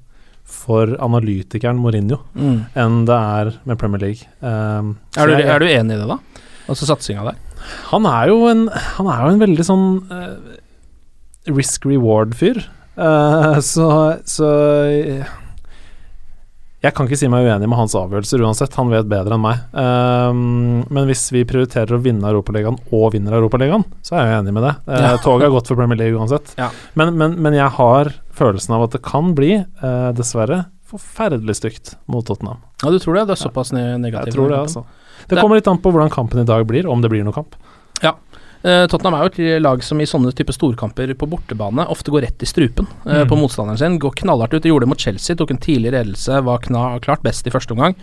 for 0.51 0.95
analytikeren 0.99 1.77
Mourinho 1.79 2.17
Mm. 2.35 2.65
enn 2.75 3.05
det 3.07 3.15
er 3.17 3.51
med 3.65 3.77
Premier 3.79 3.99
League. 4.01 4.27
Um, 4.41 4.97
Er, 5.15 5.27
du, 5.27 5.33
jeg- 5.37 5.45
er 5.47 5.59
du 5.59 5.65
enig 5.65 5.95
i 5.95 5.99
det, 6.01 6.07
da? 6.07 6.17
Altså 6.67 6.85
satsinga 6.89 7.23
der? 7.29 7.37
Han 7.91 8.05
er 8.05 8.27
jo 8.27 8.47
en, 8.49 8.67
han 8.67 9.07
er 9.07 9.21
jo 9.21 9.29
en 9.35 9.39
veldig 9.39 9.65
sånn 9.65 10.11
uh, 10.11 10.57
risk 11.47 11.85
reward-fyr. 11.85 12.63
Uh, 12.97 13.59
så, 13.73 13.87
så 14.25 14.49
jeg 16.81 16.95
kan 16.97 17.05
ikke 17.05 17.19
si 17.19 17.27
meg 17.29 17.45
uenig 17.45 17.67
med 17.69 17.77
hans 17.77 17.93
avgjørelser 17.97 18.41
uansett, 18.41 18.73
han 18.79 18.89
vet 18.89 19.09
bedre 19.09 19.37
enn 19.37 19.43
meg. 19.43 19.59
Um, 19.77 20.81
men 20.89 21.05
hvis 21.09 21.27
vi 21.33 21.43
prioriterer 21.45 21.93
å 21.93 22.01
vinne 22.01 22.25
Europaligaen 22.31 22.79
og 22.89 23.11
vinner 23.13 23.35
Europaligaen, 23.37 23.85
så 24.01 24.17
er 24.17 24.31
jeg 24.31 24.39
enig 24.39 24.55
med 24.55 24.65
det. 24.65 24.73
Uh, 24.89 25.13
Toget 25.21 25.45
er 25.45 25.53
godt 25.53 25.69
for 25.69 25.77
Premier 25.77 25.99
League 25.99 26.17
uansett. 26.17 26.55
Ja. 26.57 26.71
Men, 26.97 27.13
men, 27.19 27.37
men 27.37 27.57
jeg 27.57 27.69
har 27.77 28.09
følelsen 28.33 28.73
av 28.77 28.87
at 28.87 28.97
det 28.97 29.03
kan 29.05 29.35
bli, 29.37 29.59
uh, 29.83 30.09
dessverre, 30.17 30.63
forferdelig 30.89 31.59
stygt 31.61 31.93
mot 32.09 32.25
Tottenham. 32.25 32.63
Ja, 32.81 32.89
du 32.89 32.97
tror 32.97 33.19
det? 33.19 33.27
Det 33.29 33.37
er 33.37 33.43
såpass 33.45 33.71
negativt? 33.75 34.33
Jeg 34.33 34.39
tror 34.39 34.49
det, 34.49 34.63
altså. 34.65 34.83
Det 35.29 35.37
kommer 35.37 35.61
litt 35.61 35.69
an 35.69 35.79
på 35.79 35.93
hvordan 35.93 36.09
kampen 36.11 36.41
i 36.41 36.49
dag 36.49 36.65
blir, 36.67 36.89
om 36.89 37.05
det 37.05 37.13
blir 37.13 37.21
noen 37.23 37.37
kamp. 37.37 37.55
Eh, 38.01 38.09
Tottenham 38.61 39.15
er 39.17 39.23
jo 39.25 39.31
et 39.55 39.61
lag 39.61 39.81
som 39.83 39.99
i 40.01 40.05
sånne 40.05 40.31
type 40.37 40.53
storkamper 40.53 41.13
på 41.17 41.27
bortebane 41.29 41.87
ofte 41.89 42.11
går 42.13 42.21
rett 42.27 42.43
i 42.45 42.49
strupen 42.49 42.85
eh, 43.07 43.23
Mm. 43.23 43.27
på 43.31 43.37
motstanderen 43.39 43.77
sin. 43.79 43.97
Går 43.99 44.13
knallhardt 44.21 44.53
ut. 44.53 44.61
Det 44.61 44.69
gjorde 44.69 44.85
det 44.85 44.91
mot 44.93 44.99
Chelsea, 45.01 45.35
tok 45.35 45.51
en 45.51 45.57
tidlig 45.57 45.91
ledelse, 45.95 46.43
var 46.45 46.59
kna 46.59 46.99
klart 47.01 47.23
best 47.23 47.47
i 47.47 47.53
første 47.53 47.73
omgang. 47.73 47.95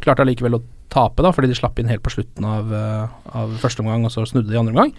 Klarte 0.00 0.22
allikevel 0.22 0.54
å 0.60 0.62
tape, 0.90 1.22
da, 1.22 1.32
fordi 1.32 1.48
de 1.50 1.54
slapp 1.58 1.78
inn 1.80 1.88
helt 1.90 2.02
på 2.02 2.12
slutten 2.14 2.44
av, 2.46 2.72
eh, 2.72 3.08
av 3.34 3.50
første 3.58 3.80
omgang, 3.82 4.04
og 4.04 4.10
så 4.12 4.22
snudde 4.26 4.48
de 4.50 4.54
i 4.54 4.58
andre 4.60 4.72
omgang. 4.74 4.92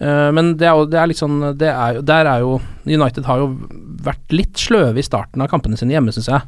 Eh, 0.00 0.30
men 0.32 0.56
det 0.56 0.66
er 0.66 0.74
jo, 0.78 0.86
det 0.86 0.98
er 0.98 1.06
litt 1.06 1.20
sånn 1.20 1.56
det 1.58 1.68
er, 1.68 2.00
Der 2.02 2.26
er 2.26 2.40
jo 2.40 2.60
United 2.86 3.24
har 3.26 3.38
jo 3.38 3.58
vært 4.02 4.32
litt 4.32 4.54
sløve 4.54 4.96
i 4.98 5.02
starten 5.02 5.40
av 5.42 5.48
kampene 5.50 5.76
sine 5.76 5.92
hjemme, 5.92 6.10
syns 6.12 6.26
jeg. 6.32 6.42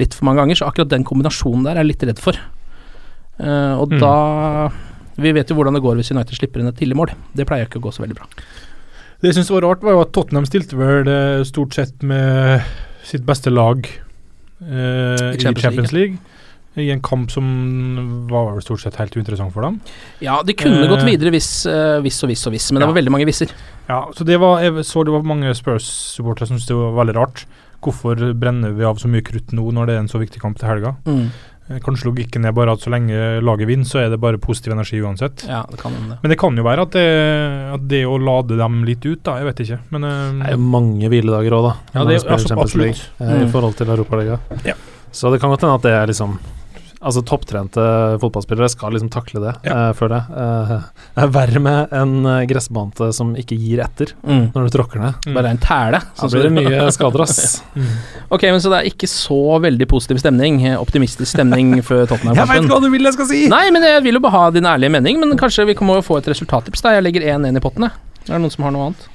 Litt 0.00 0.14
for 0.14 0.24
mange 0.26 0.38
ganger, 0.42 0.56
så 0.56 0.66
akkurat 0.66 0.88
den 0.88 1.04
kombinasjonen 1.04 1.62
der 1.64 1.76
er 1.76 1.84
jeg 1.84 1.92
litt 1.94 2.02
redd 2.10 2.18
for. 2.18 2.32
Eh, 3.38 3.74
og 3.80 3.88
Mm. 3.90 4.00
da 4.00 4.70
Vi 5.20 5.32
vet 5.36 5.48
jo 5.50 5.56
hvordan 5.58 5.74
det 5.76 5.82
går 5.84 5.96
hvis 6.00 6.10
United 6.14 6.34
slipper 6.38 6.60
inn 6.62 6.68
et 6.70 6.76
tidlig 6.78 6.96
mål. 6.96 7.12
Det 7.36 7.46
pleier 7.48 7.66
ikke 7.68 7.80
å 7.82 7.86
gå 7.88 7.92
så 7.92 8.02
veldig 8.04 8.16
bra. 8.16 8.26
Det 9.22 9.30
jeg 9.30 9.36
syns 9.38 9.50
var 9.54 9.62
rart, 9.62 9.82
var 9.86 9.92
jo 9.94 10.00
at 10.02 10.12
Tottenham 10.16 10.46
stilte 10.48 10.74
vel 10.78 11.06
eh, 11.08 11.42
stort 11.46 11.74
sett 11.76 12.02
med 12.02 12.62
sitt 13.06 13.22
beste 13.26 13.50
lag 13.52 13.84
eh, 13.86 15.34
i 15.34 15.38
Champions 15.38 15.62
Champions, 15.62 15.92
League. 15.92 16.18
I 16.74 16.86
en 16.90 17.02
kamp 17.04 17.28
som 17.30 17.44
var 18.30 18.54
vel 18.54 18.62
stort 18.64 18.80
sett 18.80 18.96
helt 18.96 19.12
uinteressant 19.14 19.52
for 19.52 19.60
dem. 19.66 19.74
Ja, 20.24 20.38
de 20.42 20.54
kunne 20.56 20.80
Eh. 20.86 20.88
gått 20.88 21.04
videre 21.04 21.30
hvis, 21.30 21.66
eh, 21.68 22.00
hvis 22.00 22.22
og 22.24 22.30
hvis 22.32 22.46
og 22.48 22.52
hvis, 22.54 22.70
men 22.72 22.80
det 22.80 22.88
var 22.88 22.96
veldig 22.96 23.12
mange 23.12 23.26
visser. 23.28 23.52
Ja, 23.90 24.06
så 24.16 24.24
det 24.24 24.40
var, 24.40 24.62
jeg 24.62 24.72
så 24.88 25.04
det 25.04 25.12
var 25.12 25.22
mange 25.22 25.52
Spurs-supportere 25.54 26.48
som 26.48 26.56
syntes 26.56 26.68
det 26.72 26.76
var 26.80 27.04
veldig 27.04 27.14
rart. 27.18 27.44
Hvorfor 27.82 28.14
brenner 28.38 28.72
vi 28.72 28.84
av 28.84 28.96
så 28.96 29.08
mye 29.10 29.22
krutt 29.26 29.52
nå 29.52 29.70
når 29.74 29.86
det 29.86 29.94
er 29.96 29.98
en 30.00 30.08
så 30.08 30.18
viktig 30.22 30.40
kamp 30.40 30.56
til 30.58 30.68
helga? 30.68 30.96
Eh, 31.06 31.28
Kanskje 31.82 32.08
logikken 32.10 32.44
er 32.44 32.52
bare 32.52 32.72
at 32.74 32.82
så 32.82 32.90
lenge 32.92 33.14
laget 33.40 33.68
vinner, 33.70 33.86
så 33.88 34.00
er 34.02 34.10
det 34.12 34.18
bare 34.20 34.36
positiv 34.42 34.72
energi 34.74 34.98
uansett. 35.00 35.44
Ja, 35.48 35.62
det 35.70 35.78
kan 35.80 35.94
det. 35.94 36.18
Men 36.22 36.30
det 36.34 36.38
kan 36.38 36.56
jo 36.58 36.64
være 36.66 36.82
at 36.84 36.90
det, 36.96 37.04
at 37.78 37.86
det 37.88 38.02
å 38.04 38.16
lade 38.20 38.58
dem 38.58 38.82
litt 38.84 39.06
ut, 39.06 39.22
da, 39.24 39.38
jeg 39.40 39.46
vet 39.48 39.62
ikke. 39.64 39.78
Men 39.94 40.02
Det 40.02 40.10
er 40.12 40.50
eh, 40.50 40.56
jo 40.56 40.64
mange 40.74 41.08
hviledager 41.12 41.56
òg, 41.56 41.68
da. 41.70 41.74
Ja, 41.94 42.04
det- 42.04 42.18
er, 42.24 42.32
altså, 42.34 42.58
absolutt. 42.58 43.04
eh, 43.20 43.44
I 43.46 43.50
forhold 43.54 43.76
til 43.78 43.86
Europaligaen. 43.94 44.40
Ja. 44.66 44.74
Så 45.12 45.30
det 45.32 45.40
kan 45.40 45.50
godt 45.50 45.60
hende 45.64 45.74
at 45.78 45.82
det 45.86 45.92
er 45.92 46.06
liksom 46.10 46.38
Altså 47.02 47.22
topptrente 47.26 47.82
fotballspillere 48.22 48.68
skal 48.70 48.92
liksom 48.94 49.08
takle 49.10 49.40
det, 49.42 49.52
Ja. 49.66 49.88
uh, 49.88 49.92
føler 49.98 50.20
jeg. 50.20 50.30
Uh, 50.30 50.84
det 51.16 51.24
er 51.24 51.32
verre 51.34 51.60
med 51.64 51.92
en 51.98 52.12
gressbante 52.46 53.08
som 53.16 53.34
ikke 53.36 53.56
gir 53.58 53.80
etter 53.82 54.12
Mm. 54.22 54.52
når 54.54 54.68
du 54.70 54.76
tråkker 54.78 55.00
ned. 55.02 55.14
mm. 55.26 55.34
Bare 55.34 55.50
en 55.50 55.58
tæle. 55.58 55.98
Da 56.00 56.22
sånn 56.22 56.30
blir 56.30 56.42
det 56.46 56.52
mye 56.60 56.90
skader, 56.94 57.22
ass. 57.26 57.62
mm. 57.74 57.90
Ok, 58.38 58.42
men 58.52 58.60
så 58.62 58.70
det 58.70 58.78
er 58.84 58.90
ikke 58.92 59.08
så 59.10 59.40
veldig 59.60 59.88
positiv 59.90 60.20
stemning, 60.22 60.60
eh, 60.64 60.76
optimistisk 60.78 61.26
stemning 61.34 61.74
før 61.82 62.06
Tottenham-kampen. 62.06 62.38
jeg 62.54 62.62
veit 62.62 62.70
hva 62.70 62.80
du 62.80 62.88
vil 62.94 63.02
jeg 63.10 63.12
skal 63.18 63.26
si! 63.26 63.42
Nei, 63.50 63.64
men 63.74 63.82
jeg 63.82 64.02
vil 64.06 64.14
jo 64.14 64.20
bare 64.20 64.36
ha 64.38 64.50
din 64.54 64.64
ærlige 64.64 64.90
mening, 64.94 65.18
men 65.20 65.36
kanskje 65.36 65.66
vi 65.66 65.74
må 65.82 65.98
jo 65.98 66.06
få 66.06 66.18
et 66.22 66.30
resultattips. 66.30 66.80
da 66.86 66.94
Jeg 66.94 67.02
legger 67.08 67.26
1-1 67.34 67.56
i 67.58 67.60
potten, 67.60 67.82
jeg. 67.90 67.92
Er 68.30 68.36
det 68.38 68.40
noen 68.46 68.54
som 68.54 68.64
har 68.64 68.70
noe 68.76 68.86
annet? 68.92 69.08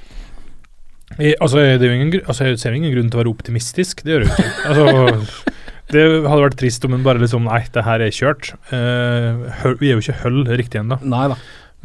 I, 1.18 1.32
altså, 1.40 1.56
det 1.80 1.82
er 1.82 1.88
jo 1.88 1.96
ingen, 1.96 2.20
altså, 2.28 2.44
jeg 2.50 2.58
ser 2.60 2.74
ingen 2.76 2.92
grunn 2.92 3.08
til 3.10 3.18
å 3.18 3.22
være 3.24 3.32
optimistisk, 3.32 4.02
det 4.04 4.12
gjør 4.12 4.26
jeg 4.26 4.28
jo 4.28 4.34
ikke. 4.36 4.52
Altså, 4.68 5.54
det 5.92 6.04
hadde 6.28 6.42
vært 6.44 6.58
trist 6.60 6.84
om 6.84 6.96
en 6.96 7.04
bare 7.06 7.20
liksom 7.22 7.46
Nei, 7.48 7.62
det 7.72 7.84
her 7.86 8.04
er 8.04 8.12
kjørt. 8.14 8.52
Uh, 8.72 9.48
vi 9.80 9.90
er 9.90 9.96
jo 9.96 10.02
ikke 10.04 10.20
høll 10.24 10.42
riktig 10.58 10.82
ennå. 10.82 11.00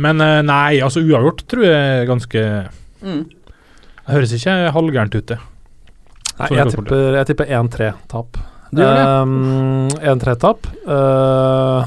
Men 0.04 0.24
uh, 0.24 0.42
nei, 0.46 0.82
altså 0.84 1.04
uavgjort 1.04 1.46
tror 1.52 1.68
jeg 1.68 2.00
er 2.02 2.10
ganske 2.10 2.46
Mm. 3.04 3.26
Det 4.04 4.14
høres 4.16 4.32
ikke 4.36 4.54
halvgærent 4.76 5.16
ut, 5.18 5.26
det. 5.28 5.36
Nei, 6.40 6.48
Så 6.48 6.56
jeg 6.56 6.72
tipper, 6.72 7.18
jeg 7.18 7.28
tipper 7.30 7.52
1-3-tap. 7.60 8.40
Du 8.74 8.80
gjør 8.82 8.96
det? 8.96 9.04
Um, 9.04 9.90
1-3-tap. 10.00 10.70
Uh, 10.88 11.84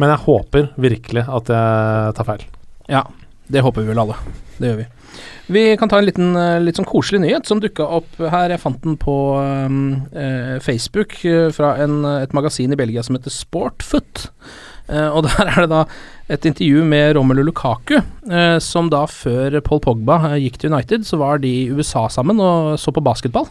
men 0.00 0.14
jeg 0.14 0.22
håper 0.24 0.70
virkelig 0.80 1.26
at 1.26 1.50
jeg 1.52 2.14
tar 2.16 2.28
feil. 2.30 2.46
Ja, 2.90 3.02
det 3.50 3.62
håper 3.66 3.84
vi 3.84 3.92
vel 3.92 4.00
alle. 4.02 4.16
Det 4.56 4.70
gjør 4.70 4.80
vi. 4.80 4.86
Vi 5.50 5.64
kan 5.80 5.90
ta 5.90 5.98
en 5.98 6.06
liten 6.06 6.34
eh, 6.38 6.60
litt 6.62 6.78
sånn 6.78 6.88
koselig 6.88 7.24
nyhet 7.24 7.48
som 7.48 7.62
dukka 7.62 7.86
opp 7.98 8.20
her. 8.20 8.52
Jeg 8.52 8.62
fant 8.62 8.80
den 8.84 8.98
på 9.00 9.14
um, 9.36 9.80
eh, 10.14 10.58
Facebook 10.62 11.16
eh, 11.26 11.48
fra 11.54 11.74
en, 11.82 12.04
et 12.20 12.34
magasin 12.36 12.70
i 12.70 12.78
Belgia 12.78 13.02
som 13.06 13.18
heter 13.18 13.34
Sportfoot. 13.34 14.28
Eh, 14.90 15.08
og 15.08 15.24
der 15.28 15.50
er 15.50 15.64
det 15.64 15.70
da 15.72 15.84
et 16.30 16.46
intervju 16.46 16.84
med 16.86 17.16
Romelu 17.16 17.42
Lukaku, 17.48 17.98
eh, 18.30 18.56
som 18.62 18.90
da 18.92 19.04
før 19.10 19.58
Paul 19.66 19.82
Pogba 19.82 20.20
eh, 20.30 20.38
gikk 20.44 20.60
til 20.60 20.74
United, 20.74 21.06
så 21.08 21.18
var 21.20 21.42
de 21.42 21.50
i 21.50 21.68
USA 21.74 22.06
sammen 22.12 22.38
og 22.42 22.76
så 22.78 22.94
på 22.94 23.02
basketball 23.02 23.48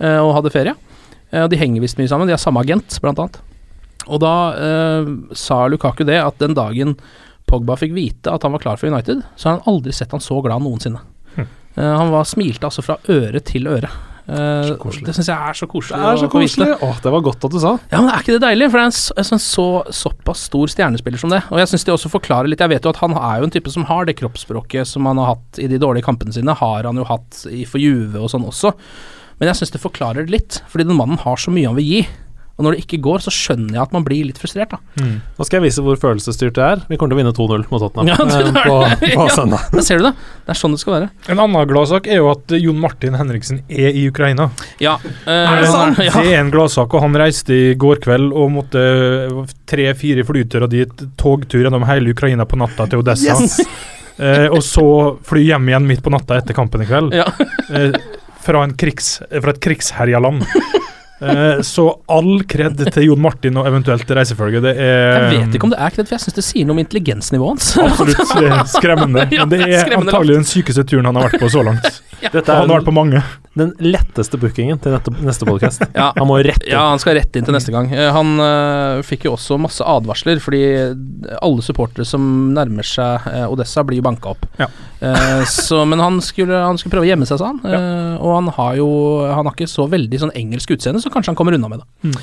eh, 0.00 0.18
og 0.18 0.34
hadde 0.38 0.54
ferie. 0.54 0.74
Eh, 1.30 1.44
og 1.44 1.50
de 1.52 1.60
henger 1.60 1.84
visst 1.84 2.00
mye 2.00 2.10
sammen, 2.10 2.30
de 2.30 2.34
har 2.34 2.42
samme 2.42 2.62
agent, 2.62 2.98
blant 3.02 3.22
annet. 3.22 3.40
Og 4.10 4.22
da 4.22 4.34
eh, 4.58 5.10
sa 5.38 5.66
Lukaku 5.70 6.02
det, 6.08 6.18
at 6.22 6.38
den 6.42 6.56
dagen 6.58 6.96
Pogba 7.50 7.76
fikk 7.78 7.96
vite 7.96 8.32
at 8.32 8.46
han 8.46 8.54
var 8.54 8.62
klar 8.62 8.78
for 8.80 8.90
United, 8.90 9.24
så 9.36 9.48
har 9.48 9.58
han 9.58 9.72
aldri 9.72 9.94
sett 9.96 10.14
han 10.14 10.22
så 10.22 10.38
glad 10.44 10.62
noensinne. 10.64 11.02
Hm. 11.34 11.50
Uh, 11.76 11.90
han 12.02 12.14
var 12.14 12.28
smilte 12.28 12.70
altså 12.70 12.84
fra 12.86 13.00
øre 13.10 13.42
til 13.46 13.68
øre. 13.70 13.90
Uh, 14.30 14.76
det 15.02 15.14
syns 15.16 15.26
jeg 15.26 15.34
er 15.34 15.56
så 15.58 15.66
koselig. 15.66 15.98
Det 15.98 16.06
er 16.06 16.18
så 16.20 16.28
koselig! 16.30 16.66
Åh, 16.86 16.98
det 17.02 17.10
var 17.10 17.22
godt 17.26 17.46
at 17.48 17.54
du 17.54 17.58
sa. 17.58 17.72
Ja, 17.90 17.98
men 17.98 18.12
Er 18.12 18.22
ikke 18.22 18.36
det 18.36 18.44
deilig? 18.44 18.68
For 18.70 18.78
det 18.78 18.84
er 18.84 18.90
en, 18.92 18.94
så, 18.94 19.16
en 19.18 19.42
så, 19.42 19.64
såpass 20.02 20.44
stor 20.46 20.70
stjernespiller 20.70 21.18
som 21.18 21.32
det. 21.34 21.40
Og 21.50 21.58
jeg 21.58 21.72
syns 21.72 21.86
det 21.88 21.94
også 21.96 22.12
forklarer 22.12 22.50
litt 22.50 22.62
Jeg 22.62 22.70
vet 22.70 22.86
jo 22.86 22.92
at 22.92 23.00
han 23.02 23.16
er 23.18 23.40
jo 23.40 23.48
en 23.48 23.54
type 23.56 23.72
som 23.74 23.88
har 23.88 24.06
det 24.06 24.14
kroppsspråket 24.20 24.86
som 24.86 25.08
han 25.10 25.18
har 25.18 25.32
hatt 25.32 25.58
i 25.58 25.66
de 25.72 25.80
dårlige 25.82 26.06
kampene 26.06 26.36
sine, 26.36 26.54
har 26.54 26.86
han 26.86 27.00
jo 27.00 27.08
hatt 27.08 27.42
i 27.50 27.64
for 27.66 27.82
Juve 27.82 28.22
og 28.22 28.30
sånn 28.30 28.46
også. 28.46 28.76
Men 29.40 29.50
jeg 29.50 29.62
syns 29.62 29.74
det 29.74 29.82
forklarer 29.82 30.28
det 30.28 30.36
litt, 30.36 30.60
fordi 30.70 30.86
den 30.86 30.98
mannen 31.00 31.18
har 31.24 31.40
så 31.40 31.50
mye 31.54 31.72
han 31.72 31.78
vil 31.80 31.88
gi. 31.88 32.00
Og 32.60 32.66
når 32.66 32.76
det 32.76 32.82
ikke 32.84 32.98
går, 33.00 33.22
så 33.24 33.32
skjønner 33.32 33.72
jeg 33.78 33.80
at 33.80 33.94
man 33.96 34.04
blir 34.04 34.26
litt 34.28 34.36
frustrert, 34.36 34.74
da. 34.74 34.78
Nå 35.00 35.46
skal 35.48 35.56
jeg 35.56 35.64
vise 35.70 35.80
hvor 35.86 35.96
følelsesstyrt 35.96 36.58
det 36.58 36.64
er. 36.66 36.82
Vi 36.90 36.98
kommer 37.00 37.14
til 37.14 37.16
å 37.16 37.20
vinne 37.22 37.32
2-0 37.32 37.64
mot 37.72 37.80
Tottenham 37.80 38.10
Ja, 38.10 38.16
det 38.20 38.40
eh, 38.50 38.58
på, 38.66 38.74
på 39.16 39.24
Ja. 39.24 39.28
søndag. 39.32 39.64
Der 39.72 39.86
ser 39.86 40.02
du 40.02 40.04
det. 40.10 40.12
Det 40.44 40.52
er 40.52 40.58
sånn 40.60 40.74
det 40.76 40.80
skal 40.82 40.96
være. 40.98 41.08
En 41.32 41.40
annen 41.40 41.70
gladsak 41.70 42.10
er 42.12 42.20
jo 42.20 42.28
at 42.34 42.52
Jon 42.60 42.78
Martin 42.82 43.16
Henriksen 43.16 43.62
er 43.72 43.96
i 43.96 44.02
Ukraina. 44.10 44.50
Ja. 44.84 44.98
eh, 45.24 45.30
Er 45.32 45.62
det 45.64 45.70
sant? 45.72 46.02
Ja. 46.04 46.12
Det 46.20 46.34
er 46.34 46.42
en 46.42 46.52
gladsak, 46.52 46.92
og 46.92 47.06
han 47.06 47.16
reiste 47.16 47.56
i 47.56 47.70
går 47.80 48.02
kveld 48.04 48.34
og 48.36 48.52
måtte 48.58 48.84
tre-fire 49.70 50.26
flyturer 50.28 50.68
dit, 50.70 51.06
togtur 51.20 51.64
gjennom 51.64 51.88
hele 51.88 52.12
Ukraina 52.12 52.44
på 52.44 52.60
natta 52.60 52.86
til 52.92 53.00
Odessa. 53.00 53.38
Eh, 54.20 54.50
og 54.52 54.58
så 54.60 54.82
fly 55.24 55.46
hjem 55.46 55.70
igjen 55.70 55.86
midt 55.88 56.02
på 56.04 56.10
natta 56.12 56.36
etter 56.36 56.52
kampen 56.52 56.82
i 56.84 56.86
kveld. 56.90 57.14
Ja. 57.16 57.24
Eh, 57.72 57.94
fra, 58.44 58.66
en 58.66 58.74
krigs, 58.76 59.14
fra 59.32 59.54
et 59.54 59.60
krigsherja 59.64 60.20
land. 60.20 60.44
Eh, 61.20 61.60
så 61.66 61.84
all 62.08 62.42
kred 62.48 62.80
til 62.94 63.08
Jon 63.10 63.20
Martin 63.20 63.58
og 63.60 63.68
eventuelt 63.68 64.08
reisefølget. 64.16 64.64
Det 64.64 64.72
er 64.80 65.10
Jeg 65.10 65.32
vet 65.34 65.58
ikke 65.58 65.68
om 65.68 65.74
det 65.74 65.80
er 65.80 65.94
kred, 65.96 66.08
for 66.08 66.16
jeg 66.16 66.24
syns 66.24 66.38
det 66.38 66.46
sier 66.46 66.68
noe 66.68 66.78
om 66.78 66.82
intelligensnivået 66.82 67.50
hans. 67.54 67.74
absolutt 67.84 68.72
skremmende. 68.72 69.26
Men 69.36 69.52
det 69.52 69.60
er 69.68 69.96
antagelig 69.98 70.40
den 70.40 70.48
sykeste 70.48 70.86
turen 70.88 71.10
han 71.10 71.20
har 71.20 71.28
vært 71.28 71.42
på 71.42 71.52
så 71.52 71.64
langt. 71.66 72.00
Dette 72.20 72.44
er 72.52 72.60
han 72.60 72.68
har 72.68 72.80
vært 72.80 72.88
på 72.88 72.94
mange. 72.94 73.22
den 73.58 73.72
letteste 73.82 74.38
bookingen 74.38 74.78
til 74.80 74.92
neste, 74.94 75.12
neste 75.26 75.46
podkast. 75.48 75.82
Ja. 75.96 76.10
Han 76.16 76.28
må 76.30 76.36
rett 76.44 76.62
inn. 76.62 76.72
Ja, 76.74 76.84
han 76.92 77.00
skal 77.02 77.16
rett 77.18 77.34
inn 77.36 77.46
til 77.46 77.54
neste 77.56 77.72
gang. 77.74 77.88
Eh, 77.92 78.10
Han 78.14 78.36
uh, 78.38 79.00
fikk 79.06 79.26
jo 79.26 79.34
også 79.34 79.58
masse 79.60 79.84
advarsler, 79.84 80.38
fordi 80.42 80.60
alle 81.40 81.64
supportere 81.64 82.06
som 82.06 82.22
nærmer 82.54 82.86
seg 82.86 83.26
uh, 83.26 83.48
Odessa, 83.50 83.82
blir 83.86 83.98
jo 84.00 84.06
banka 84.06 84.32
opp. 84.34 84.46
Ja. 84.60 84.68
uh, 85.02 85.42
så, 85.50 85.82
men 85.88 86.02
han 86.02 86.20
skulle, 86.24 86.54
han 86.62 86.78
skulle 86.78 86.94
prøve 86.94 87.08
å 87.08 87.10
gjemme 87.10 87.28
seg, 87.28 87.40
sa 87.42 87.50
han. 87.50 87.60
Eh, 87.64 88.14
og 88.20 88.34
han 88.36 88.48
har 88.56 88.76
jo 88.78 88.88
Han 89.30 89.46
har 89.46 89.54
ikke 89.54 89.68
så 89.70 89.86
veldig 89.90 90.18
sånn 90.22 90.34
engelsk 90.38 90.76
utseende, 90.76 91.02
så 91.02 91.10
kanskje 91.12 91.32
han 91.32 91.38
kommer 91.38 91.56
unna 91.56 91.70
med 91.72 91.82
det. 91.82 92.14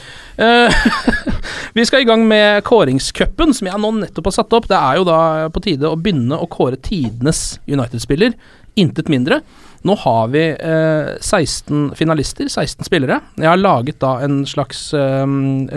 Eh, 0.43 0.87
vi 1.77 1.85
skal 1.87 2.05
i 2.05 2.07
gang 2.09 2.23
med 2.29 2.63
kåringscupen, 2.67 3.53
som 3.57 3.69
jeg 3.69 3.81
nå 3.83 3.91
nettopp 3.99 4.31
har 4.31 4.37
satt 4.39 4.53
opp. 4.57 4.69
Det 4.71 4.77
er 4.79 4.99
jo 5.01 5.07
da 5.07 5.19
på 5.53 5.63
tide 5.65 5.91
å 5.91 5.99
begynne 5.99 6.39
å 6.39 6.47
kåre 6.51 6.79
tidenes 6.79 7.59
United-spiller. 7.67 8.35
Intet 8.77 9.09
mindre. 9.09 9.41
Nå 9.88 9.95
har 10.01 10.29
vi 10.33 10.43
eh, 10.51 11.15
16 11.23 11.93
finalister, 11.95 12.49
16 12.51 12.88
spillere. 12.88 13.21
Jeg 13.39 13.47
har 13.47 13.59
laget 13.59 13.99
da 14.03 14.17
en 14.25 14.41
slags, 14.49 14.89
eh, 14.97 15.23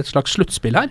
et 0.00 0.08
slags 0.08 0.34
sluttspill 0.36 0.78
her, 0.78 0.90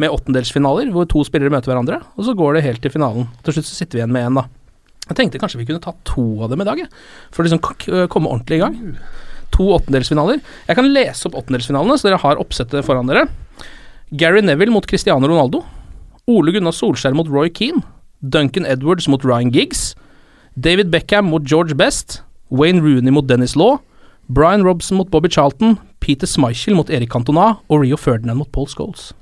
med 0.00 0.12
åttendelsfinaler, 0.12 0.90
hvor 0.94 1.08
to 1.08 1.22
spillere 1.28 1.52
møter 1.52 1.72
hverandre, 1.72 2.00
og 2.16 2.26
så 2.26 2.34
går 2.36 2.56
det 2.56 2.64
helt 2.64 2.82
til 2.84 2.92
finalen. 2.92 3.28
Til 3.44 3.56
slutt 3.56 3.68
så 3.68 3.76
sitter 3.76 3.98
vi 3.98 4.02
igjen 4.02 4.14
med 4.14 4.28
én, 4.28 4.38
da. 4.40 4.46
Jeg 5.10 5.18
tenkte 5.18 5.40
kanskje 5.42 5.58
vi 5.60 5.66
kunne 5.68 5.82
ta 5.82 5.92
to 6.08 6.24
av 6.44 6.52
dem 6.52 6.62
i 6.62 6.68
dag, 6.68 6.84
for 7.34 7.42
å 7.42 7.48
liksom 7.48 8.08
komme 8.12 8.30
ordentlig 8.30 8.60
i 8.60 8.62
gang. 8.62 8.78
To 9.56 9.66
åttendelsfinaler. 9.74 10.40
Jeg 10.68 10.78
kan 10.78 10.88
lese 10.94 11.28
opp 11.28 11.36
åttendelsfinalene, 11.42 11.98
så 11.98 12.08
dere 12.08 12.22
har 12.22 12.40
oppsettet 12.40 12.86
foran 12.86 13.10
dere. 13.10 13.26
Gary 14.16 14.40
Neville 14.44 14.72
mot 14.72 14.86
Cristiano 14.86 15.28
Ronaldo. 15.28 15.64
Ole 16.30 16.54
Gunnar 16.54 16.74
Solskjær 16.76 17.16
mot 17.18 17.28
Roy 17.28 17.50
Keane. 17.50 17.82
Duncan 18.22 18.66
Edwards 18.68 19.08
mot 19.10 19.24
Ryan 19.26 19.50
Giggs. 19.54 19.94
David 20.54 20.90
Beckham 20.94 21.30
mot 21.30 21.42
George 21.42 21.74
Best. 21.74 22.20
Wayne 22.50 22.82
Rooney 22.82 23.10
mot 23.10 23.26
Dennis 23.26 23.56
Law. 23.56 23.78
Brian 24.28 24.64
Robson 24.64 24.98
mot 24.98 25.10
Bobby 25.10 25.28
Charlton. 25.28 25.78
Peter 26.00 26.26
Schmeichel 26.26 26.74
mot 26.74 26.90
Erik 26.90 27.10
Cantona. 27.12 27.54
Og 27.68 27.84
Rio 27.84 27.96
Ferdinand 27.96 28.38
mot 28.38 28.52
Paul 28.52 28.68
Scholes. 28.68 29.12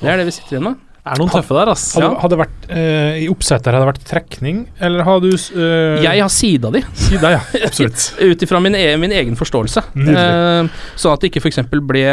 Det 0.00 0.10
er 0.10 0.18
det 0.20 0.26
vi 0.28 0.36
sitter 0.36 0.56
igjen 0.56 0.68
med. 0.68 0.83
Er 1.04 1.18
noen 1.20 1.28
tøffe 1.28 1.52
der, 1.52 1.68
ass. 1.68 1.82
Hadde, 1.98 2.14
hadde 2.22 2.36
vært 2.40 2.62
uh, 2.70 3.16
I 3.20 3.26
oppsettet 3.28 3.68
hadde 3.68 3.82
det 3.82 3.88
vært 3.90 4.06
trekning, 4.08 4.62
eller 4.80 5.04
har 5.04 5.18
du 5.20 5.28
uh, 5.28 6.00
Jeg 6.00 6.22
har 6.22 6.32
sida 6.32 6.70
di, 6.72 6.80
Sida, 6.96 7.34
ja. 7.34 7.42
Absolutt. 7.66 8.06
ut 8.30 8.44
ifra 8.46 8.60
min, 8.64 8.76
e 8.78 8.86
min 9.00 9.12
egen 9.12 9.36
forståelse. 9.36 9.82
Eh, 10.00 10.70
sånn 10.96 11.12
at 11.12 11.20
det 11.20 11.28
ikke 11.28 11.42
f.eks. 11.44 11.60
ble 11.74 12.04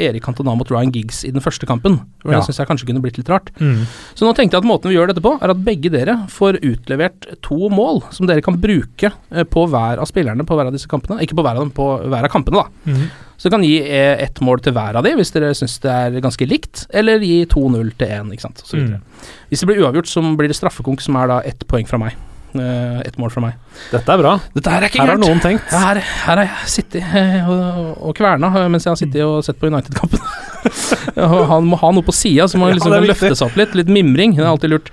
Erik 0.00 0.24
Cantona 0.24 0.54
mot 0.56 0.72
Ryan 0.72 0.94
Giggs 0.94 1.20
i 1.28 1.34
den 1.34 1.44
første 1.44 1.68
kampen. 1.68 2.00
For 2.22 2.32
Ja. 2.32 2.40
Det 2.40 2.48
syns 2.48 2.62
jeg 2.62 2.70
kanskje 2.70 2.88
kunne 2.88 3.04
blitt 3.04 3.20
litt 3.20 3.28
rart. 3.28 3.52
Mm. 3.60 3.84
Så 4.16 4.24
nå 4.24 4.32
tenkte 4.36 4.56
jeg 4.56 4.64
at 4.64 4.70
måten 4.70 4.92
vi 4.92 4.96
gjør 4.96 5.12
dette 5.12 5.24
på, 5.24 5.34
er 5.36 5.52
at 5.52 5.64
begge 5.68 5.92
dere 5.92 6.16
får 6.32 6.62
utlevert 6.64 7.28
to 7.44 7.68
mål 7.72 8.04
som 8.16 8.28
dere 8.30 8.44
kan 8.44 8.56
bruke 8.60 9.12
på 9.52 9.68
hver 9.68 10.00
av 10.00 10.08
spillerne 10.08 10.48
på 10.48 10.56
hver 10.56 10.70
av 10.70 10.76
disse 10.76 10.88
kampene. 10.88 11.20
Ikke 11.24 11.36
på 11.36 11.44
hver 11.44 11.58
av 11.58 11.66
dem, 11.66 11.74
på 11.76 11.90
hver 12.06 12.24
av 12.24 12.32
kampene, 12.32 12.64
da. 12.64 12.92
Mhm. 12.92 13.08
Så 13.38 13.46
du 13.46 13.54
kan 13.54 13.62
gi 13.62 13.76
eh, 13.78 14.18
ett 14.18 14.40
mål 14.42 14.62
til 14.64 14.74
hver 14.74 14.98
av 14.98 15.06
de 15.06 15.12
hvis 15.14 15.30
dere 15.30 15.52
syns 15.54 15.76
det 15.84 15.92
er 15.94 16.22
ganske 16.24 16.46
likt, 16.50 16.88
eller 16.90 17.22
gi 17.22 17.44
2-0 17.46 17.92
til 18.00 18.14
én, 18.16 18.32
ikke 18.34 18.48
sant. 18.48 18.64
og 18.64 18.72
Så. 18.72 18.80
Mm. 18.82 18.96
Hvis 19.50 19.62
det 19.62 19.68
blir 19.70 19.84
uavgjort, 19.84 20.10
så 20.10 20.22
blir 20.34 20.50
det 20.50 20.58
straffekonk, 20.58 21.04
som 21.04 21.18
er 21.20 21.30
da 21.30 21.38
ett 21.46 21.62
poeng 21.70 21.86
fra 21.86 22.00
meg. 22.02 22.18
Eh, 22.56 23.00
ett 23.00 23.18
mål 23.18 23.30
fra 23.30 23.42
meg. 23.44 23.56
Dette 23.92 24.14
er 24.14 24.20
bra. 24.22 24.32
Dette 24.54 24.72
er 24.72 24.86
ikke 24.86 25.02
Her 25.02 25.12
har 25.12 25.20
noen 25.20 25.40
tenkt. 25.42 25.68
Ja, 25.68 25.82
her, 25.90 26.00
her 26.00 26.40
har 26.40 26.46
jeg 26.46 26.70
sittet 26.72 27.04
eh, 27.04 27.44
og, 27.44 27.98
og 28.08 28.16
kverna 28.16 28.48
eh, 28.62 28.68
mens 28.72 28.86
jeg 28.86 28.94
har 28.94 29.00
sittet 29.00 29.24
og 29.26 29.42
sett 29.44 29.58
på 29.60 29.68
United-kampen. 29.68 30.22
Han 31.52 31.68
må 31.68 31.78
ha 31.80 31.92
noe 31.92 32.06
på 32.06 32.14
sida, 32.14 32.48
så 32.48 32.60
man 32.60 32.72
Ja, 32.72 32.78
liksom 32.78 32.94
kan 32.94 33.06
løfte 33.08 33.34
seg 33.36 33.50
opp 33.50 33.60
litt. 33.60 33.76
Litt 33.76 33.92
mimring. 33.92 34.34
Det 34.38 34.46
er 34.46 34.50
alltid 34.50 34.72
lurt. 34.72 34.90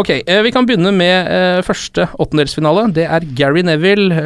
Ok, 0.00 0.10
vi 0.26 0.50
kan 0.54 0.66
begynne 0.66 0.90
med 0.94 1.62
første 1.66 2.08
åttendelsfinale. 2.18 2.88
Det 2.96 3.04
er 3.06 3.26
Gary 3.38 3.62
Neville, 3.66 4.24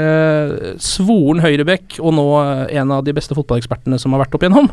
svoren 0.81 1.43
høyrebekk 1.45 1.99
og 2.01 2.17
nå 2.17 2.25
en 2.73 2.95
av 2.97 3.05
de 3.05 3.13
beste 3.17 3.37
fotballekspertene 3.37 4.01
som 4.01 4.17
har 4.17 4.25
vært 4.25 4.39
opp 4.39 4.47
igjennom, 4.47 4.73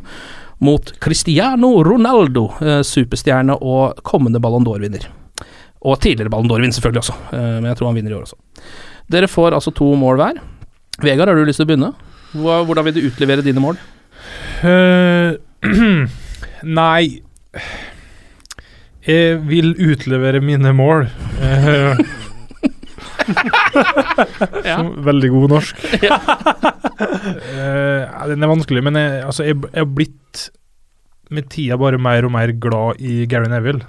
mot 0.64 0.96
Cristiano 1.04 1.74
Ronaldo, 1.84 2.48
superstjerne 2.88 3.60
og 3.60 4.00
kommende 4.08 4.40
Ballon 4.44 4.68
d'Or-vinner. 4.68 5.12
Og 5.86 6.00
tidligere 6.02 6.32
Ballon 6.34 6.50
d'Or-vinner 6.50 6.74
selvfølgelig 6.74 7.04
også, 7.04 7.16
eh, 7.38 7.56
men 7.60 7.68
jeg 7.70 7.78
tror 7.80 7.88
han 7.92 7.98
vinner 8.00 8.14
i 8.14 8.18
år 8.18 8.26
også. 8.26 8.38
Dere 9.14 9.30
får 9.30 9.54
altså 9.54 9.72
to 9.76 9.88
mål 10.00 10.16
hver. 10.22 10.36
Vegard, 11.04 11.30
har 11.30 11.38
du 11.38 11.46
lyst 11.46 11.60
til 11.62 11.68
å 11.68 11.70
begynne? 11.70 11.92
Hvordan 12.36 12.86
vil 12.88 12.96
du 12.96 13.06
utlevere 13.06 13.46
dine 13.46 13.62
mål? 13.64 13.76
Uh, 14.66 15.32
nei 16.80 17.04
Jeg 19.06 19.38
vil 19.46 19.70
utlevere 19.92 20.40
mine 20.42 20.74
mål. 20.74 21.06
Uh, 21.38 21.94
ja. 24.66 24.82
veldig 25.06 25.30
god 25.36 25.48
norsk. 25.54 25.76
uh, 26.02 26.10
den 28.32 28.42
er 28.42 28.52
vanskelig, 28.52 28.82
men 28.88 28.96
jeg, 29.00 29.10
altså, 29.28 29.42
jeg, 29.46 29.56
jeg 29.70 29.82
har 29.84 29.92
blitt 29.92 30.50
med 31.34 31.44
tida 31.54 31.78
bare 31.82 31.98
mer 32.02 32.26
og 32.26 32.32
mer 32.34 32.50
glad 32.62 32.92
i 33.02 33.26
Gary 33.30 33.50
Neville. 33.52 33.84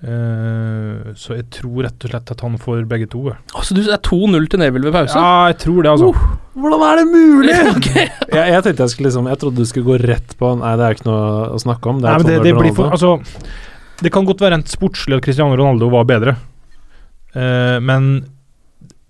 Eh, 0.00 1.10
så 1.12 1.34
jeg 1.36 1.44
tror 1.52 1.84
rett 1.84 2.04
og 2.06 2.12
slett 2.12 2.30
at 2.32 2.42
han 2.44 2.54
får 2.60 2.86
begge 2.88 3.08
to. 3.12 3.26
Altså, 3.52 3.76
du, 3.76 3.82
det 3.84 3.92
er 3.92 4.00
2-0 4.06 4.46
til 4.48 4.62
Neville 4.62 4.88
ved 4.88 4.96
pause? 4.96 5.20
Ja, 5.20 5.50
jeg 5.52 5.58
tror 5.60 5.82
det, 5.84 5.92
altså. 5.92 6.38
Hvordan 6.60 6.84
er 6.86 7.00
det 7.00 7.06
mulig?! 7.10 7.56
Ok. 7.74 7.90
jeg, 7.92 8.46
jeg 8.54 8.62
tenkte 8.64 8.84
jeg 8.84 8.92
skulle 8.92 9.08
liksom 9.10 9.28
Jeg 9.30 9.38
trodde 9.40 9.62
du 9.62 9.68
skulle 9.68 9.86
gå 9.86 9.98
rett 10.08 10.32
på 10.40 10.50
Nei, 10.58 10.72
det 10.78 10.86
er 10.86 10.96
ikke 10.96 11.08
noe 11.08 11.28
å 11.52 11.60
snakke 11.60 11.92
om. 11.92 12.00
Det 12.00 12.08
Nei, 12.08 12.14
er 12.14 12.22
men 12.22 12.30
det, 12.30 12.38
det, 12.46 12.54
blir 12.56 12.74
for, 12.76 12.96
altså, 12.96 13.12
det 14.00 14.12
kan 14.14 14.28
godt 14.28 14.42
være 14.42 14.56
rent 14.56 14.72
sportslig 14.72 15.18
at 15.18 15.26
Cristiano 15.26 15.56
Ronaldo 15.58 15.90
var 15.92 16.06
bedre, 16.08 16.36
uh, 17.36 17.76
men 17.84 18.12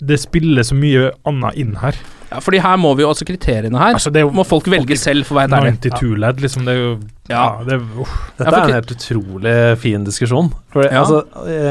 det 0.01 0.17
spiller 0.23 0.65
så 0.67 0.77
mye 0.79 1.11
annet 1.29 1.61
inn 1.61 1.77
her. 1.81 1.99
Ja, 2.31 2.39
fordi 2.39 2.61
her 2.63 2.77
må 2.79 2.93
vi 2.95 3.03
jo 3.03 3.09
altså 3.11 3.27
kriteriene 3.27 3.79
her. 3.81 3.97
Altså, 3.97 4.11
det 4.15 4.21
er 4.21 4.29
jo 4.29 4.35
må 4.39 4.45
folk 4.47 4.69
velge 4.71 4.95
selv, 4.99 5.27
for 5.27 5.35
å 5.35 5.41
være 5.41 5.59
ærlig. 5.59 5.73
92-ledd, 5.83 6.43
liksom. 6.45 6.67
Det 6.69 6.75
er 6.77 6.79
jo 6.79 6.91
Ja. 7.31 7.41
ja, 7.41 7.65
det, 7.67 7.79
uh. 7.81 8.13
Dette 8.39 8.45
Ja, 8.45 8.51
for 8.51 8.59
er 8.59 8.69
en 8.69 8.77
helt 8.77 8.93
utrolig 8.95 9.55
fin 9.83 10.05
diskusjon. 10.07 10.53
For 10.71 10.87
Ja. 10.87 11.03
altså, 11.03 11.25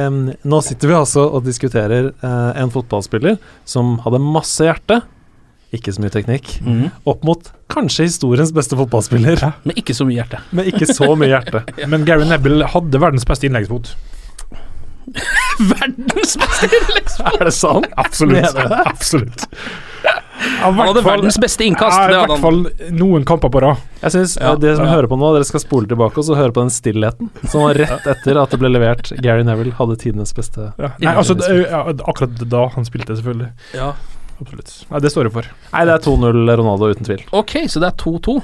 um, 0.08 0.34
nå 0.44 0.60
sitter 0.64 0.92
vi 0.92 0.98
altså 0.98 1.24
og 1.32 1.46
diskuterer 1.48 2.12
uh, 2.24 2.52
en 2.60 2.74
fotballspiller 2.76 3.40
som 3.64 4.00
hadde 4.04 4.20
masse 4.20 4.60
hjerte, 4.68 5.02
ikke 5.72 5.94
så 5.94 6.02
mye 6.02 6.12
teknikk, 6.12 6.60
mm. 6.66 6.86
opp 7.08 7.24
mot 7.24 7.52
kanskje 7.70 8.10
historiens 8.10 8.52
beste 8.52 8.76
fotballspiller, 8.76 9.40
Men 9.64 9.76
ikke 9.78 9.94
så 9.94 10.04
mye 10.04 10.20
hjerte. 10.20 10.42
men 10.52 10.66
ikke 10.66 10.90
så 10.92 11.16
mye 11.16 11.30
hjerte. 11.30 11.64
Men 11.92 12.04
Gary 12.04 12.26
Nebbel 12.28 12.66
hadde 12.66 13.00
verdens 13.00 13.28
beste 13.30 13.48
innleggsfot. 13.48 13.96
Verdens 15.60 16.36
beste 16.40 16.70
innleggsmål! 16.72 17.36
Er 17.42 17.50
det 17.50 17.54
sant? 17.56 17.88
Absolutt. 18.00 18.56
Det? 18.56 18.82
Absolutt. 18.86 19.46
Han 20.62 20.78
hadde 20.80 21.02
verdens 21.04 21.36
beste 21.42 21.66
innkast. 21.68 21.98
Ja, 22.00 22.22
I 22.24 22.28
hvert 22.30 22.40
fall 22.40 22.62
noen 22.96 23.26
kamper 23.28 23.52
på 23.52 23.60
rad. 23.64 23.82
Jeg 24.02 24.14
synes 24.16 24.38
Ja. 24.40 24.54
det 24.56 24.78
som 24.78 24.86
Ja. 24.86 24.94
hører 24.94 25.08
på 25.12 25.18
nå, 25.20 25.34
dere 25.36 25.44
skal 25.48 25.60
spole 25.60 25.88
tilbake 25.88 26.18
og 26.18 26.24
så 26.30 26.38
høre 26.40 26.54
på 26.56 26.62
den 26.64 26.72
stillheten 26.72 27.30
som 27.50 27.62
var 27.68 27.74
rett 27.76 28.08
etter 28.08 28.40
at 28.42 28.50
det 28.56 28.60
ble 28.62 28.70
levert. 28.72 29.12
Gary 29.22 29.44
Neville 29.44 29.74
hadde 29.76 29.98
tidenes 30.00 30.32
beste 30.34 30.72
Nei, 30.80 31.12
altså, 31.14 31.36
det, 31.36 31.68
ja, 31.70 31.84
akkurat 32.08 32.40
da 32.50 32.68
han 32.70 32.86
spilte, 32.88 33.18
selvfølgelig. 33.20 33.52
Ja. 33.76 33.94
Absolutt. 34.40 34.86
Nei, 34.90 35.00
det 35.04 35.12
står 35.12 35.28
jeg 35.28 35.34
for. 35.34 35.46
Nei, 35.74 35.84
det 35.86 35.94
er 35.98 36.00
2-0 36.08 36.56
Ronaldo, 36.56 36.88
uten 36.94 37.04
tvil. 37.04 37.26
Ok, 37.34 37.68
så 37.68 37.82
det 37.84 37.92
er 37.92 37.98
2-2. 38.00 38.42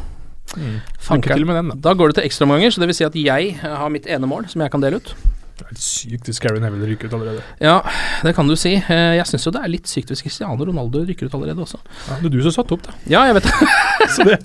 Mm. 0.56 0.82
Den, 1.24 1.70
da. 1.70 1.76
Da 1.90 1.94
går 1.98 2.12
det 2.12 2.16
til 2.20 2.28
ekstraomganger, 2.30 2.72
så 2.76 2.80
det 2.84 2.88
vil 2.92 2.98
si 3.00 3.06
at 3.08 3.16
jeg 3.18 3.56
har 3.64 3.90
mitt 3.90 4.06
ene 4.06 4.28
mål, 4.28 4.46
som 4.52 4.62
jeg 4.62 4.72
kan 4.72 4.82
dele 4.84 4.98
ut. 5.00 5.14
Det 5.56 5.64
er 5.64 5.72
litt 5.72 5.84
sykt 5.86 6.28
hvis 6.28 6.40
Gary 6.44 6.60
Neville 6.60 6.88
ryker 6.90 7.08
ut 7.08 7.14
allerede. 7.16 7.44
Ja, 7.64 7.78
det 8.26 8.34
kan 8.36 8.48
du 8.50 8.56
si. 8.60 8.74
Eh, 8.76 9.14
Jeg 9.16 9.26
syns 9.30 9.46
jo 9.48 9.54
det 9.56 9.62
er 9.64 9.72
litt 9.72 9.88
sykt 9.88 10.12
hvis 10.12 10.22
Cristiano 10.26 10.58
Ronaldo 10.68 11.06
rykker 11.08 11.30
ut 11.30 11.38
allerede 11.38 11.64
også. 11.64 11.80
Ja, 12.10 12.18
det 12.20 12.28
er 12.28 12.34
du 12.36 12.42
som 12.44 12.52
satte 12.58 12.76
opp, 12.76 12.84
da. 12.90 12.96
Ja, 13.08 13.22
jeg 13.30 13.38
vet 13.38 13.48
det. 13.48 13.70
Så 14.16 14.26
det 14.28 14.36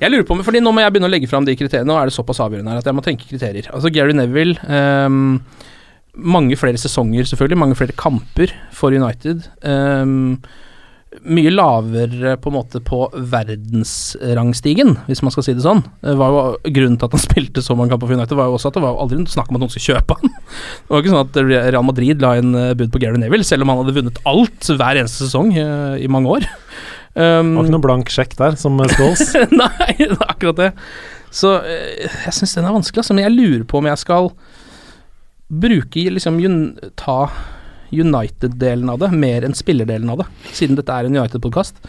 Jeg 0.00 0.10
lurer 0.14 0.24
på, 0.28 0.36
om- 0.38 0.44
fordi 0.46 0.62
Nå 0.62 0.70
må 0.72 0.80
jeg 0.84 0.94
begynne 0.94 1.10
å 1.10 1.14
legge 1.14 1.28
fram 1.28 1.44
de 1.48 1.56
kriteriene. 1.58 1.88
Nå 1.90 1.96
er 1.98 2.06
det 2.08 2.14
såpass 2.16 2.38
avgjørende 2.44 2.70
her 2.70 2.78
at 2.84 2.86
jeg 2.92 2.94
må 2.96 3.02
tenke 3.04 3.26
kriterier. 3.28 3.66
Altså 3.74 3.90
Gary 3.92 4.14
Neville 4.16 4.54
um, 4.70 5.40
Mange 6.14 6.54
flere 6.56 6.78
sesonger, 6.78 7.26
selvfølgelig. 7.26 7.58
Mange 7.58 7.74
flere 7.80 7.96
kamper 7.98 8.52
for 8.70 8.94
United. 8.94 9.48
Ehm, 9.66 10.36
mye 11.22 11.52
lavere 11.52 12.34
på 12.42 12.50
en 12.50 12.56
måte 12.56 12.80
på 12.84 13.04
verdensrangstigen, 13.14 14.96
hvis 15.06 15.22
man 15.24 15.32
skal 15.34 15.46
si 15.46 15.54
det 15.56 15.64
sånn. 15.64 15.84
Det 16.02 16.16
var 16.20 16.32
jo 16.34 16.72
Grunnen 16.74 16.98
til 16.98 17.08
at 17.08 17.14
han 17.16 17.22
spilte 17.28 17.62
så 17.64 17.76
mange 17.78 17.94
kamper 17.94 18.10
for 18.10 18.18
United, 18.18 18.36
var 18.38 18.50
jo 18.50 18.58
også 18.58 18.72
at 18.72 18.78
det 18.78 18.84
var 18.84 18.98
aldri 19.04 19.20
snakk 19.30 19.50
om 19.50 19.58
at 19.58 19.64
noen 19.64 19.72
skulle 19.74 19.94
kjøpe 19.94 20.18
han. 20.18 20.34
Det 20.34 20.92
var 20.92 21.04
ikke 21.04 21.14
sånn 21.14 21.22
at 21.22 21.40
Real 21.70 21.86
Madrid 21.86 22.24
la 22.24 22.34
inn 22.40 22.52
eh, 22.58 22.74
bud 22.78 22.92
på 22.94 23.02
Gary 23.04 23.20
Neville, 23.22 23.46
selv 23.46 23.66
om 23.66 23.72
han 23.72 23.82
hadde 23.82 23.96
vunnet 24.00 24.20
alt 24.28 24.70
hver 24.74 25.00
eneste 25.00 25.28
sesong 25.28 25.54
eh, 25.54 25.96
i 26.02 26.10
mange 26.10 26.38
år. 26.38 26.48
Um, 27.14 27.54
Det 27.54 27.54
var 27.54 27.66
ikke 27.68 27.76
noe 27.76 27.86
blank 27.86 28.10
sjekk 28.10 28.32
der, 28.40 28.56
som 28.58 28.74
med 28.78 28.90
Scholes. 28.96 29.28
Nei, 29.62 29.94
det 30.00 30.10
er 30.16 30.26
akkurat 30.26 30.58
det. 30.58 30.70
Så 31.34 31.56
eh, 31.62 32.04
jeg 32.26 32.36
syns 32.36 32.58
den 32.58 32.66
er 32.68 32.74
vanskelig, 32.74 33.04
altså. 33.04 33.16
Men 33.16 33.28
jeg 33.28 33.36
lurer 33.38 33.66
på 33.70 33.78
om 33.80 33.90
jeg 33.90 34.02
skal 34.02 34.32
bruke 35.54 36.08
liksom 36.10 36.40
ta 36.98 37.18
United-delen 38.00 38.90
av 38.92 39.00
det 39.02 39.10
mer 39.14 39.46
enn 39.46 39.56
spillerdelen 39.56 40.10
av 40.12 40.22
det, 40.22 40.28
siden 40.52 40.78
dette 40.78 40.92
er 40.92 41.08
en 41.08 41.16
United-podkast. 41.16 41.80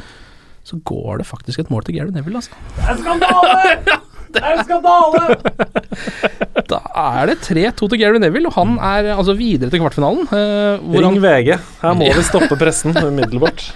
så 0.66 0.80
går 0.82 1.20
det 1.22 1.28
faktisk 1.30 1.60
et 1.62 1.70
mål 1.70 1.84
til 1.86 2.00
Gary 2.00 2.10
Neville, 2.10 2.42
altså. 2.42 2.52
Det 2.76 2.88
er 2.90 2.98
skandale! 2.98 4.00
Det 4.36 4.42
er 4.44 4.64
skandale! 4.64 5.26
Da 6.72 6.80
er 6.98 7.30
det 7.30 7.36
3-2 7.46 7.88
til 7.92 8.00
Gary 8.02 8.20
Neville, 8.20 8.50
og 8.50 8.56
han 8.58 8.80
er 8.82 9.12
altså 9.14 9.36
videre 9.38 9.70
til 9.70 9.84
kvartfinalen. 9.84 10.26
Uh, 10.32 10.82
hvor 10.82 11.04
Ring 11.04 11.20
han, 11.20 11.22
VG. 11.22 11.52
Her 11.84 11.94
må 12.00 12.08
vi 12.10 12.24
stoppe 12.32 12.58
pressen 12.60 12.96
umiddelbart. 12.98 13.68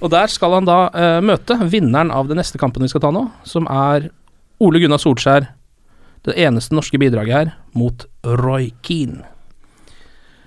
og 0.00 0.10
der 0.10 0.32
skal 0.32 0.58
han 0.58 0.66
da 0.68 0.80
uh, 0.90 1.20
møte 1.22 1.56
vinneren 1.70 2.10
av 2.10 2.28
den 2.28 2.40
neste 2.42 2.58
kampen 2.58 2.82
vi 2.82 2.90
skal 2.90 3.04
ta 3.04 3.12
nå, 3.14 3.28
som 3.46 3.68
er 3.70 4.10
Ole 4.60 4.82
Gunnar 4.82 5.00
Solskjær, 5.00 5.46
det 6.26 6.36
eneste 6.36 6.74
norske 6.76 6.98
bidraget 7.00 7.36
her, 7.36 7.52
mot 7.78 8.04
Roy 8.26 8.72
Keane. 8.84 9.22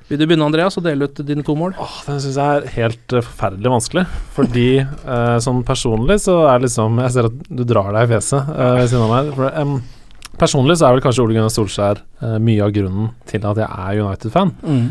Vil 0.10 0.20
du 0.20 0.26
begynne, 0.28 0.46
Andreas, 0.46 0.76
og 0.78 0.84
dele 0.86 1.08
ut 1.08 1.20
dine 1.26 1.46
to 1.48 1.56
mål? 1.58 1.74
Åh, 1.80 1.98
den 2.10 2.20
syns 2.22 2.38
jeg 2.40 2.60
er 2.60 2.70
helt 2.76 3.16
uh, 3.16 3.24
forferdelig 3.24 3.72
vanskelig. 3.72 4.04
Fordi 4.36 4.68
uh, 4.84 5.38
sånn 5.44 5.64
personlig 5.68 6.20
så 6.26 6.42
er 6.52 6.64
liksom 6.66 7.00
Jeg 7.06 7.16
ser 7.16 7.30
at 7.30 7.38
du 7.48 7.64
drar 7.68 7.92
deg 7.96 8.08
i 8.08 8.12
fjeset 8.12 8.50
uh, 8.52 8.74
ved 8.82 8.90
siden 8.92 9.06
av 9.06 9.14
meg. 9.14 9.32
For, 9.38 9.60
um, 9.64 10.34
personlig 10.42 10.78
så 10.80 10.88
er 10.88 10.98
vel 10.98 11.06
kanskje 11.06 11.24
Ole 11.24 11.38
Gunnar 11.38 11.54
Solskjær 11.54 12.04
mye 12.44 12.66
av 12.66 12.74
grunnen 12.76 13.12
til 13.30 13.44
at 13.46 13.60
jeg 13.62 13.68
er 13.70 14.00
United-fan. 14.02 14.52
Mm. 14.64 14.86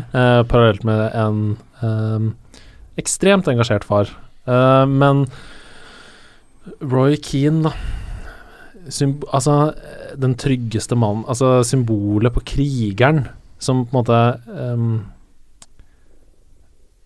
Parallelt 0.47 0.85
med 0.87 1.01
en 1.19 1.41
um, 1.81 2.29
ekstremt 3.01 3.49
engasjert 3.51 3.83
far. 3.83 4.07
Men 4.87 5.25
Roy 6.79 7.17
Keane, 7.19 7.67
da. 7.67 7.73
Symb 8.93 9.27
altså, 9.35 9.73
den 10.19 10.33
tryggeste 10.39 10.95
mannen 10.99 11.23
Altså, 11.31 11.61
symbolet 11.67 12.33
på 12.35 12.43
krigeren 12.53 13.25
som 13.63 13.85
på 13.87 13.95
en 13.95 13.99
måte 14.01 14.19
um, 14.51 14.87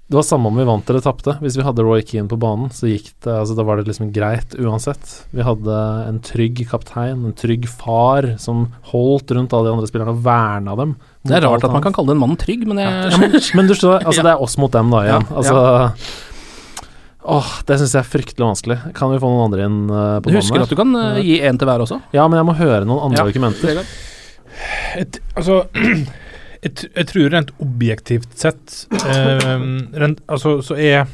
Det 0.08 0.16
var 0.16 0.24
samme 0.24 0.48
om 0.48 0.56
vi 0.56 0.64
vant 0.68 0.88
eller 0.90 1.04
tapte. 1.04 1.34
Hvis 1.44 1.58
vi 1.60 1.66
hadde 1.68 1.84
Roy 1.84 2.00
Keane 2.08 2.30
på 2.32 2.38
banen, 2.40 2.70
så 2.72 2.88
gikk 2.88 3.10
det 3.26 3.34
altså 3.42 3.58
Da 3.58 3.66
var 3.68 3.76
det 3.80 3.90
liksom 3.90 4.14
greit 4.16 4.56
uansett. 4.56 5.10
Vi 5.36 5.44
hadde 5.44 5.80
en 6.08 6.22
trygg 6.24 6.62
kaptein, 6.72 7.26
en 7.28 7.36
trygg 7.36 7.68
far, 7.68 8.30
som 8.40 8.70
holdt 8.94 9.34
rundt 9.36 9.52
alle 9.54 9.68
de 9.68 9.76
andre 9.76 9.90
spillerne 9.90 10.14
og 10.16 10.22
verna 10.24 10.78
dem. 10.80 10.94
Det 11.28 11.36
er 11.36 11.44
rart 11.44 11.66
at 11.68 11.76
man 11.76 11.84
kan 11.84 11.96
kalle 11.98 12.14
den 12.14 12.22
mannen 12.24 12.40
trygg, 12.40 12.64
men 12.70 12.80
jeg 12.80 12.88
Ja, 13.12 13.20
men, 13.20 13.36
men 13.60 13.68
du 13.68 13.76
skjønner, 13.76 14.08
altså 14.08 14.24
det 14.30 14.32
er 14.38 14.46
oss 14.48 14.56
mot 14.62 14.72
dem 14.72 14.96
da 14.96 15.04
igjen. 15.10 15.28
Ja, 15.28 15.42
Altså 15.44 16.00
Åh, 17.28 17.48
det 17.68 17.76
syns 17.82 17.92
jeg 17.92 18.00
er 18.00 18.08
fryktelig 18.08 18.46
vanskelig. 18.46 18.76
Kan 18.96 19.12
vi 19.12 19.18
få 19.20 19.28
noen 19.28 19.50
andre 19.50 19.66
inn 19.68 19.80
uh, 19.92 20.20
på 20.24 20.32
Du 20.32 20.38
husker 20.38 20.64
at 20.64 20.72
du 20.72 20.78
kan 20.80 20.94
uh, 20.96 21.18
gi 21.20 21.42
én 21.44 21.60
til 21.60 21.68
hver 21.68 21.84
også? 21.84 21.98
Ja, 22.16 22.24
men 22.32 22.40
jeg 22.40 22.48
må 22.48 22.56
høre 22.56 22.86
noen 22.88 23.10
andre 23.10 23.20
Ja. 23.20 23.26
argumenter. 23.28 23.82
Et, 24.96 25.20
altså 25.36 25.66
jeg, 26.64 26.90
jeg 26.96 27.08
tror 27.12 27.32
rent 27.34 27.54
objektivt 27.64 28.34
sett 28.40 28.76
eh, 28.98 29.58
rent, 30.02 30.22
Altså, 30.26 30.58
så 30.66 30.78
er 30.78 31.08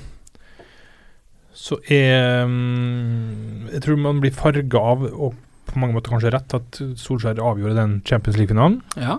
Så 1.53 1.79
er 1.91 2.45
mm, 2.47 3.73
Jeg 3.73 3.83
tror 3.85 3.99
man 3.99 4.21
blir 4.23 4.35
farga 4.35 4.83
av, 4.93 5.07
og 5.11 5.35
på 5.69 5.79
mange 5.81 5.95
måter 5.95 6.13
kanskje 6.13 6.33
rett, 6.33 6.53
at 6.53 6.79
Solskjær 6.99 7.41
avgjorde 7.41 7.79
den 7.79 7.93
Champions 8.05 8.37
League-finalen. 8.37 8.75
Ja. 8.99 9.15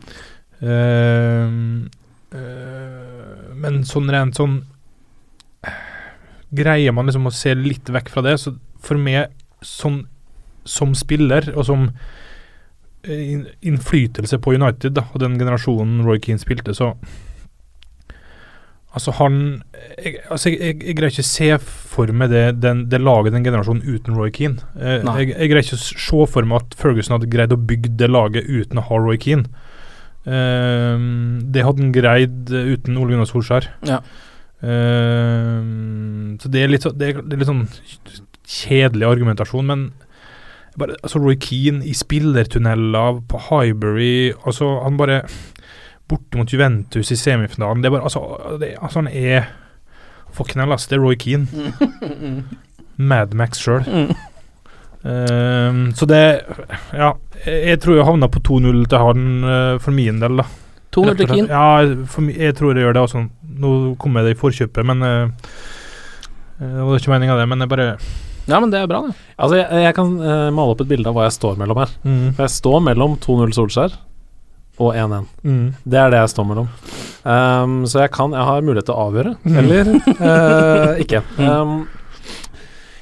Eh, 0.62 1.55
eh, 2.39 3.55
men 3.59 3.81
sånn 3.89 4.12
rent 4.12 4.39
sånn 4.39 4.61
Greier 6.55 6.95
man 6.95 7.09
liksom 7.09 7.27
å 7.27 7.35
se 7.35 7.57
litt 7.59 7.91
vekk 7.91 8.12
fra 8.12 8.22
det, 8.22 8.37
så 8.39 8.55
for 8.85 9.01
meg 9.01 9.33
sånn 9.64 10.05
som 10.68 10.93
spiller 10.97 11.49
og 11.57 11.66
som 11.66 11.89
innflytelse 13.05 14.38
på 14.40 14.55
United 14.57 14.96
da, 14.96 15.07
og 15.12 15.22
den 15.22 15.38
generasjonen 15.40 16.02
Roy 16.07 16.20
Keane 16.22 16.42
spilte, 16.42 16.74
så 16.76 16.94
Altså, 18.94 19.11
han 19.18 19.62
Jeg, 20.05 20.20
altså, 20.30 20.50
jeg, 20.50 20.59
jeg, 20.61 20.76
jeg 20.86 20.96
greier 20.96 21.11
ikke 21.11 21.24
å 21.24 21.26
se 21.26 21.48
for 21.94 22.11
meg 22.14 22.30
det, 22.30 22.42
den, 22.62 22.84
det 22.90 23.00
laget, 23.02 23.34
den 23.34 23.46
generasjonen, 23.46 23.82
uten 23.82 24.14
Roy 24.18 24.30
Keane. 24.34 24.62
Eh, 24.78 25.00
jeg, 25.02 25.32
jeg 25.32 25.50
greier 25.50 25.66
ikke 25.66 25.78
å 25.78 25.82
se 25.82 26.26
for 26.30 26.46
meg 26.46 26.62
at 26.62 26.76
Ferguson 26.78 27.16
hadde 27.16 27.30
greid 27.32 27.55
å 27.55 27.59
bygge 27.59 27.94
det 27.98 28.09
laget 28.11 28.46
uten 28.46 28.78
å 28.78 28.84
ha 28.86 29.00
Roy 29.02 29.18
Keane. 29.20 29.50
Uh, 30.24 31.42
det 31.52 31.66
hadde 31.66 31.82
han 31.82 31.90
greid 31.92 32.52
eh, 32.55 32.70
uten 32.72 32.96
Ole 32.96 33.12
Gunnar 33.12 33.28
Solskjær. 33.28 33.66
Ja. 33.84 33.98
Uh, 34.64 36.38
så 36.40 36.48
det 36.48 36.62
er, 36.62 36.70
litt, 36.72 36.86
det, 36.96 37.11
er, 37.11 37.20
det 37.20 37.36
er 37.36 37.42
litt 37.42 37.50
sånn 37.50 37.66
kjedelig 38.44 39.11
argumentasjon, 39.11 39.68
men 39.68 39.84
bare, 40.79 40.97
altså 41.03 41.20
Roy 41.22 41.37
Keane 41.41 41.87
i 41.87 41.95
spillertunneler 41.95 43.20
på 43.31 43.41
Highbury 43.49 44.33
altså 44.47 44.81
Han 44.83 44.97
bare 44.99 45.20
Borte 46.09 46.39
mot 46.39 46.53
Juventus 46.53 47.12
i 47.14 47.16
semifinalen 47.16 47.83
Det 47.83 47.89
er 47.89 47.95
bare 47.95 48.09
Altså, 48.09 48.25
det, 48.61 48.75
altså 48.83 49.05
han 49.05 49.12
er 49.12 49.45
for 50.35 50.51
hell. 50.51 50.70
Det 50.91 50.97
er 50.97 51.03
Roy 51.03 51.14
Keane. 51.14 51.47
Mad 53.11 53.35
Max 53.35 53.68
Um, 55.05 55.93
så 55.93 56.07
det 56.09 56.41
Ja, 56.97 57.11
jeg, 57.45 57.81
tror 57.81 57.95
jeg 57.95 58.07
havna 58.09 58.29
på 58.33 58.41
2-0 58.41 58.87
til 58.89 59.03
han 59.03 59.27
uh, 59.45 59.77
for 59.77 59.93
min 59.93 60.20
del, 60.22 60.39
da. 60.41 60.47
2-0 60.97 61.16
til. 61.18 61.29
Keane. 61.29 61.49
Ja, 61.51 62.05
for, 62.09 62.31
jeg 62.33 62.55
tror 62.57 62.72
jeg 62.72 62.87
gjør 62.87 62.97
det 62.97 63.03
også. 63.03 63.27
Nå 63.61 63.72
kom 64.01 64.16
jeg 64.16 64.25
det 64.25 64.33
i 64.33 64.39
forkjøpet, 64.41 64.87
men 64.87 65.05
uh, 65.05 65.29
Det 66.57 66.87
var 66.87 66.97
ikke 66.97 67.12
meninga, 67.12 67.37
det, 67.37 67.49
men 67.49 67.61
jeg 67.61 67.68
bare 67.68 67.91
Ja, 68.47 68.59
men 68.61 68.70
det 68.72 68.80
er 68.82 68.86
bra, 68.90 69.01
det. 69.07 69.14
Altså, 69.38 69.57
jeg, 69.57 69.82
jeg 69.86 69.95
kan 69.97 70.11
uh, 70.20 70.51
male 70.53 70.74
opp 70.74 70.80
et 70.84 70.88
bilde 70.90 71.09
av 71.09 71.14
hva 71.16 71.24
jeg 71.28 71.36
står 71.38 71.57
mellom 71.61 71.78
her. 71.80 71.95
mm, 72.05 72.26
For 72.36 72.45
jeg 72.45 72.53
står 72.59 72.82
mellom 72.90 73.16
2-0 73.24 73.55
Solskjær 73.57 73.95
og 74.82 74.95
1-1. 74.99 75.26
mm. 75.47 75.66
Det 75.86 75.99
er 76.03 76.11
det 76.12 76.18
jeg 76.24 76.32
står 76.34 76.49
mellom. 76.51 76.68
Um, 77.24 77.76
så 77.88 78.03
jeg 78.03 78.11
kan 78.12 78.32
Jeg 78.36 78.45
har 78.45 78.64
mulighet 78.66 78.88
til 78.90 78.95
å 78.97 79.05
avgjøre, 79.09 79.36
Mm. 79.45 79.59
eller 79.62 79.92
uh, 80.18 80.99
ikke. 81.05 81.22
Um, 81.38 81.86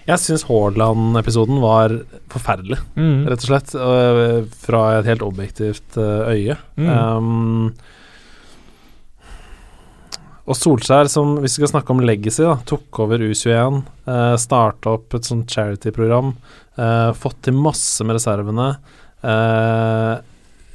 jeg 0.07 0.19
syns 0.19 0.45
Haaland-episoden 0.49 1.61
var 1.63 1.95
forferdelig, 2.31 2.79
Mm. 2.99 3.25
rett 3.31 3.43
og 3.43 3.49
slett. 3.51 3.75
Uh, 3.75 4.45
fra 4.63 4.99
et 4.99 5.07
helt 5.11 5.23
objektivt 5.27 5.97
øye. 5.99 6.57
Mm. 6.77 6.89
Um, 6.91 7.75
og 10.47 10.57
Solskjær, 10.59 11.07
som 11.13 11.37
hvis 11.39 11.55
vi 11.59 11.63
skal 11.63 11.71
snakke 11.77 11.95
om 11.95 12.01
legacy, 12.03 12.43
da, 12.43 12.57
tok 12.67 12.99
over 13.05 13.23
U21, 13.23 13.83
eh, 14.11 14.35
starta 14.43 14.97
opp 14.97 15.15
et 15.15 15.29
sånt 15.29 15.47
charity-program, 15.51 16.33
eh, 16.77 17.13
fått 17.15 17.43
til 17.47 17.55
masse 17.55 18.03
med 18.05 18.17
reservene. 18.19 18.77
eh, 19.23 20.19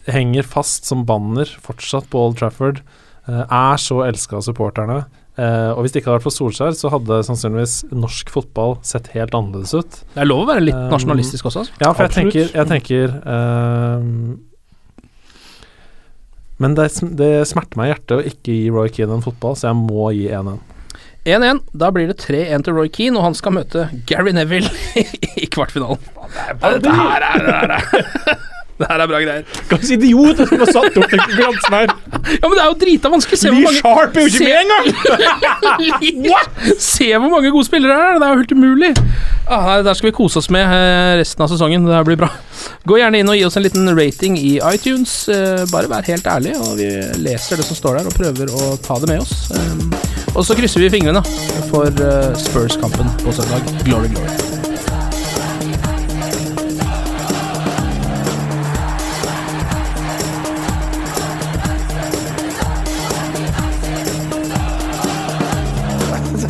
henger 0.07 0.43
fast 0.47 0.85
som 0.87 1.01
banner 1.03 1.45
fortsatt 1.59 2.07
på 2.09 2.15
Old 2.21 2.37
Trafford. 2.39 2.79
eh, 3.27 3.43
er 3.43 3.75
så 3.75 4.05
elska 4.07 4.37
av 4.37 4.41
supporterne. 4.45 5.01
Eh, 5.37 5.69
og 5.75 5.83
hvis 5.83 5.91
det 5.91 5.99
ikke 6.01 6.13
hadde 6.13 6.21
vært 6.21 6.29
for 6.29 6.31
Solskjær, 6.37 6.71
så 6.79 6.89
hadde 6.89 7.17
sannsynligvis 7.27 7.91
norsk 7.91 8.29
fotball 8.31 8.77
sett 8.87 9.07
helt 9.13 9.35
annerledes 9.35 9.73
ut. 9.75 9.97
Det 10.15 10.21
er 10.23 10.25
lov 10.31 10.45
å 10.45 10.47
være 10.47 10.63
litt 10.63 10.75
Um, 10.79 10.87
nasjonalistisk 10.95 11.43
også. 11.45 11.65
Altså. 11.67 11.73
Ja, 11.83 11.91
for 11.91 12.07
jeg 12.07 12.13
Absolutt. 12.13 12.33
tenker, 12.33 12.55
jeg 12.55 12.67
tenker 12.71 13.21
ehm, 13.35 14.39
Men 16.63 16.73
det, 16.77 16.89
det 17.19 17.31
smerter 17.49 17.77
meg 17.77 17.89
i 17.89 17.93
hjertet 17.93 18.15
å 18.17 18.25
ikke 18.31 18.55
gi 18.55 18.73
Roy 18.73 18.89
Keane 18.93 19.19
en 19.19 19.25
fotball, 19.25 19.57
så 19.59 19.69
jeg 19.69 19.79
må 19.79 20.09
gi 20.17 20.25
1-1. 20.33 20.59
1-1. 21.27 21.61
Da 21.75 21.91
blir 21.93 22.09
det 22.09 22.17
3-1 22.23 22.65
til 22.65 22.77
Roy 22.77 22.89
Keane, 22.93 23.19
og 23.19 23.27
han 23.27 23.37
skal 23.37 23.57
møte 23.59 23.87
Gary 24.09 24.33
Neville 24.35 24.71
i 25.43 25.49
kvartfinalen. 25.53 26.01
Det 26.81 26.93
her 26.97 27.27
er, 27.27 27.41
det 27.43 27.57
her 27.61 27.75
er, 27.77 28.45
det 28.77 28.87
her 28.91 29.01
er 29.03 29.09
bra 29.09 29.19
greier. 29.23 29.43
Hvilken 29.71 29.93
idiot 29.97 30.41
som 30.49 30.59
har 30.61 30.69
satt 30.69 30.97
opp 31.01 31.09
den 31.13 31.21
konkurransen 31.23 31.73
her! 31.77 31.93
Ja, 32.37 32.45
men 32.45 32.53
det 32.57 32.61
er 32.63 32.67
jo 32.69 32.75
drita 32.81 33.09
vanskelig. 33.13 33.39
Se 33.41 33.49
Lee 33.53 33.63
mange 33.65 33.79
Sharp 33.81 34.17
er 34.17 34.25
jo 34.25 34.29
ikke 34.29 34.37
Se- 34.37 34.45
med 34.45 34.57
engang! 34.63 34.85
What?! 36.31 36.59
Se 36.83 37.07
hvor 37.15 37.31
mange 37.33 37.51
gode 37.55 37.65
spillere 37.69 37.95
det 37.95 38.07
er! 38.07 38.19
Det 38.21 38.27
er 38.27 38.33
jo 38.35 38.41
helt 38.43 38.51
umulig. 38.57 38.91
Ah, 39.47 39.77
der 39.85 39.93
skal 39.97 40.09
vi 40.09 40.15
kose 40.17 40.41
oss 40.41 40.49
med 40.53 40.65
eh, 40.67 41.13
resten 41.21 41.41
av 41.45 41.49
sesongen. 41.51 41.85
Det 41.87 41.95
her 41.95 42.05
blir 42.07 42.19
bra. 42.19 42.29
Gå 42.87 42.97
gjerne 42.99 43.21
inn 43.23 43.31
og 43.31 43.37
gi 43.39 43.45
oss 43.47 43.57
en 43.57 43.65
liten 43.65 43.87
rating 43.97 44.35
i 44.39 44.57
iTunes. 44.73 45.13
Eh, 45.31 45.63
bare 45.71 45.89
vær 45.91 46.05
helt 46.11 46.27
ærlig, 46.27 46.53
og 46.59 46.75
vi 46.79 46.89
leser 47.23 47.57
det 47.61 47.65
som 47.69 47.79
står 47.79 48.01
der, 48.01 48.11
og 48.11 48.17
prøver 48.19 48.51
å 48.53 48.73
ta 48.83 48.99
det 49.03 49.09
med 49.13 49.23
oss. 49.23 49.47
Um, 49.55 49.87
og 50.35 50.43
så 50.45 50.57
krysser 50.59 50.83
vi 50.83 50.91
fingrene 50.99 51.23
for 51.71 51.87
eh, 51.89 52.29
Spurs-kampen 52.43 53.09
på 53.23 53.33
søndag. 53.39 53.65
Glory, 53.87 54.11
glory. 54.13 54.46